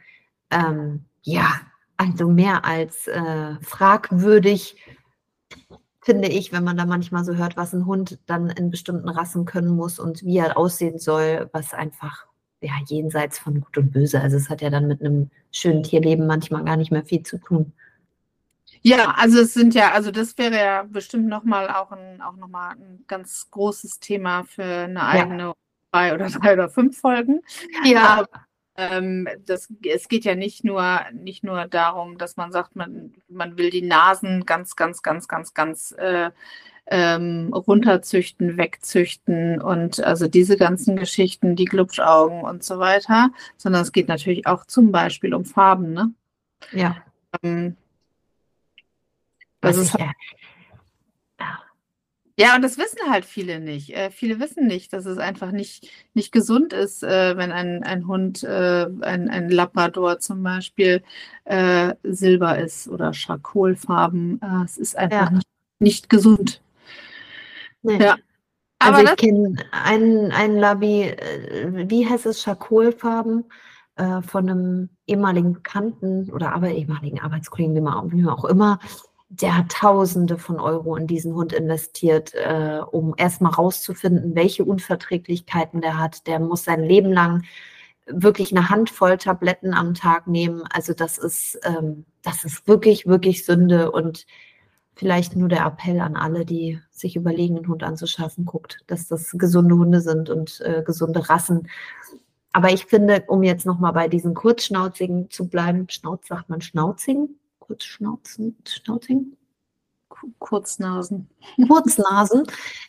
ähm, 0.51 1.05
ja 1.23 1.59
also 1.97 2.29
mehr 2.29 2.65
als 2.65 3.07
äh, 3.07 3.55
fragwürdig, 3.61 4.75
finde 6.01 6.27
ich, 6.27 6.51
wenn 6.51 6.63
man 6.63 6.77
da 6.77 6.85
manchmal 6.85 7.25
so 7.25 7.33
hört, 7.33 7.57
was 7.57 7.73
ein 7.73 7.87
Hund 7.87 8.19
dann 8.27 8.51
in 8.51 8.69
bestimmten 8.69 9.09
Rassen 9.09 9.45
können 9.45 9.75
muss 9.75 9.97
und 9.97 10.21
wie 10.23 10.37
er 10.37 10.59
aussehen 10.59 10.99
soll, 10.99 11.49
was 11.51 11.73
einfach 11.73 12.27
ja 12.61 12.73
jenseits 12.85 13.39
von 13.39 13.61
Gut 13.61 13.79
und 13.79 13.91
Böse. 13.91 14.21
Also 14.21 14.37
es 14.37 14.51
hat 14.51 14.61
ja 14.61 14.69
dann 14.69 14.85
mit 14.85 15.01
einem 15.01 15.31
schönen 15.51 15.81
Tierleben 15.81 16.27
manchmal 16.27 16.63
gar 16.63 16.77
nicht 16.77 16.91
mehr 16.91 17.05
viel 17.05 17.23
zu 17.23 17.39
tun. 17.39 17.73
Ja, 18.81 19.15
also 19.17 19.39
es 19.39 19.53
sind 19.53 19.73
ja, 19.73 19.91
also 19.91 20.11
das 20.11 20.37
wäre 20.37 20.57
ja 20.57 20.83
bestimmt 20.83 21.27
nochmal 21.27 21.69
auch 21.69 21.91
ein, 21.91 22.21
auch 22.21 22.35
noch 22.35 22.47
mal 22.47 22.71
ein 22.71 23.03
ganz 23.07 23.47
großes 23.51 23.99
Thema 23.99 24.43
für 24.43 24.63
eine 24.63 25.03
eigene 25.03 25.43
ja. 25.43 25.53
drei 25.91 26.13
oder 26.13 26.27
drei 26.29 26.53
oder 26.53 26.69
fünf 26.69 26.99
Folgen. 26.99 27.41
Ja. 27.83 28.19
Aber, 28.19 28.45
ähm, 28.77 29.27
das, 29.45 29.71
es 29.83 30.07
geht 30.07 30.25
ja 30.25 30.35
nicht 30.35 30.63
nur, 30.63 30.99
nicht 31.13 31.43
nur 31.43 31.65
darum, 31.67 32.17
dass 32.17 32.35
man 32.35 32.51
sagt, 32.51 32.75
man, 32.75 33.13
man 33.29 33.57
will 33.57 33.69
die 33.69 33.81
Nasen 33.81 34.45
ganz, 34.45 34.75
ganz, 34.75 35.01
ganz, 35.01 35.27
ganz, 35.27 35.53
ganz 35.53 35.93
äh, 35.97 36.31
ähm, 36.87 37.51
runterzüchten, 37.53 38.57
wegzüchten 38.57 39.61
und 39.61 40.03
also 40.03 40.27
diese 40.27 40.57
ganzen 40.57 40.97
Geschichten, 40.97 41.55
die 41.55 41.65
Glubschaugen 41.65 42.41
und 42.41 42.63
so 42.63 42.77
weiter, 42.79 43.31
sondern 43.57 43.81
es 43.81 43.91
geht 43.91 44.07
natürlich 44.07 44.45
auch 44.45 44.65
zum 44.65 44.91
Beispiel 44.91 45.33
um 45.33 45.45
Farben, 45.45 45.93
ne? 45.93 46.13
Ja. 46.71 46.97
Ähm, 47.41 47.75
das 49.67 49.77
ist 49.77 49.93
ja. 49.97 50.11
Ja, 52.37 52.55
und 52.55 52.63
das 52.63 52.77
wissen 52.77 52.99
halt 53.09 53.23
viele 53.23 53.61
nicht. 53.61 53.91
Äh, 53.95 54.11
viele 54.11 54.41
wissen 54.41 54.67
nicht, 54.67 54.91
dass 54.91 55.05
es 55.05 55.17
einfach 55.17 55.51
nicht, 55.51 55.89
nicht 56.13 56.33
gesund 56.33 56.73
ist, 56.73 57.01
äh, 57.01 57.37
wenn 57.37 57.53
ein, 57.53 57.83
ein 57.83 58.07
Hund, 58.07 58.43
äh, 58.43 58.87
ein, 59.01 59.29
ein 59.29 59.49
Labrador 59.49 60.19
zum 60.19 60.43
Beispiel, 60.43 61.01
äh, 61.45 61.95
silber 62.03 62.59
ist 62.59 62.89
oder 62.89 63.13
Charkolfarben. 63.13 64.41
Äh, 64.41 64.65
es 64.65 64.77
ist 64.77 64.97
einfach 64.97 65.31
ja. 65.31 65.31
nicht, 65.31 65.47
nicht 65.79 66.09
gesund. 66.09 66.61
Nee. 67.83 68.03
Ja. 68.03 68.17
Also 68.79 68.99
Aber 68.99 69.11
ich 69.11 69.15
kenne 69.15 69.55
einen, 69.71 70.33
einen 70.33 70.57
Labi, 70.57 71.03
äh, 71.03 71.89
wie 71.89 72.07
heißt 72.07 72.25
es, 72.25 72.43
Charkolfarben 72.43 73.45
von 74.27 74.49
einem 74.49 74.89
ehemaligen 75.07 75.53
Bekannten 75.53 76.29
oder 76.33 76.51
aber 76.51 76.69
ehemaligen 76.69 77.21
Arbeitskollegen, 77.21 77.73
wie 77.75 77.79
man 77.79 78.27
auch 78.27 78.43
immer, 78.43 78.77
der 79.29 79.57
hat 79.57 79.71
Tausende 79.71 80.37
von 80.37 80.59
Euro 80.59 80.95
in 80.95 81.07
diesen 81.07 81.33
Hund 81.33 81.51
investiert, 81.51 82.33
äh, 82.35 82.79
um 82.91 83.15
erstmal 83.17 83.53
rauszufinden, 83.53 84.35
welche 84.35 84.65
Unverträglichkeiten 84.65 85.81
der 85.81 85.97
hat. 85.99 86.27
Der 86.27 86.39
muss 86.39 86.63
sein 86.63 86.83
Leben 86.83 87.11
lang 87.11 87.43
wirklich 88.05 88.51
eine 88.51 88.69
Handvoll 88.69 89.17
Tabletten 89.17 89.73
am 89.73 89.93
Tag 89.95 90.27
nehmen. 90.27 90.63
Also 90.71 90.93
das 90.93 91.17
ist, 91.17 91.59
ähm, 91.63 92.05
das 92.21 92.43
ist 92.45 92.67
wirklich, 92.67 93.07
wirklich 93.07 93.45
Sünde 93.45 93.91
und 93.91 94.25
vielleicht 94.95 95.35
nur 95.35 95.49
der 95.49 95.65
Appell 95.65 95.99
an 95.99 96.15
alle, 96.15 96.45
die 96.45 96.79
sich 96.91 97.15
überlegen, 97.15 97.57
einen 97.57 97.67
Hund 97.67 97.83
anzuschaffen, 97.83 98.45
guckt, 98.45 98.79
dass 98.87 99.07
das 99.07 99.31
gesunde 99.31 99.75
Hunde 99.75 100.01
sind 100.01 100.29
und 100.29 100.61
äh, 100.61 100.83
gesunde 100.85 101.29
Rassen. 101.29 101.67
Aber 102.53 102.71
ich 102.71 102.85
finde, 102.85 103.23
um 103.27 103.43
jetzt 103.43 103.65
nochmal 103.65 103.91
bei 103.91 104.07
diesen 104.07 104.33
Kurzschnauzigen 104.33 105.29
zu 105.29 105.49
bleiben, 105.49 105.89
Schnauz 105.89 106.27
sagt 106.27 106.47
man 106.47 106.61
Schnauzigen, 106.61 107.37
Kurzschnauzen, 107.65 108.55
Schnauzing? 108.67 109.37
Kurznasen. 110.39 111.29
Kurznasen. 111.67 112.43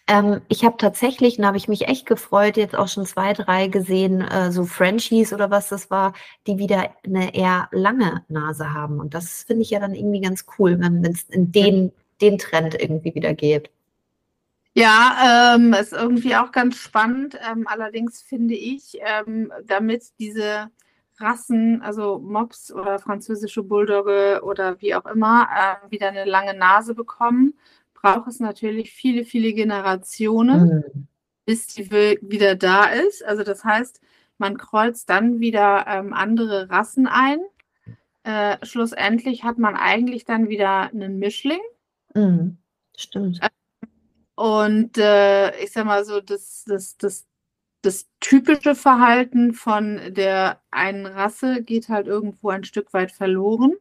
Ähm, 0.06 0.40
ich 0.48 0.64
habe 0.64 0.76
tatsächlich, 0.78 1.36
da 1.36 1.46
habe 1.46 1.56
ich 1.56 1.68
mich 1.68 1.88
echt 1.88 2.06
gefreut, 2.06 2.56
jetzt 2.56 2.76
auch 2.76 2.88
schon 2.88 3.06
zwei, 3.06 3.32
drei 3.32 3.68
gesehen, 3.68 4.20
äh, 4.20 4.52
so 4.52 4.64
Frenchies 4.64 5.32
oder 5.32 5.50
was 5.50 5.68
das 5.68 5.90
war, 5.90 6.12
die 6.46 6.58
wieder 6.58 6.90
eine 7.04 7.34
eher 7.34 7.68
lange 7.72 8.24
Nase 8.28 8.72
haben. 8.72 9.00
Und 9.00 9.14
das 9.14 9.44
finde 9.44 9.62
ich 9.62 9.70
ja 9.70 9.80
dann 9.80 9.94
irgendwie 9.94 10.20
ganz 10.20 10.44
cool, 10.58 10.78
wenn 10.78 11.04
es 11.04 11.24
in 11.24 11.52
den, 11.52 11.92
den 12.20 12.38
Trend 12.38 12.80
irgendwie 12.80 13.14
wieder 13.14 13.34
geht. 13.34 13.70
Ja, 14.74 15.54
ähm, 15.56 15.72
ist 15.72 15.94
irgendwie 15.94 16.36
auch 16.36 16.52
ganz 16.52 16.76
spannend. 16.76 17.38
Ähm, 17.50 17.66
allerdings 17.66 18.20
finde 18.20 18.54
ich, 18.54 18.98
ähm, 19.00 19.50
damit 19.64 20.04
diese 20.18 20.70
Rassen, 21.18 21.82
also 21.82 22.18
Mops 22.18 22.72
oder 22.72 22.98
französische 22.98 23.62
Bulldogge 23.62 24.40
oder 24.42 24.80
wie 24.80 24.94
auch 24.94 25.06
immer, 25.06 25.48
äh, 25.50 25.90
wieder 25.90 26.08
eine 26.08 26.24
lange 26.24 26.54
Nase 26.54 26.94
bekommen, 26.94 27.54
braucht 27.94 28.28
es 28.28 28.40
natürlich 28.40 28.92
viele, 28.92 29.24
viele 29.24 29.52
Generationen, 29.52 30.84
mhm. 30.84 31.06
bis 31.44 31.68
die 31.68 31.90
wieder 31.90 32.54
da 32.54 32.84
ist. 32.84 33.24
Also 33.24 33.42
das 33.42 33.64
heißt, 33.64 34.00
man 34.38 34.58
kreuzt 34.58 35.08
dann 35.08 35.40
wieder 35.40 35.86
ähm, 35.88 36.12
andere 36.12 36.70
Rassen 36.70 37.06
ein. 37.06 37.38
Äh, 38.24 38.58
schlussendlich 38.64 39.44
hat 39.44 39.58
man 39.58 39.76
eigentlich 39.76 40.24
dann 40.24 40.48
wieder 40.48 40.90
einen 40.90 41.18
Mischling. 41.18 41.60
Mhm. 42.14 42.58
Stimmt. 42.96 43.40
Und 44.34 44.98
äh, 44.98 45.58
ich 45.62 45.72
sag 45.72 45.86
mal 45.86 46.04
so, 46.04 46.20
das, 46.20 46.64
das, 46.66 46.96
das 46.98 47.26
das 47.86 48.08
typische 48.18 48.74
Verhalten 48.74 49.52
von 49.54 50.00
der 50.08 50.60
einen 50.72 51.06
Rasse 51.06 51.62
geht 51.62 51.88
halt 51.88 52.08
irgendwo 52.08 52.50
ein 52.50 52.64
Stück 52.64 52.92
weit 52.92 53.12
verloren. 53.12 53.74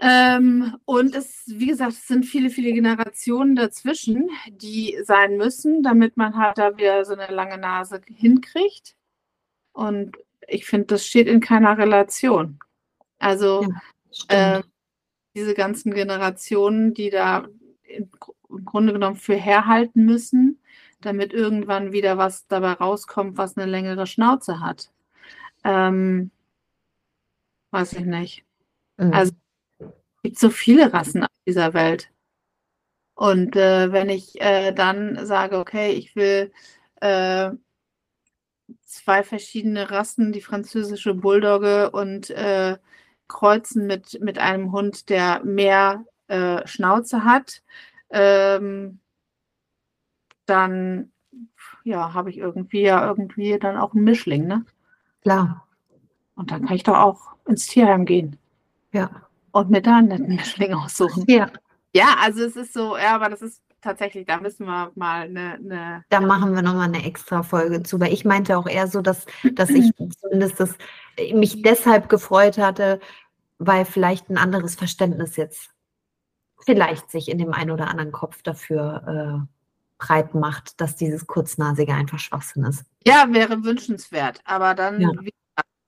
Ähm, 0.00 0.76
und 0.84 1.14
es, 1.16 1.42
wie 1.46 1.66
gesagt, 1.66 1.92
es 1.92 2.06
sind 2.06 2.24
viele, 2.24 2.48
viele 2.48 2.72
Generationen 2.72 3.56
dazwischen, 3.56 4.30
die 4.48 4.96
sein 5.02 5.36
müssen, 5.36 5.82
damit 5.82 6.16
man 6.16 6.36
halt 6.36 6.58
da 6.58 6.76
wieder 6.78 7.04
so 7.04 7.14
eine 7.14 7.26
lange 7.34 7.58
Nase 7.58 8.00
hinkriegt. 8.06 8.94
Und 9.72 10.16
ich 10.46 10.64
finde, 10.64 10.86
das 10.86 11.04
steht 11.04 11.26
in 11.26 11.40
keiner 11.40 11.76
Relation. 11.76 12.60
Also 13.18 13.66
ja, 14.30 14.58
äh, 14.58 14.62
diese 15.34 15.54
ganzen 15.54 15.92
Generationen, 15.92 16.94
die 16.94 17.10
da 17.10 17.48
im, 17.82 18.08
im 18.48 18.64
Grunde 18.64 18.92
genommen 18.92 19.16
für 19.16 19.34
herhalten 19.34 20.04
müssen, 20.04 20.59
damit 21.00 21.32
irgendwann 21.32 21.92
wieder 21.92 22.18
was 22.18 22.46
dabei 22.46 22.72
rauskommt, 22.72 23.36
was 23.38 23.56
eine 23.56 23.70
längere 23.70 24.06
Schnauze 24.06 24.60
hat. 24.60 24.90
Ähm, 25.64 26.30
weiß 27.70 27.94
ich 27.94 28.04
nicht. 28.04 28.44
Mhm. 28.96 29.12
Also 29.12 29.32
es 29.78 29.88
gibt 30.22 30.38
so 30.38 30.50
viele 30.50 30.92
Rassen 30.92 31.24
auf 31.24 31.30
dieser 31.46 31.74
Welt. 31.74 32.10
Und 33.14 33.54
äh, 33.56 33.92
wenn 33.92 34.08
ich 34.08 34.40
äh, 34.40 34.72
dann 34.72 35.26
sage, 35.26 35.58
okay, 35.58 35.92
ich 35.92 36.16
will 36.16 36.52
äh, 37.00 37.50
zwei 38.84 39.22
verschiedene 39.22 39.90
Rassen, 39.90 40.32
die 40.32 40.40
französische 40.40 41.14
Bulldogge 41.14 41.90
und 41.90 42.30
äh, 42.30 42.78
kreuzen 43.28 43.86
mit, 43.86 44.20
mit 44.20 44.38
einem 44.38 44.72
Hund, 44.72 45.08
der 45.08 45.44
mehr 45.44 46.04
äh, 46.28 46.66
Schnauze 46.66 47.24
hat, 47.24 47.62
ähm, 48.10 49.00
dann 50.50 51.12
ja, 51.84 52.12
habe 52.14 52.30
ich 52.30 52.38
irgendwie 52.38 52.82
ja 52.82 53.06
irgendwie 53.06 53.58
dann 53.58 53.76
auch 53.76 53.94
einen 53.94 54.04
Mischling, 54.04 54.46
ne? 54.46 54.64
Klar. 55.22 55.66
Und 56.34 56.50
dann 56.50 56.66
kann 56.66 56.76
ich 56.76 56.82
doch 56.82 56.98
auch 56.98 57.34
ins 57.46 57.66
Tierheim 57.66 58.04
gehen. 58.04 58.36
Ja. 58.92 59.10
Und 59.52 59.70
mir 59.70 59.82
da 59.82 59.98
einen 59.98 60.08
netten 60.08 60.36
Mischling 60.36 60.74
aussuchen. 60.74 61.24
Ja. 61.28 61.50
Ja, 61.92 62.16
also 62.20 62.44
es 62.44 62.54
ist 62.54 62.72
so, 62.72 62.96
ja, 62.96 63.16
aber 63.16 63.28
das 63.30 63.42
ist 63.42 63.62
tatsächlich, 63.80 64.24
da 64.24 64.38
müssen 64.38 64.64
wir 64.66 64.92
mal 64.94 65.22
eine. 65.22 65.54
eine 65.54 66.04
da 66.08 66.20
machen 66.20 66.54
wir 66.54 66.62
nochmal 66.62 66.88
eine 66.88 67.04
extra 67.04 67.42
Folge 67.42 67.82
zu, 67.82 67.98
weil 67.98 68.12
ich 68.12 68.24
meinte 68.24 68.56
auch 68.56 68.68
eher 68.68 68.86
so, 68.86 69.02
dass, 69.02 69.26
dass 69.54 69.70
ich 69.70 69.90
zumindest 70.20 70.60
das, 70.60 70.76
mich 71.34 71.62
deshalb 71.62 72.08
gefreut 72.08 72.58
hatte, 72.58 73.00
weil 73.58 73.84
vielleicht 73.84 74.30
ein 74.30 74.38
anderes 74.38 74.76
Verständnis 74.76 75.36
jetzt 75.36 75.70
vielleicht 76.64 77.10
sich 77.10 77.28
in 77.28 77.38
dem 77.38 77.52
einen 77.52 77.70
oder 77.72 77.88
anderen 77.88 78.12
Kopf 78.12 78.42
dafür 78.42 79.48
äh, 79.48 79.59
breit 80.00 80.34
macht, 80.34 80.80
dass 80.80 80.96
dieses 80.96 81.28
Kurznasige 81.28 81.94
einfach 81.94 82.18
Schwachsinn 82.18 82.64
ist. 82.64 82.84
Ja, 83.06 83.26
wäre 83.30 83.62
wünschenswert, 83.62 84.40
aber 84.44 84.74
dann 84.74 85.00
ja. 85.00 85.12
wie, 85.20 85.32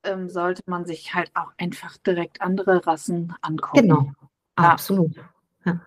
ähm, 0.04 0.28
sollte 0.28 0.62
man 0.66 0.84
sich 0.84 1.14
halt 1.14 1.32
auch 1.34 1.50
einfach 1.58 1.96
direkt 1.96 2.40
andere 2.40 2.86
Rassen 2.86 3.34
angucken. 3.40 3.88
Genau, 3.88 4.12
ja. 4.58 4.70
absolut. 4.70 5.16
Ja. 5.64 5.80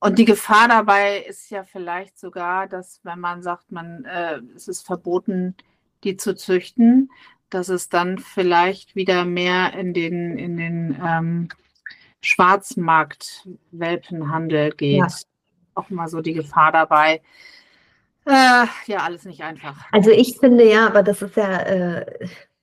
Und 0.00 0.18
die 0.18 0.26
Gefahr 0.26 0.68
dabei 0.68 1.20
ist 1.20 1.48
ja 1.50 1.64
vielleicht 1.64 2.18
sogar, 2.18 2.66
dass 2.66 3.00
wenn 3.04 3.20
man 3.20 3.42
sagt, 3.42 3.72
man 3.72 4.04
äh, 4.04 4.42
es 4.54 4.68
ist 4.68 4.84
verboten, 4.84 5.54
die 6.02 6.18
zu 6.18 6.34
züchten, 6.34 7.10
dass 7.48 7.70
es 7.70 7.88
dann 7.88 8.18
vielleicht 8.18 8.94
wieder 8.96 9.24
mehr 9.24 9.72
in 9.72 9.94
den 9.94 10.36
in 10.36 10.58
den 10.58 11.00
ähm, 11.02 11.48
Schwarzmarkt-Welpenhandel 12.20 14.72
geht. 14.72 15.26
Auch 15.74 15.90
mal 15.90 16.08
so 16.08 16.20
die 16.20 16.32
Gefahr 16.32 16.72
dabei. 16.72 17.20
Äh, 18.26 18.66
ja, 18.86 18.98
alles 18.98 19.24
nicht 19.24 19.42
einfach. 19.42 19.86
Also 19.92 20.10
ich 20.10 20.38
finde 20.38 20.68
ja, 20.68 20.86
aber 20.86 21.02
das 21.02 21.20
ist 21.20 21.36
ja, 21.36 21.60
äh, 21.60 22.06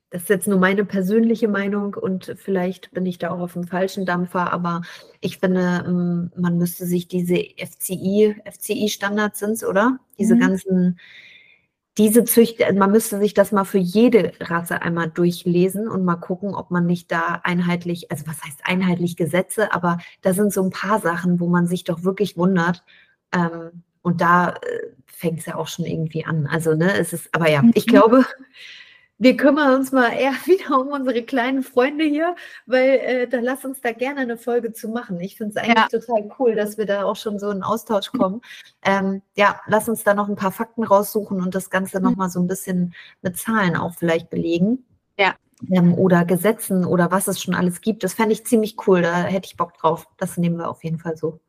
das 0.10 0.24
ist 0.24 0.30
jetzt 0.30 0.48
nur 0.48 0.60
meine 0.60 0.86
persönliche 0.86 1.48
Meinung 1.48 1.94
und 1.94 2.36
vielleicht 2.38 2.92
bin 2.92 3.06
ich 3.06 3.18
da 3.18 3.32
auch 3.32 3.40
auf 3.40 3.54
dem 3.54 3.66
falschen 3.66 4.06
Dampfer, 4.06 4.52
aber 4.52 4.82
ich 5.22 5.38
finde, 5.38 5.86
ähm, 5.88 6.32
man 6.36 6.58
müsste 6.58 6.86
sich 6.86 7.08
diese 7.08 7.38
FCI, 7.58 8.36
FCI-Standards 8.46 9.40
sind 9.40 9.64
oder? 9.64 10.00
Diese 10.20 10.36
mhm. 10.36 10.40
ganzen, 10.40 11.00
diese 11.98 12.24
Züchter, 12.24 12.72
man 12.74 12.92
müsste 12.92 13.20
sich 13.20 13.34
das 13.34 13.52
mal 13.52 13.66
für 13.66 13.78
jede 13.78 14.32
Rasse 14.40 14.82
einmal 14.82 15.10
durchlesen 15.10 15.90
und 15.90 16.06
mal 16.06 16.16
gucken, 16.16 16.56
ob 16.56 16.72
man 16.72 16.86
nicht 16.86 17.12
da 17.12 17.42
einheitlich, 17.44 18.10
also 18.10 18.26
was 18.28 18.42
heißt 18.42 18.62
einheitlich 18.64 19.18
Gesetze, 19.18 19.74
aber 19.74 19.98
da 20.22 20.34
sind 20.34 20.54
so 20.54 20.64
ein 20.64 20.70
paar 20.70 21.00
Sachen, 21.00 21.40
wo 21.40 21.48
man 21.48 21.68
sich 21.68 21.84
doch 21.84 22.04
wirklich 22.04 22.38
wundert. 22.38 22.84
Ähm, 23.34 23.84
und 24.02 24.22
da 24.22 24.52
äh, 24.52 24.54
fängt 25.06 25.40
es 25.40 25.46
ja 25.46 25.56
auch 25.56 25.68
schon 25.68 25.86
irgendwie 25.86 26.26
an. 26.26 26.48
Also, 26.48 26.76
ne, 26.76 26.98
es 26.98 27.14
ist, 27.14 27.30
aber 27.34 27.50
ja, 27.50 27.62
ich 27.74 27.86
mhm. 27.86 27.92
glaube, 27.92 28.26
wir 29.22 29.38
kümmern 29.38 29.76
uns 29.76 29.92
mal 29.92 30.10
eher 30.14 30.32
wieder 30.46 30.80
um 30.80 30.88
unsere 30.88 31.22
kleinen 31.22 31.62
Freunde 31.62 32.06
hier, 32.06 32.36
weil 32.66 32.90
äh, 32.90 33.28
da 33.28 33.40
lass 33.40 33.64
uns 33.64 33.80
da 33.80 33.92
gerne 33.92 34.22
eine 34.22 34.36
Folge 34.36 34.74
zu 34.74 34.90
machen. 34.90 35.20
Ich 35.20 35.38
finde 35.38 35.52
es 35.52 35.58
eigentlich 35.58 35.78
ja. 35.92 36.00
total 36.00 36.28
cool, 36.40 36.56
dass 36.56 36.80
wir 36.80 36.88
da 36.88 37.04
auch 37.04 37.16
schon 37.16 37.38
so 37.38 37.52
in 37.52 37.62
Austausch 37.62 38.12
kommen. 38.12 38.42
Ähm, 38.84 39.22
ja, 39.36 39.62
lass 39.68 39.88
uns 39.88 40.04
da 40.04 40.16
noch 40.16 40.28
ein 40.28 40.36
paar 40.36 40.52
Fakten 40.52 40.84
raussuchen 40.84 41.40
und 41.40 41.54
das 41.54 41.70
Ganze 41.70 42.00
mhm. 42.00 42.06
nochmal 42.06 42.30
so 42.32 42.40
ein 42.40 42.48
bisschen 42.48 42.96
mit 43.22 43.38
Zahlen 43.38 43.76
auch 43.76 43.94
vielleicht 43.94 44.32
belegen. 44.32 44.86
Ja. 45.20 45.36
Ähm, 45.72 45.94
oder 45.94 46.26
Gesetzen 46.26 46.84
oder 46.84 47.12
was 47.12 47.28
es 47.28 47.40
schon 47.40 47.54
alles 47.54 47.82
gibt. 47.82 48.04
Das 48.04 48.16
fände 48.16 48.34
ich 48.34 48.48
ziemlich 48.48 48.76
cool. 48.88 49.04
Da 49.04 49.22
hätte 49.22 49.46
ich 49.46 49.56
Bock 49.56 49.76
drauf. 49.76 50.08
Das 50.18 50.38
nehmen 50.38 50.58
wir 50.58 50.68
auf 50.68 50.84
jeden 50.84 50.98
Fall 50.98 51.16
so. 51.16 51.40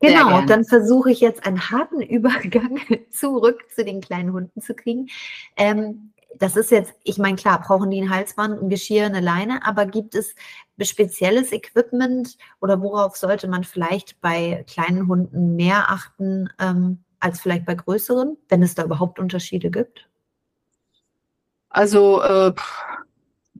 Genau, 0.00 0.42
dann 0.42 0.64
versuche 0.64 1.10
ich 1.10 1.20
jetzt 1.20 1.46
einen 1.46 1.70
harten 1.70 2.00
Übergang 2.00 2.80
zurück 3.10 3.62
zu 3.74 3.84
den 3.84 4.00
kleinen 4.00 4.32
Hunden 4.32 4.62
zu 4.62 4.74
kriegen. 4.74 5.08
Ähm, 5.58 6.12
das 6.38 6.56
ist 6.56 6.70
jetzt, 6.70 6.94
ich 7.04 7.18
meine, 7.18 7.36
klar, 7.36 7.60
brauchen 7.60 7.90
die 7.90 8.00
ein 8.00 8.10
Halsband, 8.10 8.62
ein 8.62 8.68
Geschirr, 8.68 9.06
eine 9.06 9.20
Leine, 9.20 9.64
aber 9.66 9.86
gibt 9.86 10.14
es 10.14 10.34
spezielles 10.80 11.52
Equipment 11.52 12.36
oder 12.60 12.80
worauf 12.80 13.16
sollte 13.16 13.48
man 13.48 13.64
vielleicht 13.64 14.20
bei 14.20 14.64
kleinen 14.68 15.08
Hunden 15.08 15.56
mehr 15.56 15.90
achten 15.90 16.48
ähm, 16.58 17.04
als 17.20 17.40
vielleicht 17.40 17.66
bei 17.66 17.74
größeren, 17.74 18.36
wenn 18.48 18.62
es 18.62 18.74
da 18.74 18.84
überhaupt 18.84 19.18
Unterschiede 19.18 19.70
gibt? 19.70 20.08
Also, 21.68 22.22
äh, 22.22 22.52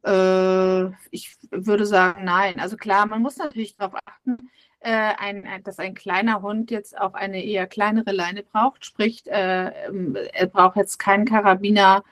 äh, 0.05 0.91
ich 1.11 1.37
würde 1.51 1.87
sagen, 1.87 2.25
nein. 2.25 2.61
Also 2.61 2.77
klar, 2.77 3.07
man 3.07 3.23
muss 3.23 3.37
natürlich 3.37 3.77
darauf 3.77 3.99
achten, 4.05 4.51
äh, 4.81 4.91
ein, 5.19 5.63
dass 5.65 5.79
ein 5.79 5.95
kleiner 5.95 6.43
Hund 6.43 6.71
jetzt 6.71 6.97
auch 6.99 7.15
eine 7.15 7.45
eher 7.45 7.67
kleinere 7.67 8.13
Leine 8.13 8.43
braucht. 8.43 8.85
Sprich, 8.85 9.27
äh, 9.27 9.87
ähm, 9.87 10.17
er 10.33 10.47
braucht 10.47 10.77
jetzt 10.77 10.99
keinen 10.99 11.25
Karabiner 11.25 12.05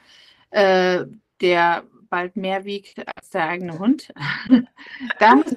äh, 0.54 1.04
der 1.40 1.82
bald 2.08 2.36
mehr 2.36 2.64
wiegt 2.64 2.96
als 3.16 3.30
der 3.30 3.48
eigene 3.48 3.78
Hund. 3.78 4.12
da 5.18 5.34
muss 5.34 5.56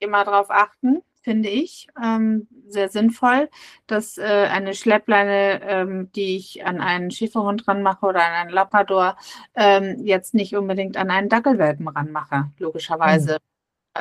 immer 0.00 0.24
drauf 0.24 0.50
achten, 0.50 1.02
finde 1.22 1.48
ich. 1.48 1.86
Ähm, 2.02 2.48
sehr 2.66 2.88
sinnvoll, 2.88 3.48
dass 3.86 4.18
äh, 4.18 4.48
eine 4.50 4.74
Schleppleine, 4.74 5.62
ähm, 5.62 6.12
die 6.12 6.36
ich 6.36 6.66
an 6.66 6.80
einen 6.80 7.12
Schäferhund 7.12 7.68
ranmache 7.68 8.04
oder 8.04 8.24
an 8.24 8.32
einen 8.32 8.50
Labrador, 8.50 9.16
ähm, 9.54 10.04
jetzt 10.04 10.34
nicht 10.34 10.56
unbedingt 10.56 10.96
an 10.96 11.10
einen 11.10 11.28
Dackelwelpen 11.28 11.86
ranmache, 11.86 12.50
logischerweise. 12.58 13.38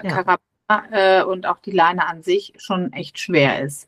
Mhm. 0.04 0.10
Ja. 0.10 0.24
Karabiner 0.24 1.20
äh, 1.20 1.24
und 1.24 1.46
auch 1.46 1.60
die 1.60 1.72
Leine 1.72 2.08
an 2.08 2.24
sich 2.24 2.54
schon 2.58 2.92
echt 2.94 3.20
schwer 3.20 3.62
ist. 3.62 3.88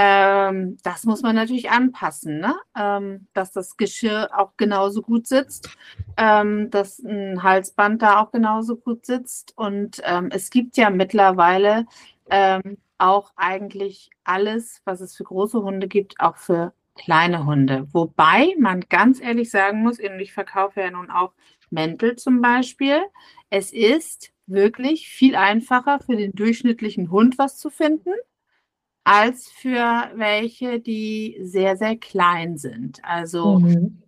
Ähm, 0.00 0.76
das 0.84 1.02
muss 1.02 1.22
man 1.22 1.34
natürlich 1.34 1.70
anpassen, 1.70 2.38
ne? 2.38 2.54
ähm, 2.78 3.26
dass 3.32 3.50
das 3.50 3.76
Geschirr 3.76 4.30
auch 4.32 4.52
genauso 4.56 5.02
gut 5.02 5.26
sitzt, 5.26 5.76
ähm, 6.16 6.70
dass 6.70 7.00
ein 7.00 7.42
Halsband 7.42 8.00
da 8.00 8.20
auch 8.20 8.30
genauso 8.30 8.76
gut 8.76 9.04
sitzt. 9.04 9.54
Und 9.56 10.00
ähm, 10.04 10.28
es 10.30 10.50
gibt 10.50 10.76
ja 10.76 10.90
mittlerweile 10.90 11.84
ähm, 12.30 12.78
auch 12.98 13.32
eigentlich 13.34 14.10
alles, 14.22 14.82
was 14.84 15.00
es 15.00 15.16
für 15.16 15.24
große 15.24 15.60
Hunde 15.62 15.88
gibt, 15.88 16.20
auch 16.20 16.36
für 16.36 16.72
kleine 16.94 17.44
Hunde. 17.44 17.88
Wobei 17.92 18.54
man 18.56 18.82
ganz 18.88 19.20
ehrlich 19.20 19.50
sagen 19.50 19.82
muss, 19.82 19.98
ich 19.98 20.32
verkaufe 20.32 20.80
ja 20.80 20.92
nun 20.92 21.10
auch 21.10 21.32
Mäntel 21.70 22.14
zum 22.14 22.40
Beispiel, 22.40 23.00
es 23.50 23.72
ist 23.72 24.30
wirklich 24.46 25.08
viel 25.08 25.34
einfacher 25.34 25.98
für 25.98 26.14
den 26.14 26.32
durchschnittlichen 26.36 27.10
Hund 27.10 27.36
was 27.36 27.58
zu 27.58 27.68
finden 27.68 28.12
als 29.08 29.48
für 29.48 30.10
welche, 30.16 30.80
die 30.80 31.38
sehr, 31.40 31.78
sehr 31.78 31.96
klein 31.96 32.58
sind. 32.58 33.02
Also 33.02 33.58
mhm. 33.58 34.02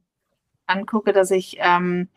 angucke, 0.66 1.14
dass 1.14 1.30
ich 1.30 1.56
ähm, 1.58 2.08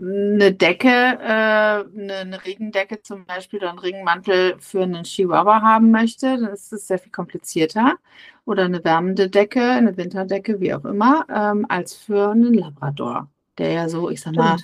eine 0.00 0.52
Decke, 0.52 0.88
äh, 0.88 1.84
eine, 1.84 2.16
eine, 2.16 2.44
Regendecke 2.44 3.02
zum 3.02 3.24
Beispiel 3.24 3.60
oder 3.60 3.70
einen 3.70 3.78
Regenmantel 3.78 4.56
für 4.58 4.82
einen 4.82 5.04
Chihuahua 5.04 5.62
haben 5.62 5.92
möchte, 5.92 6.40
dann 6.40 6.52
ist 6.52 6.72
es 6.72 6.88
sehr 6.88 6.98
viel 6.98 7.12
komplizierter. 7.12 7.98
Oder 8.44 8.64
eine 8.64 8.82
wärmende 8.82 9.30
Decke, 9.30 9.62
eine 9.62 9.96
Winterdecke, 9.96 10.58
wie 10.58 10.74
auch 10.74 10.84
immer, 10.84 11.24
ähm, 11.32 11.66
als 11.68 11.94
für 11.94 12.30
einen 12.32 12.54
Labrador, 12.54 13.30
der 13.58 13.70
ja 13.70 13.88
so, 13.88 14.10
ich 14.10 14.22
sag 14.22 14.34
mal, 14.34 14.56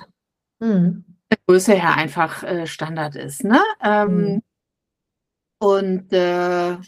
mhm. 0.58 1.04
der 1.30 1.38
Größe 1.46 1.74
her 1.74 1.96
einfach 1.96 2.42
äh, 2.42 2.66
Standard 2.66 3.14
ist. 3.14 3.44
Ne? 3.44 3.60
Ähm, 3.80 4.16
mhm. 4.16 4.42
Und 5.58 6.12
äh, 6.12 6.78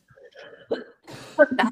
das 1.37 1.71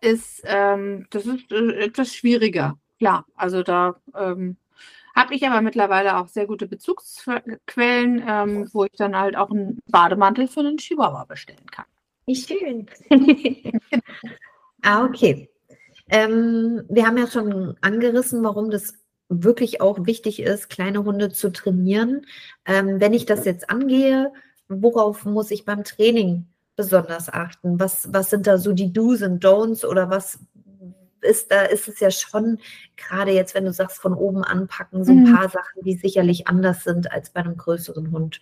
ist, 0.00 0.42
ähm, 0.44 1.06
das 1.10 1.26
ist 1.26 1.50
äh, 1.52 1.84
etwas 1.84 2.14
schwieriger. 2.14 2.78
Klar, 2.98 3.26
also 3.34 3.62
da 3.62 3.96
ähm, 4.14 4.56
habe 5.14 5.34
ich 5.34 5.46
aber 5.46 5.60
mittlerweile 5.60 6.16
auch 6.16 6.28
sehr 6.28 6.46
gute 6.46 6.66
Bezugsquellen, 6.66 8.24
ähm, 8.26 8.68
wo 8.72 8.84
ich 8.84 8.92
dann 8.92 9.18
halt 9.18 9.36
auch 9.36 9.50
einen 9.50 9.80
Bademantel 9.88 10.48
für 10.48 10.60
einen 10.60 10.78
Chihuahua 10.78 11.24
bestellen 11.24 11.66
kann. 11.70 11.86
Wie 12.26 12.36
schön. 12.36 12.86
ah, 14.82 15.04
okay. 15.04 15.50
Ähm, 16.08 16.82
wir 16.88 17.06
haben 17.06 17.18
ja 17.18 17.26
schon 17.26 17.76
angerissen, 17.80 18.42
warum 18.42 18.70
das 18.70 18.94
wirklich 19.28 19.80
auch 19.80 20.06
wichtig 20.06 20.40
ist, 20.40 20.68
kleine 20.70 21.04
Hunde 21.04 21.30
zu 21.30 21.52
trainieren. 21.52 22.26
Ähm, 22.66 23.00
wenn 23.00 23.14
ich 23.14 23.26
das 23.26 23.44
jetzt 23.44 23.70
angehe, 23.70 24.32
worauf 24.68 25.24
muss 25.24 25.50
ich 25.50 25.64
beim 25.64 25.84
Training 25.84 26.46
besonders 26.80 27.28
achten? 27.28 27.78
Was, 27.78 28.08
was 28.12 28.30
sind 28.30 28.46
da 28.46 28.56
so 28.56 28.72
die 28.72 28.92
Do's 28.92 29.22
und 29.22 29.44
Don'ts 29.44 29.84
oder 29.84 30.08
was 30.08 30.38
ist 31.22 31.52
da, 31.52 31.62
ist 31.62 31.86
es 31.88 32.00
ja 32.00 32.10
schon, 32.10 32.58
gerade 32.96 33.32
jetzt, 33.32 33.54
wenn 33.54 33.66
du 33.66 33.72
sagst, 33.72 34.00
von 34.00 34.14
oben 34.14 34.42
anpacken, 34.42 35.04
so 35.04 35.12
ein 35.12 35.24
mhm. 35.24 35.34
paar 35.34 35.50
Sachen, 35.50 35.82
die 35.84 35.94
sicherlich 35.94 36.48
anders 36.48 36.84
sind 36.84 37.12
als 37.12 37.30
bei 37.30 37.40
einem 37.40 37.58
größeren 37.58 38.10
Hund. 38.10 38.40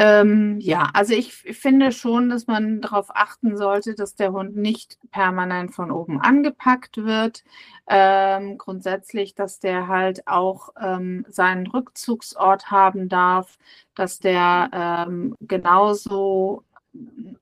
Ähm, 0.00 0.60
ja, 0.60 0.90
also 0.94 1.12
ich 1.12 1.34
finde 1.34 1.90
schon, 1.90 2.28
dass 2.28 2.46
man 2.46 2.80
darauf 2.80 3.08
achten 3.12 3.56
sollte, 3.56 3.96
dass 3.96 4.14
der 4.14 4.30
Hund 4.30 4.54
nicht 4.54 4.96
permanent 5.10 5.74
von 5.74 5.90
oben 5.90 6.20
angepackt 6.20 6.98
wird. 6.98 7.42
Ähm, 7.88 8.58
grundsätzlich, 8.58 9.34
dass 9.34 9.58
der 9.58 9.88
halt 9.88 10.28
auch 10.28 10.68
ähm, 10.80 11.26
seinen 11.28 11.66
Rückzugsort 11.66 12.70
haben 12.70 13.08
darf, 13.08 13.58
dass 13.96 14.20
der 14.20 14.70
ähm, 14.72 15.34
genauso 15.40 16.62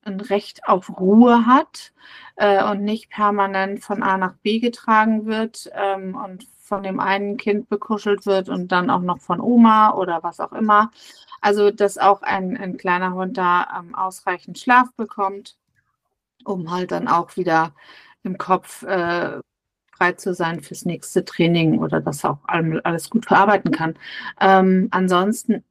ein 0.03 0.21
Recht 0.21 0.67
auf 0.69 0.99
Ruhe 0.99 1.47
hat 1.47 1.93
äh, 2.37 2.63
und 2.65 2.83
nicht 2.83 3.11
permanent 3.11 3.83
von 3.83 4.03
A 4.03 4.17
nach 4.17 4.35
B 4.43 4.59
getragen 4.61 5.27
wird 5.27 5.71
ähm, 5.75 6.15
und 6.17 6.47
von 6.61 6.83
dem 6.83 7.01
einen 7.01 7.37
Kind 7.37 7.69
bekuschelt 7.69 8.27
wird 8.27 8.49
und 8.49 8.73
dann 8.73 8.91
auch 8.91 9.03
noch 9.03 9.21
von 9.21 9.41
Oma 9.41 9.95
oder 9.95 10.23
was 10.23 10.41
auch 10.41 10.53
immer. 10.53 10.91
Also, 11.41 11.71
dass 11.71 11.99
auch 11.99 12.23
ein, 12.23 12.57
ein 12.57 12.77
kleiner 12.77 13.15
Hund 13.15 13.37
da 13.37 13.67
ähm, 13.79 13.95
ausreichend 13.95 14.59
Schlaf 14.59 14.93
bekommt 14.97 15.57
um 16.47 16.71
halt 16.71 16.93
dann 16.93 17.09
auch 17.09 17.37
wieder 17.37 17.75
im 18.23 18.39
Kopf 18.39 18.83
äh, 18.83 19.41
frei 19.93 20.13
zu 20.13 20.35
sein 20.35 20.61
fürs 20.61 20.85
nächste 20.85 21.25
Training 21.25 21.79
oder 21.79 22.01
dass 22.01 22.25
er 22.25 22.31
auch 22.31 22.39
alles 22.85 23.11
gut 23.11 23.27
verarbeiten 23.27 23.71
kann. 23.71 23.95
Ähm, 24.41 24.89
ansonsten, 24.91 25.65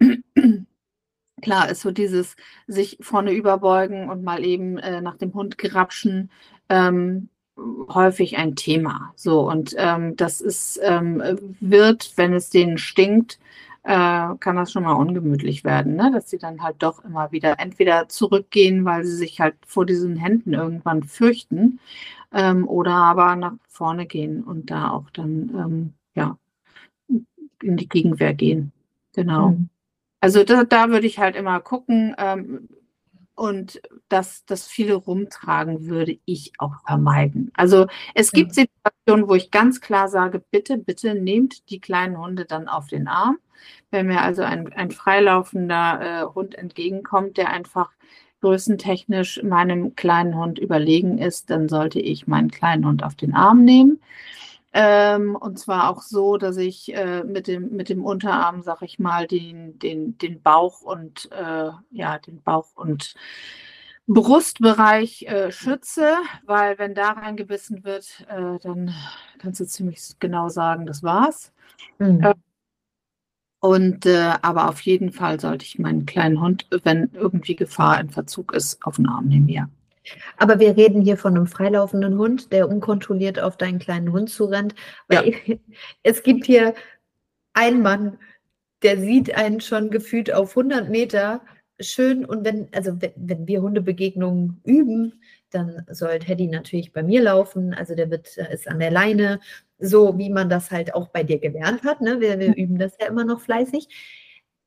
klar, 1.45 1.69
ist 1.69 1.81
so 1.81 1.91
dieses 1.91 2.35
sich 2.67 2.97
vorne 3.01 3.31
überbeugen 3.31 4.09
und 4.09 4.23
mal 4.23 4.43
eben 4.43 4.77
äh, 4.79 4.99
nach 5.01 5.15
dem 5.15 5.33
Hund 5.33 5.57
grapschen. 5.57 6.31
Ähm, 6.69 7.29
häufig 7.57 8.37
ein 8.37 8.55
Thema. 8.55 9.13
So, 9.15 9.49
und 9.49 9.75
ähm, 9.77 10.15
das 10.17 10.41
ist, 10.41 10.79
ähm, 10.83 11.21
wird, 11.61 12.13
wenn 12.17 12.33
es 12.33 12.49
denen 12.49 12.77
stinkt, 12.77 13.39
äh, 13.83 14.35
kann 14.39 14.55
das 14.55 14.71
schon 14.71 14.83
mal 14.83 14.93
ungemütlich 14.93 15.63
werden, 15.63 15.95
ne? 15.95 16.11
dass 16.11 16.29
sie 16.29 16.39
dann 16.39 16.63
halt 16.63 16.77
doch 16.79 17.05
immer 17.05 17.31
wieder 17.31 17.59
entweder 17.59 18.09
zurückgehen, 18.09 18.83
weil 18.83 19.05
sie 19.05 19.15
sich 19.15 19.39
halt 19.39 19.55
vor 19.65 19.85
diesen 19.85 20.17
Händen 20.17 20.53
irgendwann 20.53 21.03
fürchten, 21.03 21.79
ähm, 22.33 22.67
oder 22.67 22.93
aber 22.93 23.35
nach 23.35 23.53
vorne 23.69 24.07
gehen 24.07 24.43
und 24.43 24.71
da 24.71 24.89
auch 24.89 25.09
dann 25.11 25.49
ähm, 25.55 25.93
ja 26.15 26.37
in 27.61 27.77
die 27.77 27.87
Gegenwehr 27.87 28.33
gehen. 28.33 28.71
Genau. 29.13 29.49
Mhm. 29.49 29.69
Also 30.25 30.43
da, 30.43 30.63
da 30.63 30.89
würde 30.89 31.05
ich 31.05 31.19
halt 31.19 31.35
immer 31.35 31.59
gucken, 31.59 32.15
ähm, 32.17 32.67
und 33.35 33.79
das, 34.09 34.43
das 34.45 34.65
viele 34.65 34.95
rumtragen 34.95 35.85
würde 35.85 36.17
ich 36.25 36.53
auch 36.57 36.73
vermeiden. 36.87 37.51
Also 37.53 37.85
es 38.15 38.31
gibt 38.31 38.55
Situationen, 38.55 39.29
wo 39.29 39.35
ich 39.35 39.51
ganz 39.51 39.81
klar 39.81 40.07
sage, 40.07 40.41
bitte, 40.49 40.79
bitte 40.79 41.13
nehmt 41.13 41.69
die 41.69 41.79
kleinen 41.79 42.17
Hunde 42.17 42.45
dann 42.45 42.67
auf 42.67 42.87
den 42.87 43.07
Arm. 43.07 43.37
Wenn 43.91 44.07
mir 44.07 44.21
also 44.21 44.41
ein, 44.41 44.73
ein 44.73 44.89
freilaufender 44.89 46.01
äh, 46.01 46.25
Hund 46.33 46.55
entgegenkommt, 46.55 47.37
der 47.37 47.51
einfach 47.51 47.91
größentechnisch 48.41 49.43
meinem 49.43 49.95
kleinen 49.95 50.35
Hund 50.35 50.57
überlegen 50.57 51.19
ist, 51.19 51.51
dann 51.51 51.69
sollte 51.69 51.99
ich 51.99 52.25
meinen 52.25 52.49
kleinen 52.49 52.87
Hund 52.87 53.03
auf 53.03 53.13
den 53.13 53.35
Arm 53.35 53.63
nehmen. 53.63 53.99
Ähm, 54.77 55.37
und 55.37 55.57
zwar 55.57 55.89
auch 55.89 56.01
so, 56.01 56.35
dass 56.35 56.57
ich 56.57 56.93
äh, 56.93 57.23
mit, 57.23 57.47
dem, 57.47 57.69
mit 57.77 57.87
dem 57.87 58.03
Unterarm, 58.03 58.61
sag 58.61 58.81
ich 58.81 58.99
mal, 58.99 59.25
den, 59.25 59.79
den, 59.79 60.17
den 60.17 60.41
Bauch 60.41 60.81
und 60.81 61.31
äh, 61.31 61.69
ja, 61.91 62.19
den 62.19 62.41
Bauch 62.41 62.75
und 62.75 63.13
Brustbereich 64.05 65.23
äh, 65.27 65.53
schütze, 65.53 66.15
weil 66.43 66.77
wenn 66.77 66.93
da 66.93 67.11
reingebissen 67.11 67.85
wird, 67.85 68.25
äh, 68.27 68.59
dann 68.59 68.93
kannst 69.39 69.61
du 69.61 69.65
ziemlich 69.65 70.01
genau 70.19 70.49
sagen, 70.49 70.85
das 70.85 71.03
war's. 71.03 71.53
Mhm. 71.97 72.33
Und 73.61 74.05
äh, 74.05 74.33
aber 74.41 74.67
auf 74.67 74.81
jeden 74.81 75.13
Fall 75.13 75.39
sollte 75.39 75.63
ich 75.63 75.79
meinen 75.79 76.05
kleinen 76.05 76.41
Hund, 76.41 76.67
wenn 76.83 77.11
irgendwie 77.13 77.55
Gefahr 77.55 77.97
in 78.01 78.09
Verzug 78.09 78.53
ist, 78.53 78.85
auf 78.85 78.97
den 78.97 79.07
Arm 79.07 79.29
nehmen, 79.29 79.47
ja. 79.47 79.69
Aber 80.37 80.59
wir 80.59 80.77
reden 80.77 81.01
hier 81.01 81.17
von 81.17 81.35
einem 81.35 81.47
freilaufenden 81.47 82.17
Hund, 82.17 82.51
der 82.51 82.69
unkontrolliert 82.69 83.39
auf 83.39 83.57
deinen 83.57 83.79
kleinen 83.79 84.11
Hund 84.11 84.29
zurennt. 84.29 84.75
Weil 85.07 85.33
ja. 85.45 85.55
es 86.03 86.23
gibt 86.23 86.45
hier 86.45 86.73
einen 87.53 87.81
Mann, 87.81 88.17
der 88.83 88.99
sieht 88.99 89.35
einen 89.35 89.61
schon 89.61 89.89
gefühlt 89.89 90.33
auf 90.33 90.51
100 90.51 90.89
Meter 90.89 91.41
schön. 91.79 92.25
Und 92.25 92.45
wenn, 92.45 92.67
also 92.73 93.01
wenn, 93.01 93.11
wenn 93.15 93.47
wir 93.47 93.61
Hundebegegnungen 93.61 94.61
üben, 94.63 95.21
dann 95.49 95.85
soll 95.89 96.19
Teddy 96.19 96.47
natürlich 96.47 96.93
bei 96.93 97.03
mir 97.03 97.21
laufen. 97.21 97.73
Also 97.73 97.95
der 97.95 98.11
wird, 98.11 98.37
ist 98.37 98.67
an 98.67 98.79
der 98.79 98.91
Leine, 98.91 99.39
so 99.79 100.17
wie 100.17 100.29
man 100.29 100.49
das 100.49 100.71
halt 100.71 100.93
auch 100.93 101.09
bei 101.09 101.23
dir 101.23 101.39
gelernt 101.39 101.83
hat. 101.83 102.01
Ne? 102.01 102.19
Wir, 102.19 102.39
wir 102.39 102.55
üben 102.55 102.77
das 102.77 102.93
ja 102.99 103.07
immer 103.07 103.25
noch 103.25 103.41
fleißig. 103.41 103.87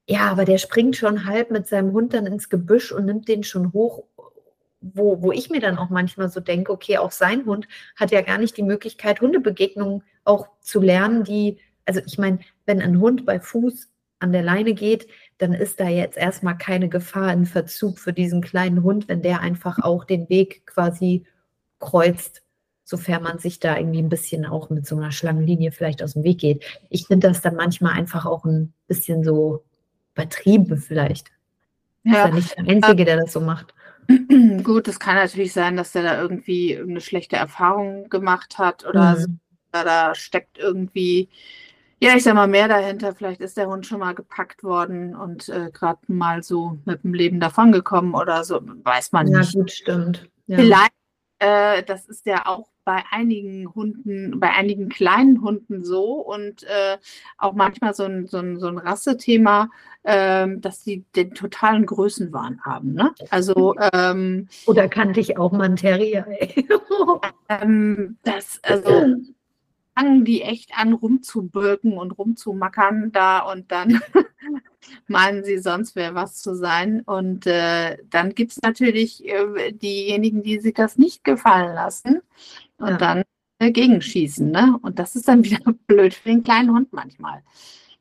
Ja, 0.08 0.30
aber 0.30 0.46
der 0.46 0.56
springt 0.56 0.96
schon 0.96 1.26
halb 1.26 1.50
mit 1.50 1.66
seinem 1.66 1.92
Hund 1.92 2.14
dann 2.14 2.26
ins 2.26 2.48
Gebüsch 2.48 2.92
und 2.92 3.04
nimmt 3.04 3.28
den 3.28 3.44
schon 3.44 3.74
hoch 3.74 4.04
wo, 4.80 5.22
wo 5.22 5.32
ich 5.32 5.50
mir 5.50 5.60
dann 5.60 5.78
auch 5.78 5.90
manchmal 5.90 6.28
so 6.28 6.40
denke, 6.40 6.72
okay, 6.72 6.98
auch 6.98 7.10
sein 7.10 7.44
Hund 7.46 7.66
hat 7.96 8.10
ja 8.10 8.22
gar 8.22 8.38
nicht 8.38 8.56
die 8.56 8.62
Möglichkeit, 8.62 9.20
Hundebegegnungen 9.20 10.02
auch 10.24 10.48
zu 10.60 10.80
lernen, 10.80 11.24
die, 11.24 11.58
also 11.84 12.00
ich 12.06 12.18
meine, 12.18 12.38
wenn 12.66 12.80
ein 12.80 13.00
Hund 13.00 13.26
bei 13.26 13.40
Fuß 13.40 13.88
an 14.20 14.32
der 14.32 14.42
Leine 14.42 14.74
geht, 14.74 15.08
dann 15.38 15.52
ist 15.52 15.80
da 15.80 15.88
jetzt 15.88 16.16
erstmal 16.16 16.58
keine 16.58 16.88
Gefahr 16.88 17.32
in 17.32 17.46
Verzug 17.46 17.98
für 17.98 18.12
diesen 18.12 18.40
kleinen 18.40 18.82
Hund, 18.82 19.08
wenn 19.08 19.22
der 19.22 19.40
einfach 19.40 19.78
auch 19.78 20.04
den 20.04 20.28
Weg 20.28 20.66
quasi 20.66 21.24
kreuzt, 21.78 22.42
sofern 22.84 23.22
man 23.22 23.38
sich 23.38 23.60
da 23.60 23.76
irgendwie 23.76 24.02
ein 24.02 24.08
bisschen 24.08 24.46
auch 24.46 24.70
mit 24.70 24.86
so 24.86 24.96
einer 24.96 25.12
Schlangenlinie 25.12 25.72
vielleicht 25.72 26.02
aus 26.02 26.14
dem 26.14 26.24
Weg 26.24 26.38
geht. 26.38 26.64
Ich 26.90 27.06
finde 27.06 27.28
das 27.28 27.40
dann 27.40 27.54
manchmal 27.54 27.92
einfach 27.92 28.26
auch 28.26 28.44
ein 28.44 28.72
bisschen 28.86 29.22
so 29.22 29.64
übertrieben 30.14 30.78
vielleicht. 30.78 31.30
Ja. 32.02 32.12
Ist 32.12 32.18
ja 32.18 32.34
nicht 32.34 32.56
der 32.56 32.68
Einzige, 32.68 33.04
der 33.04 33.16
das 33.18 33.32
so 33.32 33.40
macht. 33.40 33.74
Gut, 34.62 34.88
es 34.88 34.98
kann 34.98 35.16
natürlich 35.16 35.52
sein, 35.52 35.76
dass 35.76 35.92
der 35.92 36.02
da 36.02 36.20
irgendwie 36.20 36.76
eine 36.76 37.00
schlechte 37.00 37.36
Erfahrung 37.36 38.08
gemacht 38.08 38.58
hat 38.58 38.86
oder 38.86 39.16
mhm. 39.16 39.38
da, 39.70 39.84
da 39.84 40.14
steckt 40.14 40.58
irgendwie, 40.58 41.28
ja, 42.00 42.14
ich 42.16 42.22
sag 42.22 42.34
mal, 42.34 42.48
mehr 42.48 42.68
dahinter. 42.68 43.14
Vielleicht 43.14 43.40
ist 43.40 43.56
der 43.56 43.66
Hund 43.68 43.86
schon 43.86 44.00
mal 44.00 44.14
gepackt 44.14 44.64
worden 44.64 45.14
und 45.14 45.48
äh, 45.50 45.70
gerade 45.72 46.00
mal 46.06 46.42
so 46.42 46.78
mit 46.86 47.04
dem 47.04 47.12
Leben 47.12 47.40
davongekommen 47.40 48.14
oder 48.14 48.44
so, 48.44 48.60
weiß 48.62 49.12
man 49.12 49.26
ja, 49.26 49.38
nicht. 49.38 49.54
Ja, 49.54 49.60
gut, 49.60 49.70
stimmt. 49.70 50.30
Ja. 50.46 50.56
Vielleicht, 50.56 50.92
äh, 51.40 51.82
das 51.82 52.06
ist 52.06 52.24
ja 52.24 52.46
auch 52.46 52.68
bei 52.88 53.04
einigen 53.10 53.74
Hunden, 53.74 54.40
bei 54.40 54.48
einigen 54.48 54.88
kleinen 54.88 55.42
Hunden 55.42 55.84
so 55.84 56.12
und 56.12 56.62
äh, 56.62 56.96
auch 57.36 57.52
manchmal 57.52 57.92
so 57.92 58.04
ein, 58.04 58.26
so 58.26 58.38
ein, 58.38 58.58
so 58.58 58.68
ein 58.68 58.78
Rassethema, 58.78 59.68
ähm, 60.04 60.62
dass 60.62 60.84
sie 60.84 61.04
den 61.14 61.34
totalen 61.34 61.84
Größenwahn 61.84 62.62
haben. 62.64 62.94
Ne? 62.94 63.12
Also 63.28 63.74
ähm, 63.92 64.48
oder 64.64 64.88
kannte 64.88 65.20
ich 65.20 65.36
auch 65.36 65.52
mal 65.52 65.64
einen 65.64 65.76
Terrier. 65.76 66.26
ähm, 67.50 68.16
das 68.22 68.58
also 68.62 68.88
fangen 69.94 70.24
die 70.24 70.40
echt 70.40 70.70
an 70.74 70.94
rumzubirken 70.94 71.92
und 71.92 72.12
rumzumackern 72.12 73.12
da 73.12 73.40
und 73.40 73.70
dann 73.70 74.00
meinen 75.08 75.44
sie, 75.44 75.58
sonst 75.58 75.94
wäre 75.94 76.14
was 76.14 76.40
zu 76.40 76.54
sein. 76.54 77.02
Und 77.02 77.46
äh, 77.46 77.98
dann 78.08 78.34
gibt 78.34 78.52
es 78.52 78.62
natürlich 78.62 79.28
äh, 79.28 79.72
diejenigen, 79.72 80.42
die 80.42 80.58
sich 80.58 80.72
das 80.72 80.96
nicht 80.96 81.22
gefallen 81.22 81.74
lassen 81.74 82.22
und 82.78 82.88
ja. 82.88 82.96
dann 82.96 83.22
dagegen 83.58 84.00
schießen. 84.00 84.50
Ne? 84.50 84.78
Und 84.82 84.98
das 84.98 85.16
ist 85.16 85.28
dann 85.28 85.44
wieder 85.44 85.60
blöd 85.86 86.14
für 86.14 86.28
den 86.28 86.42
kleinen 86.42 86.72
Hund 86.72 86.92
manchmal. 86.92 87.42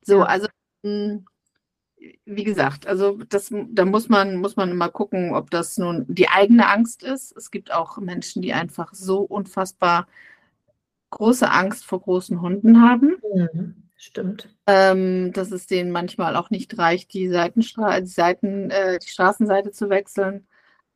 So, 0.02 0.20
ja. 0.20 0.26
also 0.26 0.48
hm, 0.84 1.26
wie 2.26 2.44
gesagt, 2.44 2.88
also 2.88 3.20
das, 3.30 3.52
da 3.70 3.86
muss 3.86 4.08
man, 4.10 4.38
muss 4.38 4.56
man 4.56 4.70
immer 4.70 4.90
gucken, 4.90 5.34
ob 5.34 5.50
das 5.50 5.78
nun 5.78 6.06
die 6.08 6.30
eigene 6.30 6.68
Angst 6.68 7.04
ist. 7.04 7.36
Es 7.36 7.52
gibt 7.52 7.74
auch 7.74 7.98
Menschen, 7.98 8.42
die 8.42 8.54
einfach 8.54 8.94
so 8.94 9.22
unfassbar 9.22 10.08
große 11.10 11.50
Angst 11.50 11.86
vor 11.86 12.02
großen 12.02 12.42
Hunden 12.42 12.82
haben. 12.82 13.18
Mhm, 13.34 13.90
stimmt. 13.96 14.50
Ähm, 14.68 15.32
dass 15.34 15.52
es 15.52 15.66
denen 15.66 15.92
manchmal 15.92 16.36
auch 16.36 16.50
nicht 16.50 16.78
reicht, 16.78 17.14
die 17.14 17.30
Seitenstra 17.30 18.00
die 18.00 18.08
Seiten, 18.08 18.70
äh, 18.70 19.00
die 19.00 19.10
Straßenseite 19.10 19.72
zu 19.72 19.90
wechseln. 19.90 20.48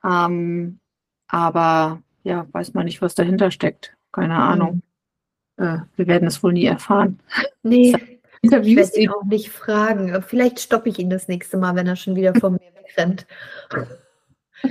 Ähm, 0.03 0.79
aber 1.27 2.03
ja, 2.23 2.47
weiß 2.51 2.73
man 2.73 2.85
nicht, 2.85 3.01
was 3.01 3.15
dahinter 3.15 3.51
steckt. 3.51 3.95
Keine 4.11 4.33
mhm. 4.33 4.39
Ahnung. 4.39 4.81
Äh, 5.57 5.77
wir 5.95 6.07
werden 6.07 6.27
es 6.27 6.41
wohl 6.43 6.53
nie 6.53 6.65
erfahren. 6.65 7.19
Nee. 7.63 7.95
Interviews. 8.41 8.89
Ich 8.89 8.95
werde 8.95 8.99
ihn 9.01 9.09
auch 9.11 9.23
nicht 9.23 9.49
fragen. 9.49 10.23
Vielleicht 10.23 10.59
stoppe 10.59 10.89
ich 10.89 10.97
ihn 10.97 11.11
das 11.11 11.27
nächste 11.27 11.57
Mal, 11.57 11.75
wenn 11.75 11.85
er 11.85 11.95
schon 11.95 12.15
wieder 12.15 12.33
von 12.33 12.53
mir 12.53 12.71
wegrennt. 12.73 13.27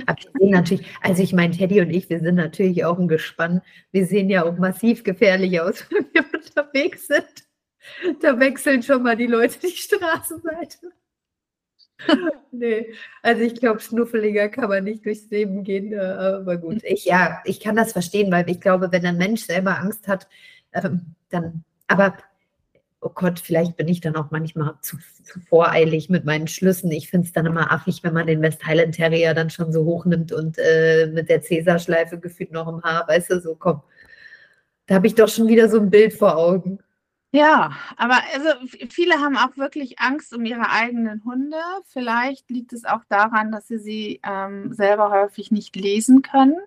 Aber 0.05 0.17
wir 0.21 0.31
sehen 0.39 0.51
natürlich, 0.51 0.87
also 1.01 1.23
ich 1.23 1.31
meine, 1.31 1.55
Teddy 1.55 1.79
und 1.79 1.89
ich, 1.89 2.09
wir 2.09 2.19
sind 2.19 2.35
natürlich 2.35 2.83
auch 2.83 2.99
ein 2.99 3.07
Gespann. 3.07 3.61
Wir 3.91 4.05
sehen 4.05 4.29
ja 4.29 4.43
auch 4.43 4.57
massiv 4.57 5.03
gefährlich 5.03 5.59
aus, 5.61 5.85
wenn 5.91 6.05
wir 6.13 6.25
unterwegs 6.33 7.07
sind. 7.07 8.21
Da 8.21 8.39
wechseln 8.39 8.83
schon 8.83 9.03
mal 9.03 9.15
die 9.15 9.27
Leute 9.27 9.57
die 9.59 9.75
Straßenseite. 9.75 10.91
nee, 12.51 12.93
also 13.21 13.41
ich 13.41 13.55
glaube, 13.55 13.79
schnuffeliger 13.79 14.49
kann 14.49 14.69
man 14.69 14.83
nicht 14.83 15.05
durchs 15.05 15.29
Leben 15.29 15.63
gehen, 15.63 15.93
äh, 15.93 15.97
aber 15.97 16.57
gut. 16.57 16.83
Ich, 16.83 17.05
ja, 17.05 17.39
ich 17.45 17.59
kann 17.59 17.75
das 17.75 17.91
verstehen, 17.91 18.31
weil 18.31 18.49
ich 18.49 18.59
glaube, 18.59 18.91
wenn 18.91 19.05
ein 19.05 19.17
Mensch 19.17 19.45
selber 19.45 19.79
Angst 19.79 20.07
hat, 20.07 20.27
ähm, 20.73 21.15
dann, 21.29 21.63
aber 21.87 22.17
oh 23.01 23.09
Gott, 23.13 23.39
vielleicht 23.39 23.75
bin 23.77 23.87
ich 23.87 23.99
dann 23.99 24.15
auch 24.15 24.29
manchmal 24.29 24.75
zu, 24.81 24.97
zu 25.23 25.39
voreilig 25.39 26.09
mit 26.09 26.23
meinen 26.23 26.47
Schlüssen. 26.47 26.91
Ich 26.91 27.09
finde 27.09 27.25
es 27.25 27.33
dann 27.33 27.47
immer 27.47 27.71
affig, 27.71 28.03
wenn 28.03 28.13
man 28.13 28.27
den 28.27 28.41
West 28.41 28.65
Highland 28.65 28.95
Terrier 28.95 29.33
dann 29.33 29.49
schon 29.49 29.73
so 29.73 29.83
hochnimmt 29.85 30.31
und 30.31 30.57
äh, 30.59 31.07
mit 31.07 31.27
der 31.29 31.41
Cäsarschleife 31.41 32.19
gefühlt 32.19 32.51
noch 32.51 32.67
im 32.67 32.83
Haar, 32.83 33.07
weißt 33.07 33.31
du, 33.31 33.41
so 33.41 33.55
komm. 33.55 33.81
Da 34.85 34.95
habe 34.95 35.07
ich 35.07 35.15
doch 35.15 35.29
schon 35.29 35.47
wieder 35.47 35.67
so 35.69 35.79
ein 35.79 35.89
Bild 35.89 36.13
vor 36.13 36.37
Augen. 36.37 36.79
Ja, 37.33 37.71
aber 37.95 38.15
also 38.33 38.49
viele 38.89 39.15
haben 39.19 39.37
auch 39.37 39.55
wirklich 39.55 39.99
Angst 39.99 40.33
um 40.33 40.43
ihre 40.43 40.69
eigenen 40.69 41.23
Hunde. 41.23 41.57
Vielleicht 41.85 42.49
liegt 42.49 42.73
es 42.73 42.83
auch 42.83 43.05
daran, 43.07 43.51
dass 43.53 43.67
sie 43.69 43.77
sie 43.77 44.19
ähm, 44.23 44.73
selber 44.73 45.11
häufig 45.11 45.49
nicht 45.49 45.75
lesen 45.77 46.23
können. 46.23 46.57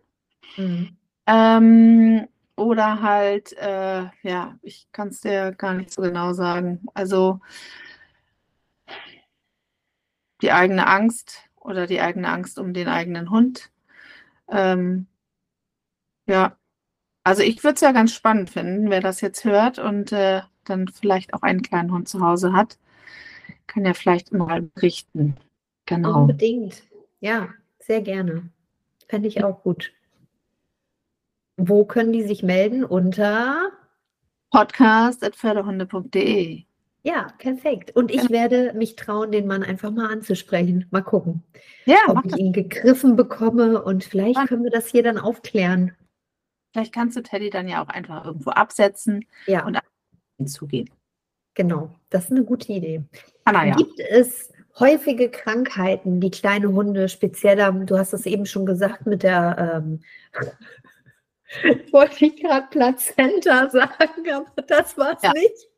Mhm. 0.56 0.96
Ähm, 1.26 2.28
oder 2.56 3.02
halt, 3.02 3.52
äh, 3.54 4.06
ja, 4.22 4.58
ich 4.62 4.88
kann 4.92 5.08
es 5.08 5.20
dir 5.22 5.52
gar 5.52 5.74
nicht 5.74 5.92
so 5.92 6.02
genau 6.02 6.32
sagen. 6.34 6.82
Also 6.94 7.40
die 10.42 10.52
eigene 10.52 10.86
Angst 10.86 11.50
oder 11.56 11.86
die 11.88 12.00
eigene 12.00 12.28
Angst 12.28 12.58
um 12.60 12.72
den 12.72 12.86
eigenen 12.88 13.30
Hund. 13.30 13.70
Ähm, 14.48 15.06
Ja. 16.26 16.56
Also 17.24 17.42
ich 17.42 17.64
würde 17.64 17.74
es 17.76 17.80
ja 17.82 17.92
ganz 17.92 18.14
spannend 18.14 18.50
finden, 18.50 18.90
wer 18.90 19.00
das 19.00 19.20
jetzt 19.22 19.44
hört 19.44 19.78
und 19.78 20.12
äh, 20.12 20.42
dann 20.64 20.88
vielleicht 20.88 21.34
auch 21.34 21.42
einen 21.42 21.62
kleinen 21.62 21.92
Hund 21.92 22.08
zu 22.08 22.20
Hause 22.20 22.52
hat. 22.52 22.78
Kann 23.66 23.84
ja 23.84 23.94
vielleicht 23.94 24.32
mal 24.32 24.62
berichten. 24.62 25.36
Genau. 25.86 26.22
Unbedingt. 26.22 26.82
Ja, 27.20 27.48
sehr 27.78 28.00
gerne. 28.02 28.48
Fände 29.08 29.28
ich 29.28 29.44
auch 29.44 29.62
gut. 29.62 29.92
Wo 31.56 31.84
können 31.84 32.12
die 32.12 32.22
sich 32.24 32.42
melden? 32.42 32.84
Unter 32.84 33.70
podcast.pferdehunde.de. 34.50 36.64
Ja, 37.02 37.26
perfekt. 37.38 37.94
Und 37.94 38.10
ich 38.10 38.30
werde 38.30 38.72
mich 38.74 38.96
trauen, 38.96 39.30
den 39.30 39.46
Mann 39.46 39.62
einfach 39.62 39.90
mal 39.90 40.10
anzusprechen. 40.10 40.86
Mal 40.90 41.02
gucken, 41.02 41.42
Ja, 41.84 41.98
ob 42.08 42.24
ich 42.24 42.30
das. 42.32 42.40
ihn 42.40 42.52
gegriffen 42.54 43.14
bekomme 43.14 43.82
und 43.82 44.04
vielleicht 44.04 44.32
Spannend. 44.36 44.48
können 44.48 44.64
wir 44.64 44.70
das 44.70 44.86
hier 44.88 45.02
dann 45.02 45.18
aufklären. 45.18 45.92
Vielleicht 46.72 46.94
kannst 46.94 47.14
du 47.16 47.22
Teddy 47.22 47.50
dann 47.50 47.68
ja 47.68 47.82
auch 47.84 47.88
einfach 47.88 48.24
irgendwo 48.24 48.50
absetzen 48.50 49.26
Ja, 49.46 49.64
Und- 49.66 49.78
hinzugehen. 50.44 50.90
genau. 51.54 51.94
Das 52.10 52.24
ist 52.26 52.30
eine 52.30 52.44
gute 52.44 52.72
Idee. 52.72 53.02
Er 53.44 53.66
ja. 53.66 53.74
Gibt 53.76 53.98
es 53.98 54.52
häufige 54.78 55.30
Krankheiten, 55.30 56.20
die 56.20 56.30
kleine 56.30 56.68
Hunde 56.72 57.08
speziell 57.08 57.62
haben? 57.62 57.86
Du 57.86 57.98
hast 57.98 58.12
es 58.12 58.26
eben 58.26 58.46
schon 58.46 58.66
gesagt 58.66 59.06
mit 59.06 59.22
der, 59.22 59.82
ähm, 59.82 60.00
wollte 61.92 62.26
ich 62.26 62.36
gerade 62.42 62.66
Plazenta 62.70 63.70
sagen, 63.70 64.30
aber 64.32 64.62
das 64.66 64.96
war 64.98 65.16
es 65.16 65.22
Ja. 65.22 65.32
nicht. 65.32 65.68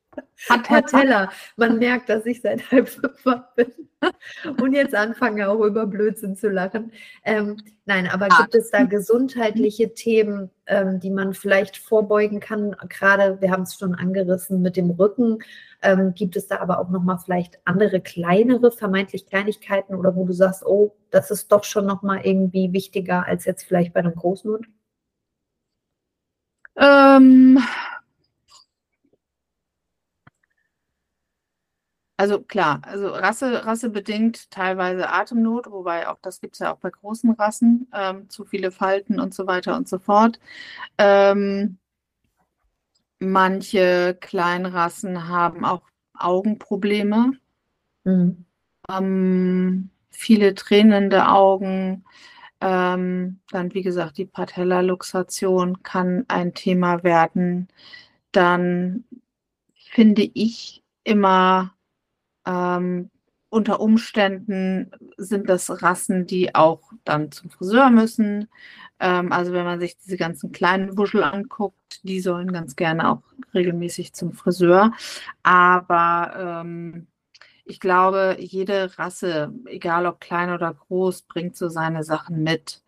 Hat 0.49 0.71
er 0.71 0.83
Patella. 0.83 1.31
Man 1.57 1.79
merkt, 1.79 2.09
dass 2.09 2.27
ich 2.27 2.41
seit 2.43 2.71
halb 2.71 2.89
fünf 2.89 3.23
bin 3.57 3.73
und 4.61 4.73
jetzt 4.75 4.95
anfange 4.95 5.49
auch 5.49 5.61
über 5.61 5.87
Blödsinn 5.87 6.37
zu 6.37 6.49
lachen. 6.49 6.93
Ähm, 7.25 7.57
nein, 7.87 8.07
aber 8.07 8.27
Ah. 8.31 8.43
gibt 8.43 8.55
es 8.55 8.71
da 8.71 8.85
gesundheitliche 8.85 9.95
Themen, 9.95 10.51
ähm, 10.67 11.01
die 11.01 11.11
man 11.11 11.33
vielleicht 11.33 11.79
vorbeugen 11.79 12.39
kann? 12.41 12.77
Gerade, 12.89 13.41
wir 13.41 13.51
haben 13.51 13.63
es 13.63 13.77
schon 13.79 13.95
angerissen 13.95 14.61
mit 14.63 14.77
dem 14.77 14.91
Rücken. 14.91 15.39
Ähm, 15.83 16.15
gibt 16.15 16.37
es 16.37 16.47
da 16.47 16.59
aber 16.59 16.79
auch 16.79 16.91
nochmal 16.91 17.19
vielleicht 17.19 17.59
andere 17.65 18.01
kleinere, 18.01 18.71
vermeintlich 18.71 19.27
Kleinigkeiten 19.27 19.95
oder 19.95 20.15
wo 20.15 20.25
du 20.27 20.33
sagst, 20.33 20.65
oh, 20.67 20.95
das 21.11 21.31
ist 21.31 21.51
doch 21.51 21.65
schon 21.65 21.87
nochmal 21.87 22.21
irgendwie 22.25 22.73
wichtiger 22.73 23.27
als 23.27 23.45
jetzt 23.47 23.65
vielleicht 23.65 23.95
bei 23.95 24.01
einem 24.01 24.15
großen 24.15 24.51
Hund? 24.51 24.67
Ähm, 26.79 27.59
also 32.17 32.41
klar, 32.41 32.81
also 32.83 33.09
Rasse, 33.09 33.65
rassebedingt 33.67 34.51
teilweise 34.51 35.11
Atemnot, 35.11 35.71
wobei 35.71 36.09
auch 36.09 36.19
das 36.23 36.41
gibt 36.41 36.55
es 36.55 36.61
ja 36.61 36.73
auch 36.73 36.79
bei 36.79 36.91
großen 36.91 37.31
Rassen, 37.33 37.89
ähm, 37.93 38.29
zu 38.31 38.45
viele 38.45 38.71
Falten 38.71 39.21
und 39.21 39.35
so 39.35 39.47
weiter 39.47 39.77
und 39.77 39.89
so 39.89 39.99
fort. 39.99 40.39
Ähm, 40.99 41.79
manche 43.19 44.17
Kleinrassen 44.21 45.29
haben 45.29 45.65
auch 45.65 45.83
Augenprobleme, 46.19 47.33
Mhm. 48.05 48.45
ähm, 48.89 49.91
viele 50.11 50.55
tränende 50.55 51.29
Augen. 51.29 52.05
Ähm, 52.61 53.41
dann, 53.51 53.75
wie 53.75 53.83
gesagt, 53.83 54.19
die 54.19 54.25
Patellaluxation 54.27 55.83
kann 55.83 56.25
ein 56.29 56.55
Thema 56.55 57.05
werden. 57.05 57.69
Dann 58.33 59.05
finde 59.75 60.23
ich 60.35 60.83
immer, 61.05 61.75
ähm, 62.47 63.11
unter 63.49 63.81
Umständen 63.81 64.91
sind 65.17 65.49
das 65.49 65.83
Rassen, 65.83 66.27
die 66.27 66.55
auch 66.55 66.93
dann 67.05 67.33
zum 67.33 67.51
Friseur 67.51 67.91
müssen. 67.91 68.49
Ähm, 69.01 69.33
also 69.33 69.53
wenn 69.53 69.65
man 69.65 69.81
sich 69.81 69.97
diese 69.97 70.17
ganzen 70.17 70.53
kleinen 70.53 70.99
Wuschel 70.99 71.23
anguckt, 71.23 72.01
die 72.03 72.21
sollen 72.21 72.53
ganz 72.53 72.77
gerne 72.77 73.11
auch 73.11 73.23
regelmäßig 73.55 74.13
zum 74.15 74.33
Friseur. 74.33 74.93
Aber 75.43 76.63
ähm, 76.65 77.07
ich 77.65 77.81
glaube, 77.81 78.37
jede 78.39 78.97
Rasse, 78.99 79.53
egal 79.67 80.07
ob 80.07 80.21
klein 80.21 80.51
oder 80.53 80.73
groß, 80.73 81.23
bringt 81.23 81.57
so 81.57 81.69
seine 81.69 82.05
Sachen 82.05 82.43
mit. 82.43 82.83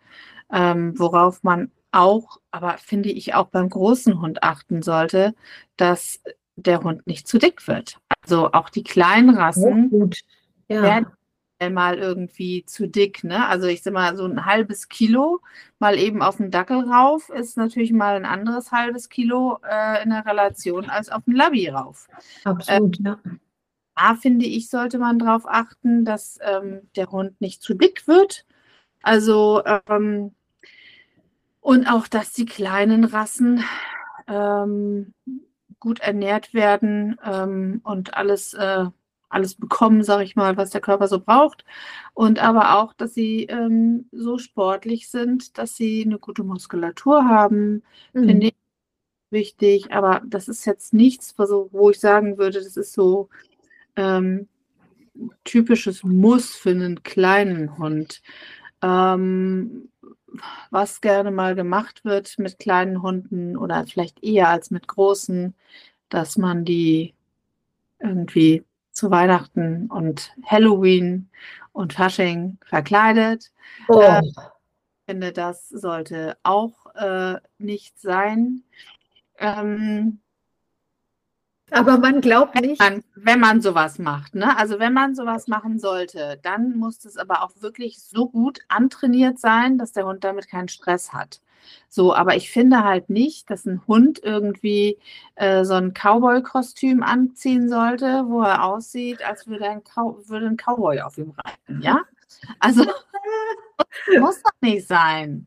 Ähm, 0.51 0.99
worauf 0.99 1.43
man 1.43 1.71
auch, 1.93 2.39
aber 2.51 2.79
finde 2.79 3.11
ich 3.11 3.35
auch 3.35 3.49
beim 3.49 3.69
großen 3.69 4.21
Hund 4.21 4.43
achten 4.43 4.83
sollte, 4.83 5.35
dass 5.77 6.23
der 6.57 6.83
Hund 6.83 7.07
nicht 7.07 7.27
zu 7.29 7.39
dick 7.39 7.67
wird. 7.69 7.99
Also 8.31 8.53
auch 8.53 8.69
die 8.69 8.83
kleinen 8.83 9.31
Rassen 9.31 9.89
gut. 9.89 10.21
Ja. 10.69 10.83
werden 10.83 11.75
mal 11.75 11.99
irgendwie 11.99 12.65
zu 12.67 12.87
dick, 12.87 13.25
ne? 13.25 13.49
Also 13.49 13.67
ich 13.67 13.83
sag 13.83 13.95
mal, 13.95 14.17
so 14.19 14.27
ein 14.27 14.45
halbes 14.45 14.89
Kilo 14.89 15.41
mal 15.79 15.99
eben 15.99 16.21
auf 16.21 16.37
den 16.37 16.51
Dackel 16.51 16.85
rauf, 16.85 17.31
ist 17.31 17.57
natürlich 17.57 17.91
mal 17.91 18.17
ein 18.17 18.27
anderes 18.27 18.71
halbes 18.71 19.09
Kilo 19.09 19.59
äh, 19.69 20.03
in 20.03 20.11
der 20.11 20.27
Relation 20.27 20.91
als 20.91 21.09
auf 21.09 21.25
den 21.25 21.35
Labi 21.35 21.69
rauf. 21.69 22.07
Absolut, 22.45 22.99
ja. 23.01 23.19
Da 23.97 24.15
finde 24.15 24.45
ich, 24.45 24.69
sollte 24.69 24.99
man 24.99 25.19
darauf 25.19 25.49
achten, 25.49 26.05
dass 26.05 26.39
ähm, 26.43 26.83
der 26.97 27.11
Hund 27.11 27.41
nicht 27.41 27.63
zu 27.63 27.73
dick 27.73 28.07
wird. 28.07 28.45
Also 29.03 29.63
ähm, 29.89 30.35
und 31.61 31.87
auch, 31.87 32.07
dass 32.07 32.33
die 32.35 32.47
kleinen 32.47 33.05
Rassen 33.05 33.65
ähm, 34.29 35.15
gut 35.81 36.01
ernährt 36.01 36.55
werden 36.55 37.17
ähm, 37.25 37.81
und 37.85 38.15
alles, 38.15 38.55
äh, 38.55 38.87
alles 39.29 39.55
bekommen, 39.55 40.03
sage 40.05 40.25
ich 40.25 40.37
mal, 40.37 40.57
was 40.57 40.71
der 40.71 40.81
Körper 40.81 41.09
so 41.09 41.21
braucht. 41.21 41.65
Und 42.15 42.39
aber 42.41 42.79
auch, 42.79 42.93
dass 42.95 43.15
sie 43.15 43.45
ähm, 43.45 44.09
so 44.13 44.39
sportlich 44.39 45.11
sind, 45.11 45.59
dass 45.59 45.77
sie 45.77 46.05
eine 46.05 46.19
gute 46.19 46.45
Muskulatur 46.45 47.27
haben, 47.29 47.83
Mhm. 48.13 48.25
finde 48.29 48.47
ich 48.49 48.55
wichtig. 49.31 49.93
Aber 49.93 50.23
das 50.27 50.49
ist 50.49 50.65
jetzt 50.67 50.95
nichts, 50.95 51.35
wo 51.39 51.91
ich 51.91 52.01
sagen 52.01 52.39
würde, 52.39 52.61
das 52.63 52.77
ist 52.77 52.93
so 52.95 53.29
ähm, 53.97 54.49
typisches 55.45 56.03
Muss 56.05 56.55
für 56.55 56.71
einen 56.71 57.03
kleinen 57.03 57.79
Hund. 57.79 58.23
Ähm, 58.83 59.91
was 60.71 61.01
gerne 61.01 61.31
mal 61.31 61.55
gemacht 61.55 62.05
wird 62.05 62.39
mit 62.39 62.59
kleinen 62.59 63.03
Hunden 63.03 63.57
oder 63.57 63.87
vielleicht 63.87 64.23
eher 64.23 64.49
als 64.49 64.71
mit 64.71 64.89
großen, 64.89 65.55
dass 66.09 66.37
man 66.37 66.65
die 66.65 67.15
irgendwie 68.01 68.65
zu 68.93 69.11
Weihnachten 69.11 69.87
und 69.91 70.33
Halloween 70.45 71.29
und 71.73 71.93
Fasching 71.93 72.59
verkleidet. 72.65 73.53
Oh, 73.89 74.01
äh, 74.01 74.21
Ich 74.25 74.35
finde, 75.07 75.33
das 75.33 75.69
sollte 75.69 76.37
auch 76.43 76.87
äh, 76.95 77.37
nicht 77.59 77.99
sein. 78.01 78.63
Ähm, 79.39 80.21
aber 81.71 81.99
man 81.99 82.21
glaubt 82.21 82.55
nicht. 82.61 82.81
man, 82.81 83.05
wenn 83.15 83.41
man 83.41 83.61
sowas 83.61 83.99
macht, 83.99 84.35
ne? 84.35 84.57
Also 84.57 84.79
wenn 84.79 84.93
man 84.93 85.15
sowas 85.15 85.49
machen 85.49 85.79
sollte, 85.79 86.39
dann 86.43 86.77
muss 86.77 87.05
es 87.05 87.17
aber 87.17 87.43
auch 87.43 87.53
wirklich 87.61 88.01
so 88.01 88.29
gut 88.29 88.61
antrainiert 88.69 89.39
sein, 89.39 89.79
dass 89.79 89.93
der 89.93 90.07
Hund 90.07 90.25
damit 90.25 90.49
keinen 90.49 90.69
Stress 90.69 91.13
hat. 91.13 91.41
So, 91.89 92.15
aber 92.15 92.37
ich 92.37 92.51
finde 92.51 92.85
halt 92.85 93.11
nicht, 93.11 93.51
dass 93.51 93.67
ein 93.67 93.87
Hund 93.87 94.21
irgendwie 94.23 94.99
äh, 95.35 95.65
so 95.65 95.75
ein 95.75 95.93
Cowboy-Kostüm 95.93 97.03
anziehen 97.03 97.69
sollte, 97.69 98.25
wo 98.27 98.43
er 98.43 98.65
aussieht, 98.65 99.23
als 99.23 99.47
würde 99.47 99.69
ein, 99.69 99.85
Cow 99.85 100.17
würde 100.29 100.47
ein 100.47 100.57
Cowboy 100.57 101.01
auf 101.01 101.19
ihm 101.19 101.31
reiten, 101.31 101.83
ja? 101.83 102.03
Also 102.61 102.85
muss 104.19 104.43
doch 104.43 104.53
nicht 104.61 104.87
sein. 104.87 105.47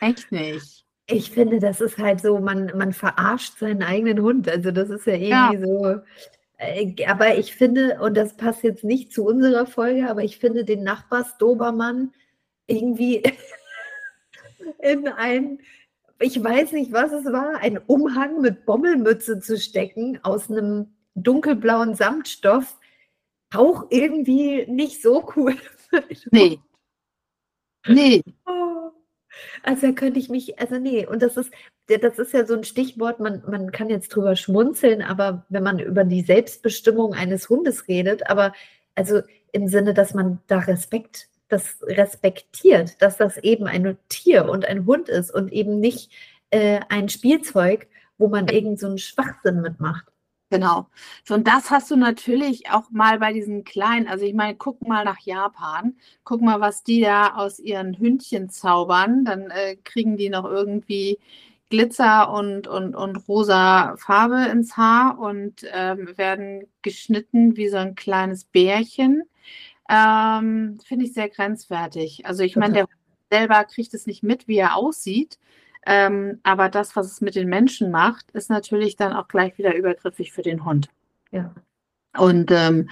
Echt 0.00 0.30
nicht. 0.30 0.87
Ich 1.10 1.30
finde, 1.30 1.58
das 1.58 1.80
ist 1.80 1.96
halt 1.98 2.20
so, 2.20 2.38
man, 2.38 2.70
man 2.76 2.92
verarscht 2.92 3.58
seinen 3.58 3.82
eigenen 3.82 4.20
Hund. 4.20 4.48
Also 4.48 4.70
das 4.70 4.90
ist 4.90 5.06
ja 5.06 5.14
irgendwie 5.14 5.66
so. 5.66 6.00
äh, 6.58 7.06
Aber 7.06 7.36
ich 7.36 7.54
finde, 7.54 7.98
und 8.00 8.14
das 8.14 8.36
passt 8.36 8.62
jetzt 8.62 8.84
nicht 8.84 9.12
zu 9.12 9.24
unserer 9.24 9.66
Folge, 9.66 10.08
aber 10.08 10.22
ich 10.22 10.38
finde 10.38 10.64
den 10.64 10.84
Nachbars-Dobermann 10.84 12.12
irgendwie 12.66 13.22
in 14.80 15.08
ein, 15.08 15.60
ich 16.20 16.42
weiß 16.42 16.72
nicht, 16.72 16.92
was 16.92 17.12
es 17.12 17.24
war, 17.24 17.56
ein 17.60 17.78
Umhang 17.78 18.42
mit 18.42 18.66
Bommelmütze 18.66 19.40
zu 19.40 19.56
stecken 19.58 20.18
aus 20.22 20.50
einem 20.50 20.92
dunkelblauen 21.14 21.94
Samtstoff, 21.94 22.78
auch 23.54 23.86
irgendwie 23.90 24.66
nicht 24.66 25.02
so 25.02 25.26
cool. 25.36 25.54
Nee. 26.30 26.58
Nee. 27.86 28.22
Oh. 28.44 28.77
Also 29.62 29.88
da 29.88 29.92
könnte 29.92 30.18
ich 30.18 30.28
mich, 30.28 30.58
also 30.58 30.78
nee, 30.78 31.06
und 31.06 31.22
das 31.22 31.36
ist, 31.36 31.50
das 31.86 32.18
ist 32.18 32.32
ja 32.32 32.46
so 32.46 32.54
ein 32.54 32.64
Stichwort, 32.64 33.20
man, 33.20 33.42
man 33.48 33.72
kann 33.72 33.88
jetzt 33.88 34.08
drüber 34.08 34.36
schmunzeln, 34.36 35.02
aber 35.02 35.46
wenn 35.48 35.62
man 35.62 35.78
über 35.78 36.04
die 36.04 36.22
Selbstbestimmung 36.22 37.14
eines 37.14 37.48
Hundes 37.48 37.88
redet, 37.88 38.28
aber 38.28 38.52
also 38.94 39.22
im 39.52 39.68
Sinne, 39.68 39.94
dass 39.94 40.14
man 40.14 40.40
da 40.46 40.58
Respekt, 40.58 41.28
das 41.48 41.78
respektiert, 41.82 43.00
dass 43.00 43.16
das 43.16 43.38
eben 43.38 43.66
ein 43.66 43.96
Tier 44.08 44.48
und 44.48 44.66
ein 44.66 44.84
Hund 44.86 45.08
ist 45.08 45.32
und 45.32 45.52
eben 45.52 45.80
nicht 45.80 46.10
äh, 46.50 46.80
ein 46.88 47.08
Spielzeug, 47.08 47.88
wo 48.18 48.28
man 48.28 48.48
irgend 48.48 48.80
so 48.80 48.86
einen 48.86 48.98
Schwachsinn 48.98 49.62
mitmacht. 49.62 50.04
Genau. 50.50 50.86
So, 51.24 51.34
und 51.34 51.46
das 51.46 51.70
hast 51.70 51.90
du 51.90 51.96
natürlich 51.96 52.70
auch 52.70 52.90
mal 52.90 53.18
bei 53.18 53.34
diesen 53.34 53.64
kleinen, 53.64 54.08
also 54.08 54.24
ich 54.24 54.32
meine, 54.32 54.56
guck 54.56 54.86
mal 54.86 55.04
nach 55.04 55.18
Japan, 55.20 55.96
guck 56.24 56.40
mal, 56.40 56.58
was 56.60 56.82
die 56.82 57.02
da 57.02 57.34
aus 57.34 57.58
ihren 57.58 57.98
Hündchen 57.98 58.48
zaubern, 58.48 59.26
dann 59.26 59.50
äh, 59.50 59.76
kriegen 59.76 60.16
die 60.16 60.30
noch 60.30 60.46
irgendwie 60.46 61.18
Glitzer 61.68 62.32
und, 62.32 62.66
und, 62.66 62.94
und 62.96 63.28
rosa 63.28 63.94
Farbe 63.98 64.46
ins 64.50 64.76
Haar 64.78 65.18
und 65.18 65.66
ähm, 65.70 66.16
werden 66.16 66.66
geschnitten 66.80 67.56
wie 67.58 67.68
so 67.68 67.76
ein 67.76 67.94
kleines 67.94 68.44
Bärchen. 68.44 69.24
Ähm, 69.90 70.78
Finde 70.84 71.04
ich 71.04 71.12
sehr 71.12 71.28
grenzwertig. 71.28 72.24
Also 72.26 72.42
ich 72.42 72.56
meine, 72.56 72.74
der 72.74 72.82
Hund 72.84 72.92
selber 73.30 73.64
kriegt 73.64 73.92
es 73.94 74.06
nicht 74.06 74.22
mit, 74.22 74.48
wie 74.48 74.56
er 74.58 74.76
aussieht. 74.76 75.38
Ähm, 75.86 76.40
aber 76.42 76.68
das, 76.68 76.96
was 76.96 77.06
es 77.06 77.20
mit 77.20 77.34
den 77.34 77.48
Menschen 77.48 77.90
macht, 77.90 78.30
ist 78.32 78.50
natürlich 78.50 78.96
dann 78.96 79.12
auch 79.12 79.28
gleich 79.28 79.58
wieder 79.58 79.74
übergriffig 79.74 80.32
für 80.32 80.42
den 80.42 80.64
Hund. 80.64 80.88
Ja. 81.30 81.54
Und 82.16 82.50
ähm, 82.50 82.88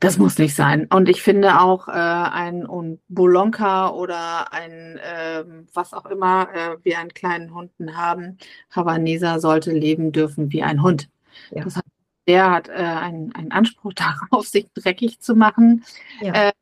das 0.00 0.18
muss 0.18 0.38
nicht 0.38 0.54
sein. 0.54 0.86
Und 0.86 1.08
ich 1.08 1.22
finde 1.22 1.60
auch 1.60 1.88
äh, 1.88 1.92
ein 1.92 2.66
Bolonka 3.08 3.90
oder 3.90 4.52
ein 4.52 4.98
äh, 4.98 5.44
was 5.72 5.94
auch 5.94 6.06
immer 6.06 6.48
äh, 6.52 6.76
wir 6.82 6.98
einen 6.98 7.14
kleinen 7.14 7.54
Hunden 7.54 7.96
haben, 7.96 8.38
Havaneser 8.70 9.40
sollte 9.40 9.72
leben 9.72 10.12
dürfen 10.12 10.52
wie 10.52 10.62
ein 10.62 10.82
Hund. 10.82 11.08
Ja. 11.50 11.64
Das 11.64 11.76
heißt, 11.76 11.86
der 12.26 12.50
hat 12.50 12.68
äh, 12.68 12.72
einen, 12.72 13.34
einen 13.34 13.52
Anspruch 13.52 13.92
darauf, 14.30 14.46
sich 14.46 14.66
dreckig 14.74 15.20
zu 15.20 15.34
machen. 15.34 15.84
Ja. 16.20 16.48
Äh, 16.48 16.52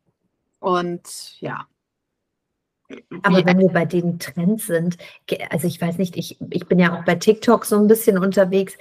und 0.61 1.41
ja, 1.41 1.67
aber 3.23 3.45
wenn 3.45 3.59
wir 3.59 3.69
bei 3.69 3.85
den 3.85 4.19
Trends 4.19 4.67
sind, 4.67 4.97
also 5.51 5.67
ich 5.67 5.81
weiß 5.81 5.99
nicht, 5.99 6.17
ich, 6.17 6.39
ich 6.51 6.67
bin 6.67 6.79
ja 6.79 6.99
auch 6.99 7.05
bei 7.05 7.15
TikTok 7.15 7.65
so 7.65 7.77
ein 7.77 7.87
bisschen 7.87 8.19
unterwegs. 8.19 8.77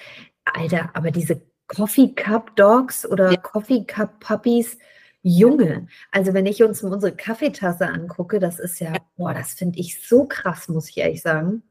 Alter, 0.45 0.89
aber 0.93 1.11
diese 1.11 1.41
Coffee 1.67 2.13
Cup 2.13 2.55
Dogs 2.55 3.05
oder 3.05 3.31
ja. 3.31 3.37
Coffee 3.37 3.85
Cup 3.85 4.19
Puppies, 4.19 4.77
Junge, 5.21 5.87
also 6.11 6.33
wenn 6.33 6.45
ich 6.45 6.61
uns 6.63 6.83
unsere 6.83 7.15
Kaffeetasse 7.15 7.87
angucke, 7.87 8.39
das 8.39 8.59
ist 8.59 8.79
ja, 8.79 8.93
boah, 9.15 9.33
das 9.33 9.53
finde 9.53 9.79
ich 9.79 10.05
so 10.05 10.25
krass, 10.25 10.67
muss 10.67 10.89
ich 10.89 10.97
ehrlich 10.97 11.21
sagen. 11.21 11.63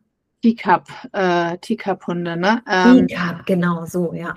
Teacup, 0.42 0.88
äh, 1.12 1.58
Teacup-Hunde, 1.58 2.36
ne? 2.36 2.62
Ähm, 2.66 3.06
Teacup, 3.06 3.46
genau, 3.46 3.84
so, 3.84 4.14
ja. 4.14 4.34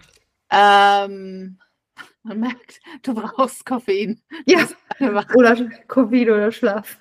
Ähm, 0.52 1.58
man 2.24 2.40
merkt, 2.40 2.82
du 3.04 3.16
brauchst 3.16 3.66
Koffein. 3.66 4.22
Ja, 4.46 4.68
oder 5.34 5.56
Koffein 5.88 6.30
oder 6.30 6.52
Schlaf. 6.52 7.00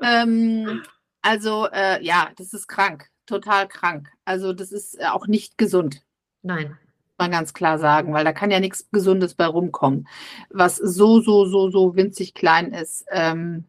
Ähm, 0.00 0.82
also 1.22 1.68
äh, 1.72 2.04
ja, 2.04 2.30
das 2.36 2.52
ist 2.52 2.68
krank, 2.68 3.10
total 3.26 3.68
krank. 3.68 4.08
Also 4.24 4.52
das 4.52 4.72
ist 4.72 5.00
äh, 5.00 5.06
auch 5.06 5.26
nicht 5.26 5.58
gesund. 5.58 6.02
Nein. 6.42 6.78
Man 7.18 7.30
ganz 7.30 7.54
klar 7.54 7.78
sagen, 7.78 8.12
weil 8.12 8.24
da 8.24 8.32
kann 8.32 8.50
ja 8.50 8.60
nichts 8.60 8.90
Gesundes 8.92 9.34
bei 9.34 9.46
rumkommen. 9.46 10.06
Was 10.50 10.76
so, 10.76 11.20
so, 11.20 11.46
so, 11.46 11.70
so 11.70 11.96
winzig 11.96 12.34
klein 12.34 12.72
ist, 12.72 13.06
ähm, 13.10 13.64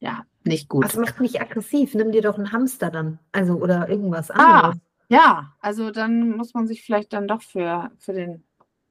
ja, 0.00 0.24
nicht 0.42 0.68
gut. 0.68 0.84
Das 0.84 0.96
macht 0.96 1.20
mich 1.20 1.40
aggressiv. 1.40 1.94
Nimm 1.94 2.10
dir 2.10 2.22
doch 2.22 2.38
einen 2.38 2.52
Hamster 2.52 2.90
dann. 2.90 3.18
Also 3.32 3.54
oder 3.54 3.88
irgendwas 3.88 4.30
ah, 4.30 4.34
anderes. 4.34 4.76
Ah, 4.76 4.80
ja, 5.08 5.54
also 5.60 5.90
dann 5.90 6.30
muss 6.36 6.54
man 6.54 6.66
sich 6.66 6.82
vielleicht 6.82 7.12
dann 7.12 7.28
doch 7.28 7.42
für, 7.42 7.90
für 7.98 8.14
den 8.14 8.42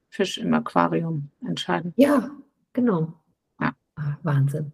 Fisch 0.08 0.38
im 0.38 0.54
Aquarium 0.54 1.30
entscheiden. 1.46 1.92
Ja, 1.96 2.30
genau. 2.72 3.12
Ja. 3.60 3.74
Ah, 3.96 4.16
Wahnsinn. 4.22 4.72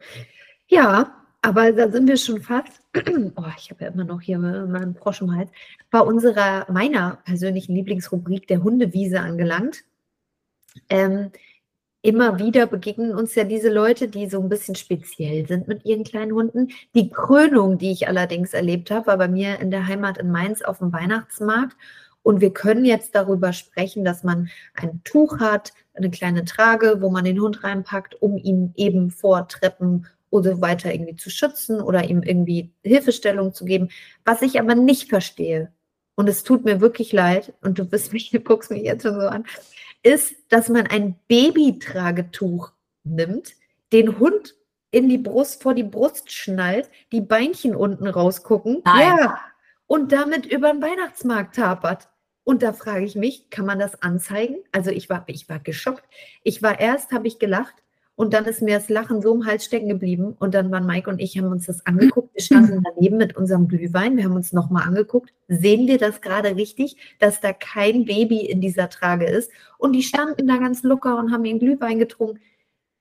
Ja, 0.69 1.19
aber 1.43 1.73
da 1.73 1.91
sind 1.91 2.09
wir 2.09 2.17
schon 2.17 2.41
fast. 2.43 2.83
Oh, 3.37 3.45
ich 3.57 3.71
habe 3.71 3.85
ja 3.85 3.91
immer 3.91 4.05
noch 4.05 4.21
hier 4.21 4.39
meinen 4.39 4.95
Frosch 4.95 5.21
im 5.23 5.35
Hals. 5.37 5.51
Bei 5.91 6.01
unserer, 6.01 6.71
meiner 6.71 7.19
persönlichen 7.25 7.75
Lieblingsrubrik 7.75 8.49
der 8.49 8.63
Hundewiese 8.63 9.21
angelangt. 9.21 9.85
Ähm, 10.89 11.31
immer 12.03 12.39
wieder 12.39 12.67
begegnen 12.67 13.15
uns 13.15 13.35
ja 13.35 13.45
diese 13.45 13.73
Leute, 13.73 14.09
die 14.09 14.29
so 14.29 14.41
ein 14.41 14.49
bisschen 14.49 14.75
speziell 14.75 15.47
sind 15.47 15.69
mit 15.69 15.85
ihren 15.85 16.05
kleinen 16.05 16.33
Hunden. 16.33 16.69
Die 16.95 17.11
Krönung, 17.11 17.79
die 17.79 17.93
ich 17.93 18.09
allerdings 18.09 18.53
erlebt 18.53 18.91
habe, 18.91 19.07
war 19.07 19.19
bei 19.19 19.29
mir 19.29 19.61
in 19.61 19.71
der 19.71 19.87
Heimat 19.87 20.19
in 20.19 20.31
Mainz 20.33 20.63
auf 20.63 20.79
dem 20.79 20.93
Weihnachtsmarkt. 20.93 21.77
Und 22.23 22.41
wir 22.41 22.53
können 22.53 22.85
jetzt 22.85 23.15
darüber 23.15 23.53
sprechen, 23.53 24.05
dass 24.05 24.25
man 24.25 24.51
ein 24.75 25.01
Tuch 25.05 25.39
hat, 25.39 25.73
eine 25.95 26.11
kleine 26.11 26.45
Trage, 26.45 27.01
wo 27.01 27.11
man 27.11 27.25
den 27.25 27.41
Hund 27.41 27.63
reinpackt, 27.65 28.21
um 28.21 28.37
ihn 28.37 28.73
eben 28.77 29.11
vor 29.11 29.49
Treppen 29.49 30.07
oder 30.31 30.61
weiter 30.61 30.93
irgendwie 30.93 31.17
zu 31.17 31.31
schützen 31.31 31.81
oder 31.81 32.09
ihm 32.09 32.23
irgendwie 32.23 32.71
Hilfestellung 32.83 33.55
zu 33.55 33.65
geben. 33.65 33.89
Was 34.25 34.43
ich 34.43 34.61
aber 34.61 34.75
nicht 34.75 35.09
verstehe, 35.09 35.73
und 36.15 36.29
es 36.29 36.43
tut 36.43 36.65
mir 36.65 36.81
wirklich 36.81 37.13
leid, 37.13 37.55
und 37.63 37.79
du 37.79 37.85
bist 37.85 38.13
mich, 38.13 38.31
du 38.33 38.41
guckst 38.41 38.71
mich 38.71 38.83
jetzt 38.83 39.03
schon 39.03 39.21
so 39.21 39.29
an, 39.29 39.45
ist, 40.03 40.35
dass 40.49 40.69
man 40.69 40.87
ein 40.87 41.17
Babytragetuch 41.29 42.73
nimmt, 43.05 43.55
den 43.93 44.19
Hund 44.19 44.55
in 44.91 45.09
die 45.09 45.19
Brust, 45.19 45.63
vor 45.63 45.75
die 45.75 45.85
Brust 45.85 46.33
schnallt, 46.33 46.91
die 47.13 47.21
Beinchen 47.21 47.75
unten 47.75 48.07
rausgucken. 48.07 48.83
Nein. 48.85 49.17
Ja. 49.19 49.41
Und 49.87 50.13
damit 50.13 50.47
über 50.47 50.73
den 50.73 50.83
Weihnachtsmarkt 50.83 51.57
tapert. 51.57 52.09
Und 52.45 52.63
da 52.63 52.73
frage 52.73 53.05
ich 53.05 53.15
mich, 53.15 53.51
kann 53.51 53.67
man 53.67 53.79
das 53.79 54.03
anzeigen? 54.03 54.57
Also 54.73 54.91
ich 54.91 55.11
war, 55.11 55.25
ich 55.27 55.49
war 55.49 55.59
geschockt. 55.59 56.05
Ich 56.43 56.63
war 56.63 56.81
erst, 56.81 57.13
habe 57.13 57.29
ich 57.29 57.39
gelacht, 57.39 57.75
und 58.19 58.35
dann 58.35 58.47
ist 58.47 58.63
mir 58.63 58.77
das 58.77 58.89
Lachen 58.89 59.23
so 59.23 59.33
im 59.33 59.47
Hals 59.47 59.65
stecken 59.65 59.89
geblieben. 59.89 60.35
Und 60.41 60.53
dann 60.53 60.73
waren 60.73 60.87
Mike 60.87 61.09
und 61.09 61.21
ich, 61.21 61.39
haben 61.39 61.53
uns 61.53 61.67
das 61.67 61.87
angeguckt. 61.87 62.35
Wir 62.35 62.43
standen 62.43 62.83
daneben 62.95 63.17
mit 63.17 63.37
unserem 63.37 63.69
Glühwein. 63.69 64.17
Wir 64.17 64.25
haben 64.25 64.35
uns 64.35 64.53
nochmal 64.53 64.89
angeguckt. 64.89 65.33
Sehen 65.47 65.87
wir 65.87 65.99
das 65.99 66.21
gerade 66.21 66.57
richtig, 66.57 66.97
dass 67.21 67.41
da 67.41 67.53
kein 67.53 68.07
Baby 68.07 68.41
in 68.41 68.61
dieser 68.61 68.89
Trage 68.91 69.27
ist? 69.27 69.53
Und 69.79 69.93
die 69.93 70.03
standen 70.03 70.49
da 70.49 70.57
ganz 70.57 70.83
locker 70.83 71.17
und 71.17 71.31
haben 71.31 71.45
ihren 71.45 71.61
Glühwein 71.61 72.01
getrunken. 72.01 72.41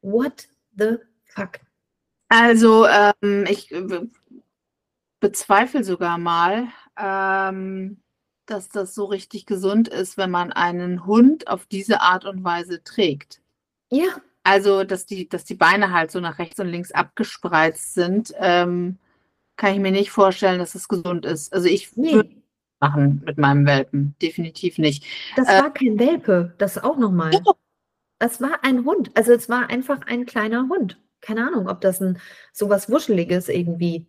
What 0.03 0.49
the 0.75 0.97
fuck? 1.25 1.61
Also, 2.29 2.85
ähm, 2.85 3.45
ich 3.49 3.73
bezweifle 5.19 5.83
sogar 5.83 6.19
mal, 6.19 6.67
ähm, 6.95 8.03
dass 8.45 8.69
das 8.69 8.93
so 8.93 9.05
richtig 9.05 9.47
gesund 9.47 9.87
ist, 9.87 10.15
wenn 10.15 10.29
man 10.29 10.53
einen 10.53 11.07
Hund 11.07 11.47
auf 11.47 11.65
diese 11.65 12.01
Art 12.01 12.25
und 12.25 12.43
Weise 12.43 12.83
trägt. 12.83 13.41
Ja, 13.89 14.21
also, 14.47 14.85
dass 14.85 15.05
die, 15.05 15.27
dass 15.27 15.43
die 15.43 15.55
Beine 15.55 15.91
halt 15.91 16.09
so 16.09 16.21
nach 16.21 16.39
rechts 16.39 16.57
und 16.61 16.67
links 16.67 16.93
abgespreizt 16.93 17.93
sind, 17.95 18.33
ähm, 18.39 18.97
kann 19.57 19.73
ich 19.73 19.79
mir 19.79 19.91
nicht 19.91 20.09
vorstellen, 20.09 20.59
dass 20.59 20.73
es 20.73 20.87
gesund 20.87 21.25
ist. 21.25 21.51
Also 21.53 21.67
ich 21.67 21.97
nee. 21.97 22.13
würde 22.13 22.29
machen 22.79 23.23
mit 23.25 23.37
meinem 23.37 23.65
Welpen, 23.65 24.15
definitiv 24.21 24.77
nicht. 24.77 25.03
Das 25.35 25.49
äh, 25.49 25.61
war 25.61 25.73
kein 25.73 25.99
Welpe, 25.99 26.53
das 26.59 26.77
auch 26.77 26.97
nochmal. 26.97 27.33
Ja. 27.33 27.41
Das 28.19 28.39
war 28.39 28.63
ein 28.63 28.85
Hund. 28.85 29.11
Also 29.15 29.33
es 29.33 29.49
war 29.49 29.69
einfach 29.69 29.99
ein 30.07 30.25
kleiner 30.25 30.69
Hund. 30.69 30.97
Keine 31.19 31.45
Ahnung, 31.45 31.67
ob 31.67 31.81
das 31.81 31.99
ein 31.99 32.17
sowas 32.53 32.89
Wuscheliges 32.89 33.49
irgendwie. 33.49 34.07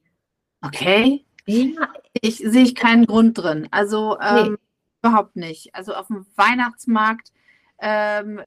Okay. 0.60 1.24
Ja. 1.46 1.92
Ich 2.20 2.36
sehe 2.36 2.62
ich 2.62 2.76
keinen 2.76 3.06
Grund 3.06 3.38
drin. 3.38 3.66
Also 3.72 4.18
ähm, 4.20 4.52
nee. 4.52 4.56
überhaupt 5.02 5.34
nicht. 5.34 5.74
Also 5.74 5.94
auf 5.94 6.06
dem 6.06 6.26
Weihnachtsmarkt 6.36 7.32
ähm, 7.80 8.40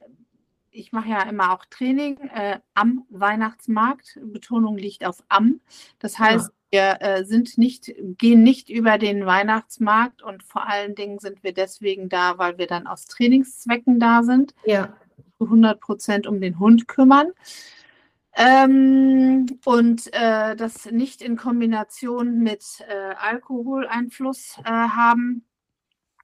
ich 0.72 0.92
mache 0.92 1.10
ja 1.10 1.22
immer 1.24 1.52
auch 1.52 1.66
Training 1.66 2.18
äh, 2.34 2.60
am 2.74 3.06
Weihnachtsmarkt. 3.10 4.20
Betonung 4.24 4.78
liegt 4.78 5.06
auf 5.06 5.24
am. 5.30 5.60
Das 6.00 6.18
heißt, 6.18 6.52
ja. 6.72 6.98
wir 7.00 7.08
äh, 7.08 7.26
sind 7.26 7.58
nicht, 7.58 7.94
gehen 8.18 8.44
nicht 8.44 8.70
über 8.70 8.98
den 8.98 9.26
Weihnachtsmarkt 9.26 10.22
und 10.22 10.44
vor 10.44 10.68
allen 10.68 10.96
Dingen 10.96 11.20
sind 11.20 11.44
wir 11.44 11.54
deswegen 11.54 12.10
da, 12.10 12.38
weil 12.38 12.58
wir 12.58 12.68
dann 12.68 12.88
aus 12.88 13.06
Trainingszwecken 13.06 14.00
da 14.00 14.24
sind. 14.24 14.56
Ja. 14.66 14.96
100 15.40 15.80
Prozent 15.80 16.28
um 16.28 16.40
den 16.40 16.60
Hund 16.60 16.88
kümmern. 16.88 17.32
Ähm, 18.34 19.46
und 19.66 20.14
äh, 20.14 20.56
das 20.56 20.90
nicht 20.90 21.22
in 21.22 21.36
Kombination 21.36 22.40
mit 22.40 22.64
äh, 22.88 23.14
Alkoholeinfluss 23.16 24.58
äh, 24.64 24.70
haben. 24.70 25.46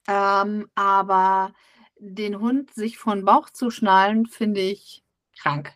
Ähm, 0.07 0.69
aber 0.75 1.51
den 1.99 2.39
Hund 2.39 2.73
sich 2.73 2.97
von 2.97 3.25
Bauch 3.25 3.49
zu 3.49 3.69
schnallen, 3.71 4.25
finde 4.25 4.61
ich 4.61 5.03
krank. 5.39 5.73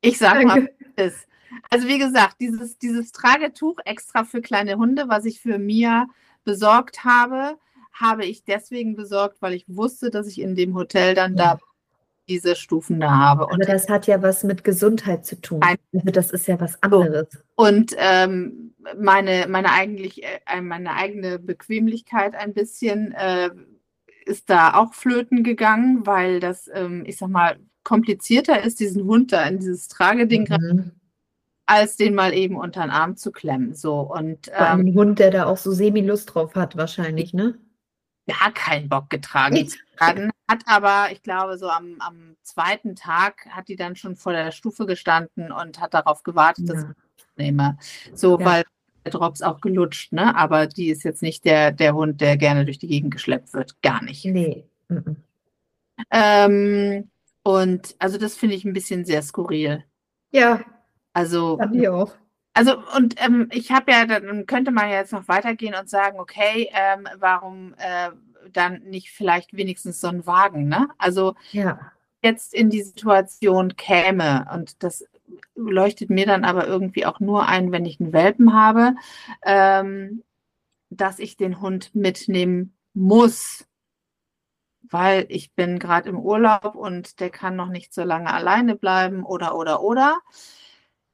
ich 0.00 0.18
sage 0.18 0.46
mal, 0.46 0.68
ist. 0.96 1.26
Also 1.70 1.86
wie 1.86 1.98
gesagt, 1.98 2.36
dieses, 2.40 2.78
dieses 2.78 3.12
Tragetuch 3.12 3.78
extra 3.84 4.24
für 4.24 4.40
kleine 4.40 4.76
Hunde, 4.76 5.08
was 5.08 5.24
ich 5.24 5.40
für 5.40 5.58
Mia 5.58 6.06
besorgt 6.44 7.04
habe, 7.04 7.58
habe 7.92 8.24
ich 8.24 8.44
deswegen 8.44 8.96
besorgt, 8.96 9.40
weil 9.40 9.52
ich 9.52 9.64
wusste, 9.68 10.10
dass 10.10 10.26
ich 10.26 10.40
in 10.40 10.54
dem 10.54 10.74
Hotel 10.74 11.14
dann 11.14 11.36
ja. 11.36 11.54
da 11.54 11.60
diese 12.28 12.56
Stufen 12.56 13.00
da 13.00 13.10
habe. 13.10 13.46
Und 13.46 13.54
Aber 13.54 13.64
das 13.64 13.88
hat 13.88 14.06
ja 14.06 14.22
was 14.22 14.44
mit 14.44 14.64
Gesundheit 14.64 15.26
zu 15.26 15.40
tun. 15.40 15.60
Also 15.62 16.10
das 16.10 16.30
ist 16.30 16.46
ja 16.46 16.58
was 16.60 16.82
anderes. 16.82 17.26
Und 17.56 17.94
ähm, 17.98 18.74
meine, 18.98 19.46
meine, 19.48 19.72
eigentlich, 19.72 20.22
äh, 20.24 20.60
meine 20.60 20.94
eigene 20.94 21.38
Bequemlichkeit 21.38 22.34
ein 22.34 22.54
bisschen 22.54 23.12
äh, 23.12 23.50
ist 24.26 24.50
da 24.50 24.74
auch 24.74 24.94
flöten 24.94 25.44
gegangen, 25.44 26.06
weil 26.06 26.40
das, 26.40 26.68
ähm, 26.72 27.04
ich 27.06 27.16
sag 27.16 27.28
mal, 27.28 27.58
komplizierter 27.84 28.62
ist, 28.62 28.80
diesen 28.80 29.04
Hund 29.04 29.32
da 29.32 29.44
in 29.44 29.58
dieses 29.58 29.88
Trageding 29.88 30.48
mhm. 30.48 30.92
als 31.66 31.96
den 31.96 32.14
mal 32.14 32.32
eben 32.32 32.56
unter 32.56 32.82
den 32.82 32.90
Arm 32.90 33.16
zu 33.16 33.32
klemmen. 33.32 33.74
So 33.74 34.00
und 34.00 34.48
ähm, 34.48 34.80
ein 34.80 34.94
Hund, 34.94 35.18
der 35.18 35.30
da 35.30 35.46
auch 35.46 35.56
so 35.56 35.72
semi-Lust 35.72 36.34
drauf 36.34 36.54
hat, 36.54 36.76
wahrscheinlich, 36.76 37.34
ne? 37.34 37.58
gar 38.26 38.52
keinen 38.52 38.88
Bock 38.88 39.10
getragen 39.10 39.68
zu 39.68 39.78
werden. 39.98 40.30
Hat 40.50 40.62
aber, 40.66 41.12
ich 41.12 41.22
glaube, 41.22 41.56
so 41.56 41.68
am, 41.68 41.96
am 42.00 42.36
zweiten 42.42 42.94
Tag 42.94 43.46
hat 43.48 43.68
die 43.68 43.76
dann 43.76 43.96
schon 43.96 44.16
vor 44.16 44.32
der 44.32 44.50
Stufe 44.50 44.84
gestanden 44.84 45.50
und 45.50 45.80
hat 45.80 45.94
darauf 45.94 46.24
gewartet, 46.24 46.68
ja. 46.68 46.74
dass 46.74 46.84
ich 46.84 47.24
nehme. 47.36 47.78
So, 48.12 48.38
ja. 48.38 48.44
weil 48.44 48.64
Drops 49.10 49.42
auch 49.42 49.60
gelutscht, 49.60 50.12
ne? 50.12 50.36
Aber 50.36 50.66
die 50.66 50.90
ist 50.90 51.02
jetzt 51.02 51.22
nicht 51.22 51.44
der, 51.44 51.72
der 51.72 51.94
Hund, 51.94 52.20
der 52.20 52.36
gerne 52.36 52.64
durch 52.64 52.78
die 52.78 52.88
Gegend 52.88 53.12
geschleppt 53.12 53.52
wird. 53.54 53.80
Gar 53.82 54.02
nicht. 54.04 54.24
Nee. 54.24 54.64
Mhm. 54.88 55.16
Ähm, 56.10 57.10
und 57.42 57.96
also 57.98 58.18
das 58.18 58.36
finde 58.36 58.54
ich 58.54 58.64
ein 58.64 58.72
bisschen 58.72 59.04
sehr 59.04 59.22
skurril. 59.22 59.84
Ja. 60.30 60.60
Also. 61.12 61.58
Hab 61.60 61.74
ich 61.74 61.88
auch. 61.88 62.12
Also, 62.54 62.76
und 62.96 63.14
ähm, 63.24 63.48
ich 63.50 63.72
habe 63.72 63.92
ja, 63.92 64.04
dann 64.04 64.46
könnte 64.46 64.70
man 64.70 64.90
ja 64.90 64.96
jetzt 64.96 65.12
noch 65.12 65.26
weitergehen 65.26 65.74
und 65.74 65.88
sagen, 65.88 66.20
okay, 66.20 66.70
ähm, 66.74 67.08
warum 67.18 67.74
äh, 67.78 68.10
dann 68.52 68.82
nicht 68.82 69.10
vielleicht 69.10 69.56
wenigstens 69.56 70.00
so 70.00 70.08
ein 70.08 70.26
Wagen, 70.26 70.68
ne? 70.68 70.88
Also 70.98 71.34
ja. 71.52 71.92
jetzt 72.22 72.52
in 72.52 72.68
die 72.68 72.82
Situation 72.82 73.76
käme 73.76 74.46
und 74.52 74.82
das 74.82 75.04
leuchtet 75.54 76.10
mir 76.10 76.26
dann 76.26 76.44
aber 76.44 76.66
irgendwie 76.66 77.06
auch 77.06 77.20
nur 77.20 77.46
ein, 77.46 77.72
wenn 77.72 77.84
ich 77.84 78.00
einen 78.00 78.12
Welpen 78.12 78.54
habe, 78.54 78.94
ähm, 79.44 80.22
dass 80.90 81.18
ich 81.18 81.36
den 81.36 81.60
Hund 81.60 81.94
mitnehmen 81.94 82.76
muss, 82.94 83.66
weil 84.82 85.26
ich 85.28 85.54
bin 85.54 85.78
gerade 85.78 86.08
im 86.08 86.18
Urlaub 86.18 86.74
und 86.74 87.20
der 87.20 87.30
kann 87.30 87.56
noch 87.56 87.68
nicht 87.68 87.94
so 87.94 88.02
lange 88.02 88.32
alleine 88.32 88.76
bleiben 88.76 89.24
oder 89.24 89.56
oder 89.56 89.82
oder 89.82 90.18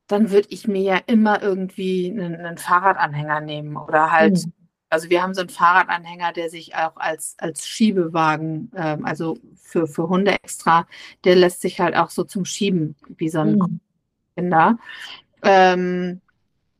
dann 0.08 0.30
würde 0.30 0.48
ich 0.50 0.66
mir 0.66 0.82
ja 0.82 0.96
immer 1.06 1.42
irgendwie 1.42 2.10
einen, 2.10 2.34
einen 2.34 2.58
Fahrradanhänger 2.58 3.40
nehmen 3.40 3.76
oder 3.76 4.10
halt, 4.10 4.46
mhm. 4.46 4.52
also 4.88 5.10
wir 5.10 5.22
haben 5.22 5.34
so 5.34 5.42
einen 5.42 5.50
Fahrradanhänger, 5.50 6.32
der 6.32 6.50
sich 6.50 6.74
auch 6.74 6.96
als, 6.96 7.36
als 7.38 7.68
Schiebewagen, 7.68 8.72
ähm, 8.74 9.04
also 9.04 9.36
für, 9.54 9.86
für 9.86 10.08
Hunde 10.08 10.32
extra, 10.32 10.86
der 11.24 11.36
lässt 11.36 11.60
sich 11.60 11.78
halt 11.80 11.94
auch 11.94 12.10
so 12.10 12.24
zum 12.24 12.46
Schieben, 12.46 12.96
wie 13.06 13.28
so 13.28 13.40
ein 13.40 13.56
mhm. 13.56 13.80
Kinder. 14.38 14.78
Ähm, 15.42 16.20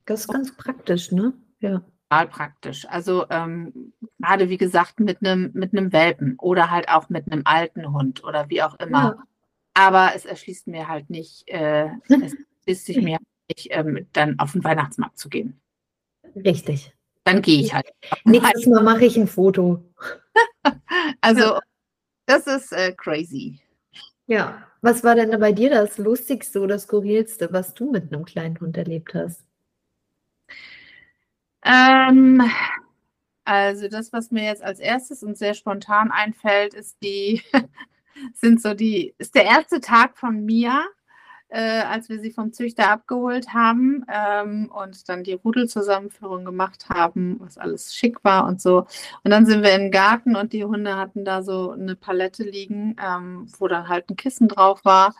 das 0.06 0.20
ist 0.20 0.28
ganz 0.28 0.56
praktisch, 0.56 1.10
ne? 1.10 1.32
Ja. 1.58 1.82
Total 2.08 2.28
praktisch. 2.28 2.86
Also 2.88 3.26
ähm, 3.30 3.92
gerade 4.18 4.48
wie 4.48 4.56
gesagt 4.56 5.00
mit 5.00 5.18
einem 5.20 5.50
mit 5.52 5.72
einem 5.72 5.92
Welpen 5.92 6.38
oder 6.38 6.70
halt 6.70 6.88
auch 6.88 7.08
mit 7.08 7.30
einem 7.30 7.42
alten 7.44 7.92
Hund 7.92 8.24
oder 8.24 8.48
wie 8.48 8.62
auch 8.62 8.78
immer. 8.78 9.16
Ja. 9.16 9.22
Aber 9.74 10.12
es 10.14 10.24
erschließt 10.24 10.68
mir 10.68 10.88
halt 10.88 11.10
nicht, 11.10 11.48
äh, 11.48 11.88
es 12.08 12.36
ist 12.64 12.86
sich 12.86 13.02
mir 13.02 13.18
nicht, 13.48 13.68
ähm, 13.70 14.06
dann 14.12 14.38
auf 14.38 14.52
den 14.52 14.64
Weihnachtsmarkt 14.64 15.18
zu 15.18 15.28
gehen. 15.28 15.60
Richtig. 16.36 16.94
Dann 17.24 17.42
gehe 17.42 17.60
ich 17.60 17.74
halt. 17.74 17.92
Nächstes 18.24 18.66
Mal 18.66 18.82
mache 18.82 19.04
ich 19.04 19.16
ein 19.18 19.26
Foto. 19.26 19.84
also, 21.20 21.58
das 22.24 22.46
ist 22.46 22.72
äh, 22.72 22.92
crazy. 22.92 23.60
Ja. 24.26 24.67
Was 24.80 25.02
war 25.02 25.14
denn 25.14 25.38
bei 25.40 25.52
dir 25.52 25.70
das 25.70 25.98
Lustigste 25.98 26.60
oder 26.60 26.78
Skurrilste, 26.78 27.52
was 27.52 27.74
du 27.74 27.90
mit 27.90 28.12
einem 28.12 28.24
kleinen 28.24 28.60
Hund 28.60 28.76
erlebt 28.76 29.14
hast? 29.14 29.44
Ähm, 31.64 32.42
also 33.44 33.88
das, 33.88 34.12
was 34.12 34.30
mir 34.30 34.44
jetzt 34.44 34.62
als 34.62 34.78
erstes 34.78 35.22
und 35.22 35.36
sehr 35.36 35.54
spontan 35.54 36.10
einfällt, 36.10 36.74
ist 36.74 36.96
die, 37.02 37.42
sind 38.34 38.62
so 38.62 38.74
die, 38.74 39.14
ist 39.18 39.34
der 39.34 39.44
erste 39.44 39.80
Tag 39.80 40.16
von 40.16 40.44
Mia 40.44 40.84
äh, 41.48 41.80
als 41.80 42.08
wir 42.08 42.20
sie 42.20 42.30
vom 42.30 42.52
Züchter 42.52 42.90
abgeholt 42.90 43.54
haben 43.54 44.04
ähm, 44.12 44.70
und 44.70 45.08
dann 45.08 45.24
die 45.24 45.32
Rudelzusammenführung 45.32 46.44
gemacht 46.44 46.88
haben, 46.90 47.36
was 47.40 47.56
alles 47.56 47.94
schick 47.94 48.22
war 48.22 48.46
und 48.46 48.60
so. 48.60 48.86
Und 49.24 49.30
dann 49.30 49.46
sind 49.46 49.62
wir 49.62 49.74
in 49.74 49.82
den 49.82 49.90
Garten 49.90 50.36
und 50.36 50.52
die 50.52 50.64
Hunde 50.64 50.96
hatten 50.96 51.24
da 51.24 51.42
so 51.42 51.70
eine 51.70 51.96
Palette 51.96 52.44
liegen, 52.44 52.96
ähm, 53.02 53.46
wo 53.58 53.68
dann 53.68 53.88
halt 53.88 54.10
ein 54.10 54.16
Kissen 54.16 54.48
drauf 54.48 54.84
war. 54.84 55.14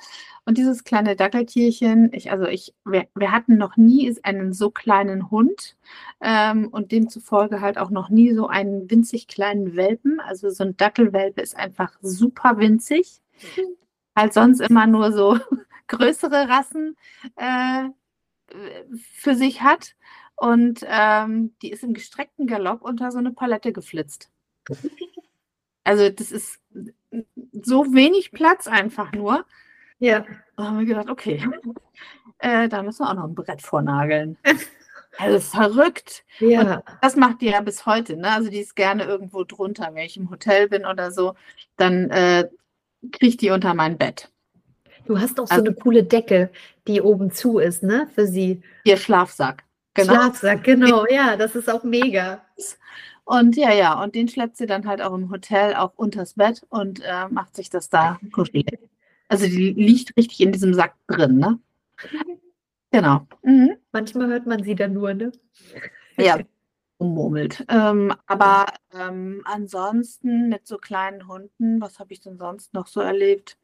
Und 0.44 0.56
dieses 0.56 0.82
kleine 0.82 1.14
Dackeltierchen, 1.14 2.10
ich, 2.14 2.30
also 2.30 2.46
ich, 2.46 2.74
wir, 2.86 3.06
wir 3.14 3.32
hatten 3.32 3.58
noch 3.58 3.76
nie 3.76 4.14
einen 4.22 4.54
so 4.54 4.70
kleinen 4.70 5.30
Hund 5.30 5.76
ähm, 6.22 6.68
und 6.68 6.90
demzufolge 6.90 7.60
halt 7.60 7.76
auch 7.76 7.90
noch 7.90 8.08
nie 8.08 8.32
so 8.32 8.48
einen 8.48 8.90
winzig 8.90 9.28
kleinen 9.28 9.76
Welpen. 9.76 10.20
Also 10.20 10.48
so 10.48 10.64
ein 10.64 10.76
Dackelwelpe 10.76 11.42
ist 11.42 11.54
einfach 11.54 11.92
super 12.00 12.56
winzig. 12.56 13.20
Mhm. 13.56 13.76
Halt 14.16 14.32
sonst 14.32 14.60
immer 14.60 14.86
nur 14.86 15.12
so 15.12 15.38
größere 15.88 16.48
Rassen 16.48 16.96
äh, 17.36 17.88
für 19.14 19.34
sich 19.34 19.62
hat. 19.62 19.94
Und 20.36 20.84
ähm, 20.86 21.56
die 21.62 21.70
ist 21.70 21.82
im 21.82 21.94
gestreckten 21.94 22.46
Galopp 22.46 22.82
unter 22.82 23.10
so 23.10 23.18
eine 23.18 23.32
Palette 23.32 23.72
geflitzt. 23.72 24.30
Also 25.82 26.10
das 26.10 26.30
ist 26.30 26.60
so 27.52 27.92
wenig 27.92 28.30
Platz 28.30 28.66
einfach 28.68 29.12
nur. 29.12 29.44
Ja. 29.98 30.24
Da 30.56 30.64
haben 30.64 30.78
wir 30.78 30.86
gedacht, 30.86 31.08
okay, 31.08 31.44
äh, 32.38 32.68
da 32.68 32.82
müssen 32.82 33.04
wir 33.04 33.10
auch 33.10 33.14
noch 33.14 33.24
ein 33.24 33.34
Brett 33.34 33.62
vornageln. 33.62 34.38
Also 35.20 35.40
verrückt. 35.40 36.24
Ja. 36.38 36.76
Und 36.76 36.84
das 37.02 37.16
macht 37.16 37.40
die 37.40 37.46
ja 37.46 37.60
bis 37.60 37.86
heute. 37.86 38.16
Ne? 38.16 38.30
Also 38.30 38.50
die 38.50 38.60
ist 38.60 38.76
gerne 38.76 39.02
irgendwo 39.02 39.42
drunter. 39.42 39.90
Wenn 39.92 40.06
ich 40.06 40.16
im 40.16 40.30
Hotel 40.30 40.68
bin 40.68 40.86
oder 40.86 41.10
so, 41.10 41.34
dann 41.76 42.08
äh, 42.10 42.48
kriegt 43.10 43.40
die 43.40 43.50
unter 43.50 43.74
mein 43.74 43.98
Bett. 43.98 44.30
Du 45.08 45.18
hast 45.18 45.40
auch 45.40 45.46
so 45.46 45.54
also, 45.54 45.64
eine 45.64 45.74
coole 45.74 46.04
Decke, 46.04 46.50
die 46.86 47.00
oben 47.00 47.30
zu 47.30 47.58
ist, 47.58 47.82
ne, 47.82 48.08
für 48.14 48.26
sie. 48.26 48.60
Ihr 48.84 48.98
Schlafsack. 48.98 49.64
Genau. 49.94 50.12
Schlafsack, 50.12 50.62
genau, 50.64 51.06
ja, 51.08 51.36
das 51.36 51.56
ist 51.56 51.70
auch 51.70 51.82
mega. 51.82 52.44
Und 53.24 53.56
ja, 53.56 53.72
ja, 53.72 54.02
und 54.02 54.14
den 54.14 54.28
schleppt 54.28 54.58
sie 54.58 54.66
dann 54.66 54.86
halt 54.86 55.00
auch 55.00 55.14
im 55.14 55.30
Hotel 55.30 55.74
auch 55.74 55.94
unters 55.96 56.34
Bett 56.34 56.62
und 56.68 57.00
äh, 57.02 57.26
macht 57.30 57.56
sich 57.56 57.70
das 57.70 57.88
da 57.88 58.20
kuschelig. 58.32 58.66
Also 59.28 59.46
die 59.46 59.72
liegt 59.72 60.14
richtig 60.18 60.42
in 60.42 60.52
diesem 60.52 60.74
Sack 60.74 60.94
drin, 61.06 61.38
ne? 61.38 61.58
Genau. 62.90 63.26
Mhm. 63.42 63.76
Manchmal 63.92 64.28
hört 64.28 64.46
man 64.46 64.62
sie 64.62 64.74
dann 64.74 64.92
nur, 64.92 65.14
ne? 65.14 65.32
Ja, 66.18 66.38
ummurmelt. 66.98 67.64
Ähm, 67.68 68.14
aber 68.26 68.66
ähm, 68.92 69.40
ansonsten 69.44 70.50
mit 70.50 70.66
so 70.66 70.76
kleinen 70.76 71.28
Hunden, 71.28 71.80
was 71.80 71.98
habe 71.98 72.12
ich 72.12 72.20
denn 72.20 72.36
sonst 72.36 72.74
noch 72.74 72.86
so 72.86 73.00
erlebt? 73.00 73.58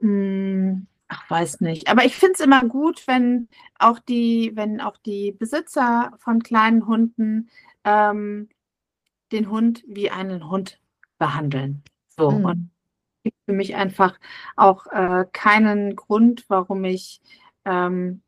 Hm, 0.00 0.86
ach, 1.08 1.30
weiß 1.30 1.60
nicht. 1.60 1.88
Aber 1.88 2.04
ich 2.04 2.16
finde 2.16 2.34
es 2.34 2.40
immer 2.40 2.64
gut, 2.64 3.06
wenn 3.06 3.48
auch 3.78 3.98
die, 3.98 4.52
wenn 4.54 4.80
auch 4.80 4.96
die 4.98 5.32
Besitzer 5.32 6.12
von 6.18 6.42
kleinen 6.42 6.86
Hunden 6.86 7.50
ähm, 7.84 8.48
den 9.32 9.50
Hund 9.50 9.84
wie 9.86 10.10
einen 10.10 10.48
Hund 10.50 10.80
behandeln. 11.18 11.82
So. 12.08 12.30
Mhm. 12.30 12.44
Und 12.44 12.70
gibt 13.24 13.36
für 13.46 13.52
mich 13.52 13.74
einfach 13.74 14.18
auch 14.56 14.86
äh, 14.86 15.24
keinen 15.32 15.96
Grund, 15.96 16.44
warum 16.48 16.84
ich 16.84 17.20
ähm, 17.64 18.22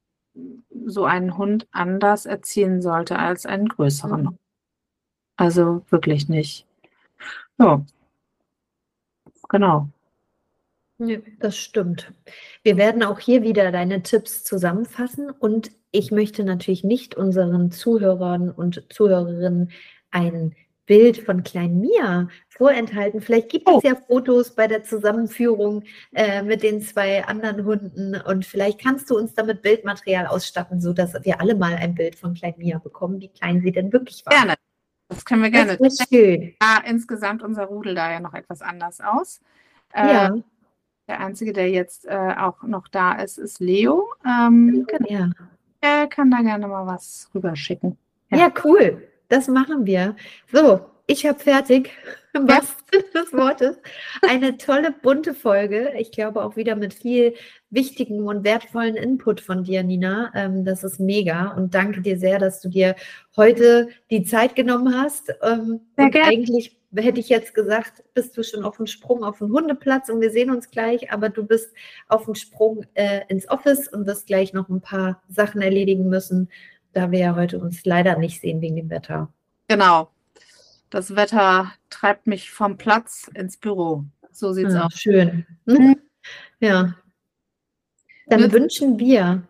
so 0.87 1.05
einen 1.05 1.37
Hund 1.37 1.69
anders 1.71 2.27
erziehen 2.27 2.83
sollte 2.83 3.19
als 3.19 3.47
einen 3.47 3.69
größeren. 3.69 4.23
Mhm. 4.23 4.39
Also 5.37 5.85
wirklich 5.91 6.29
nicht. 6.29 6.67
Ja. 7.59 7.85
Genau. 9.49 9.89
Ja, 10.99 11.19
das 11.41 11.59
stimmt. 11.59 12.13
Wir 12.63 12.77
werden 12.77 13.03
auch 13.03 13.19
hier 13.19 13.43
wieder 13.43 13.71
deine 13.71 14.03
Tipps 14.03 14.45
zusammenfassen 14.45 15.31
und 15.31 15.71
ich 15.91 16.11
möchte 16.11 16.43
natürlich 16.43 16.85
nicht 16.85 17.15
unseren 17.15 17.71
Zuhörern 17.71 18.51
und 18.51 18.85
Zuhörerinnen 18.91 19.71
ein 20.11 20.55
Bild 20.87 21.19
von 21.19 21.43
Klein 21.43 21.81
Mia 21.81 22.29
vorenthalten. 22.49 23.21
Vielleicht 23.21 23.51
gibt 23.51 23.69
es 23.69 23.75
oh. 23.75 23.81
ja 23.85 23.95
Fotos 23.95 24.55
bei 24.55 24.69
der 24.69 24.85
Zusammenführung 24.85 25.83
äh, 26.15 26.43
mit 26.43 26.63
den 26.63 26.81
zwei 26.81 27.25
anderen 27.25 27.65
Hunden 27.65 28.15
und 28.15 28.47
vielleicht 28.47 28.81
kannst 28.81 29.11
du 29.11 29.17
uns 29.19 29.35
damit 29.35 29.63
Bildmaterial 29.63 30.27
ausstatten, 30.27 30.81
sodass 30.81 31.13
wir 31.25 31.41
alle 31.41 31.57
mal 31.57 31.75
ein 31.75 31.95
Bild 31.95 32.17
von 32.17 32.35
Klein 32.35 32.55
Mia 32.57 32.79
bekommen, 32.79 33.21
wie 33.21 33.29
klein 33.29 33.61
sie 33.61 33.73
denn 33.73 33.93
wirklich 33.93 34.25
war. 34.25 34.33
Gerne. 34.33 34.55
Das 35.09 35.25
können 35.25 35.43
wir 35.43 35.51
gerne. 35.51 35.77
Das 35.77 36.01
ist 36.01 36.09
schön. 36.09 36.55
Ja, 36.61 36.83
insgesamt 36.85 37.43
unser 37.43 37.65
Rudel 37.65 37.95
da 37.95 38.11
ja 38.11 38.21
noch 38.21 38.35
etwas 38.35 38.63
anders 38.63 39.01
aus. 39.01 39.41
Äh, 39.93 40.07
ja. 40.07 40.35
Der 41.09 41.21
einzige, 41.21 41.53
der 41.53 41.71
jetzt 41.71 42.07
äh, 42.07 42.35
auch 42.37 42.63
noch 42.63 42.89
da 42.89 43.13
ist, 43.13 43.39
ist 43.39 43.61
Leo. 43.61 44.09
Ähm, 44.27 44.87
ja. 45.07 45.31
Er 45.81 46.07
kann 46.09 46.31
da 46.31 46.43
gerne 46.43 46.67
mal 46.67 46.87
was 46.87 47.31
rüberschicken. 47.35 47.97
Ja. 48.31 48.39
ja, 48.39 48.53
cool. 48.65 49.07
Das 49.29 49.49
machen 49.49 49.87
wir. 49.87 50.17
So, 50.53 50.81
ich 51.07 51.27
habe 51.27 51.39
fertig. 51.39 51.91
Was 52.39 52.77
des 53.15 53.33
Wortes. 53.33 53.79
Eine 54.29 54.59
tolle, 54.59 54.93
bunte 54.93 55.33
Folge. 55.33 55.95
Ich 55.99 56.13
glaube 56.13 56.45
auch 56.45 56.57
wieder 56.57 56.77
mit 56.77 56.93
viel 56.93 57.35
wichtigen 57.71 58.25
und 58.25 58.45
wertvollen 58.45 58.95
Input 58.95 59.41
von 59.41 59.65
dir, 59.65 59.83
Nina. 59.83 60.33
Ähm, 60.35 60.65
das 60.65 60.85
ist 60.85 61.01
mega. 61.01 61.53
Und 61.53 61.75
danke 61.75 62.03
dir 62.03 62.19
sehr, 62.19 62.39
dass 62.39 62.61
du 62.61 62.69
dir 62.69 62.95
heute 63.37 63.89
die 64.11 64.25
Zeit 64.25 64.55
genommen 64.55 64.95
hast. 64.95 65.33
Ähm, 65.43 65.81
sehr 65.97 66.11
gerne. 66.11 66.29
Eigentlich 66.29 66.77
hätte 67.03 67.21
ich 67.21 67.29
jetzt 67.29 67.55
gesagt, 67.55 68.03
bist 68.15 68.37
du 68.37 68.43
schon 68.43 68.65
auf 68.65 68.77
dem 68.77 68.87
Sprung 68.87 69.25
auf 69.25 69.39
den 69.39 69.51
Hundeplatz 69.53 70.09
und 70.09 70.21
wir 70.21 70.31
sehen 70.31 70.51
uns 70.51 70.71
gleich, 70.71 71.13
aber 71.13 71.29
du 71.29 71.45
bist 71.45 71.73
auf 72.09 72.25
dem 72.27 72.35
Sprung 72.35 72.85
äh, 72.95 73.21
ins 73.29 73.49
Office 73.49 73.89
und 73.89 74.07
wirst 74.07 74.27
gleich 74.27 74.53
noch 74.53 74.69
ein 74.69 74.81
paar 74.81 75.23
Sachen 75.29 75.63
erledigen 75.63 76.09
müssen, 76.09 76.49
da 76.93 77.11
wir 77.11 77.19
ja 77.19 77.35
heute 77.37 77.59
uns 77.59 77.85
leider 77.85 78.17
nicht 78.19 78.41
sehen 78.41 78.61
wegen 78.61 78.77
dem 78.77 78.91
Wetter. 78.91 79.33
Genau. 79.69 80.11
Das 80.91 81.17
Wetter 81.17 81.73
treibt 81.91 82.27
mich 82.27 82.51
vom 82.51 82.77
Platz 82.79 83.29
ins 83.35 83.57
Büro. 83.57 84.05
So 84.31 84.53
sieht's 84.53 84.75
Ah, 84.75 84.87
aus. 84.87 84.95
schön. 84.95 85.47
Mhm. 85.65 85.97
Ja. 86.61 86.95
Dann 88.29 88.41
Nütz- 88.41 88.53
wünschen 88.53 88.99
wir 88.99 89.43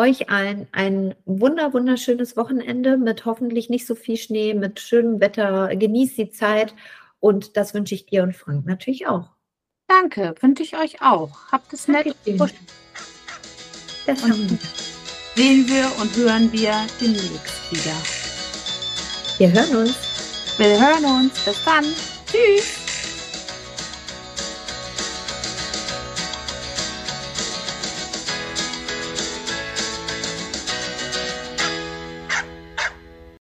euch 0.00 0.30
allen 0.30 0.66
ein 0.72 1.14
wunder, 1.26 1.72
wunderschönes 1.72 2.36
Wochenende 2.36 2.96
mit 2.96 3.24
hoffentlich 3.26 3.68
nicht 3.68 3.86
so 3.86 3.94
viel 3.94 4.16
Schnee, 4.16 4.54
mit 4.54 4.80
schönem 4.80 5.20
Wetter. 5.20 5.74
Genießt 5.76 6.16
die 6.18 6.30
Zeit 6.30 6.74
und 7.20 7.56
das 7.56 7.74
wünsche 7.74 7.94
ich 7.94 8.06
dir 8.06 8.22
und 8.22 8.34
Frank 8.34 8.66
natürlich 8.66 9.06
auch. 9.06 9.28
Danke, 9.88 10.34
wünsche 10.40 10.62
ich 10.62 10.76
euch 10.76 11.02
auch. 11.02 11.52
Habt 11.52 11.72
es 11.72 11.86
nett. 11.88 12.14
Das 14.06 14.22
Und-. 14.22 14.58
Sehen 15.36 15.68
wir 15.68 15.90
und 16.00 16.16
hören 16.16 16.50
wir 16.52 16.74
demnächst 17.00 17.70
wieder. 17.70 17.96
Wir 19.38 19.52
hören 19.52 19.76
uns. 19.86 19.96
Wir 20.58 20.80
hören 20.80 21.04
uns. 21.04 21.44
Bis 21.44 21.64
dann. 21.64 21.84
Tschüss. 22.26 22.79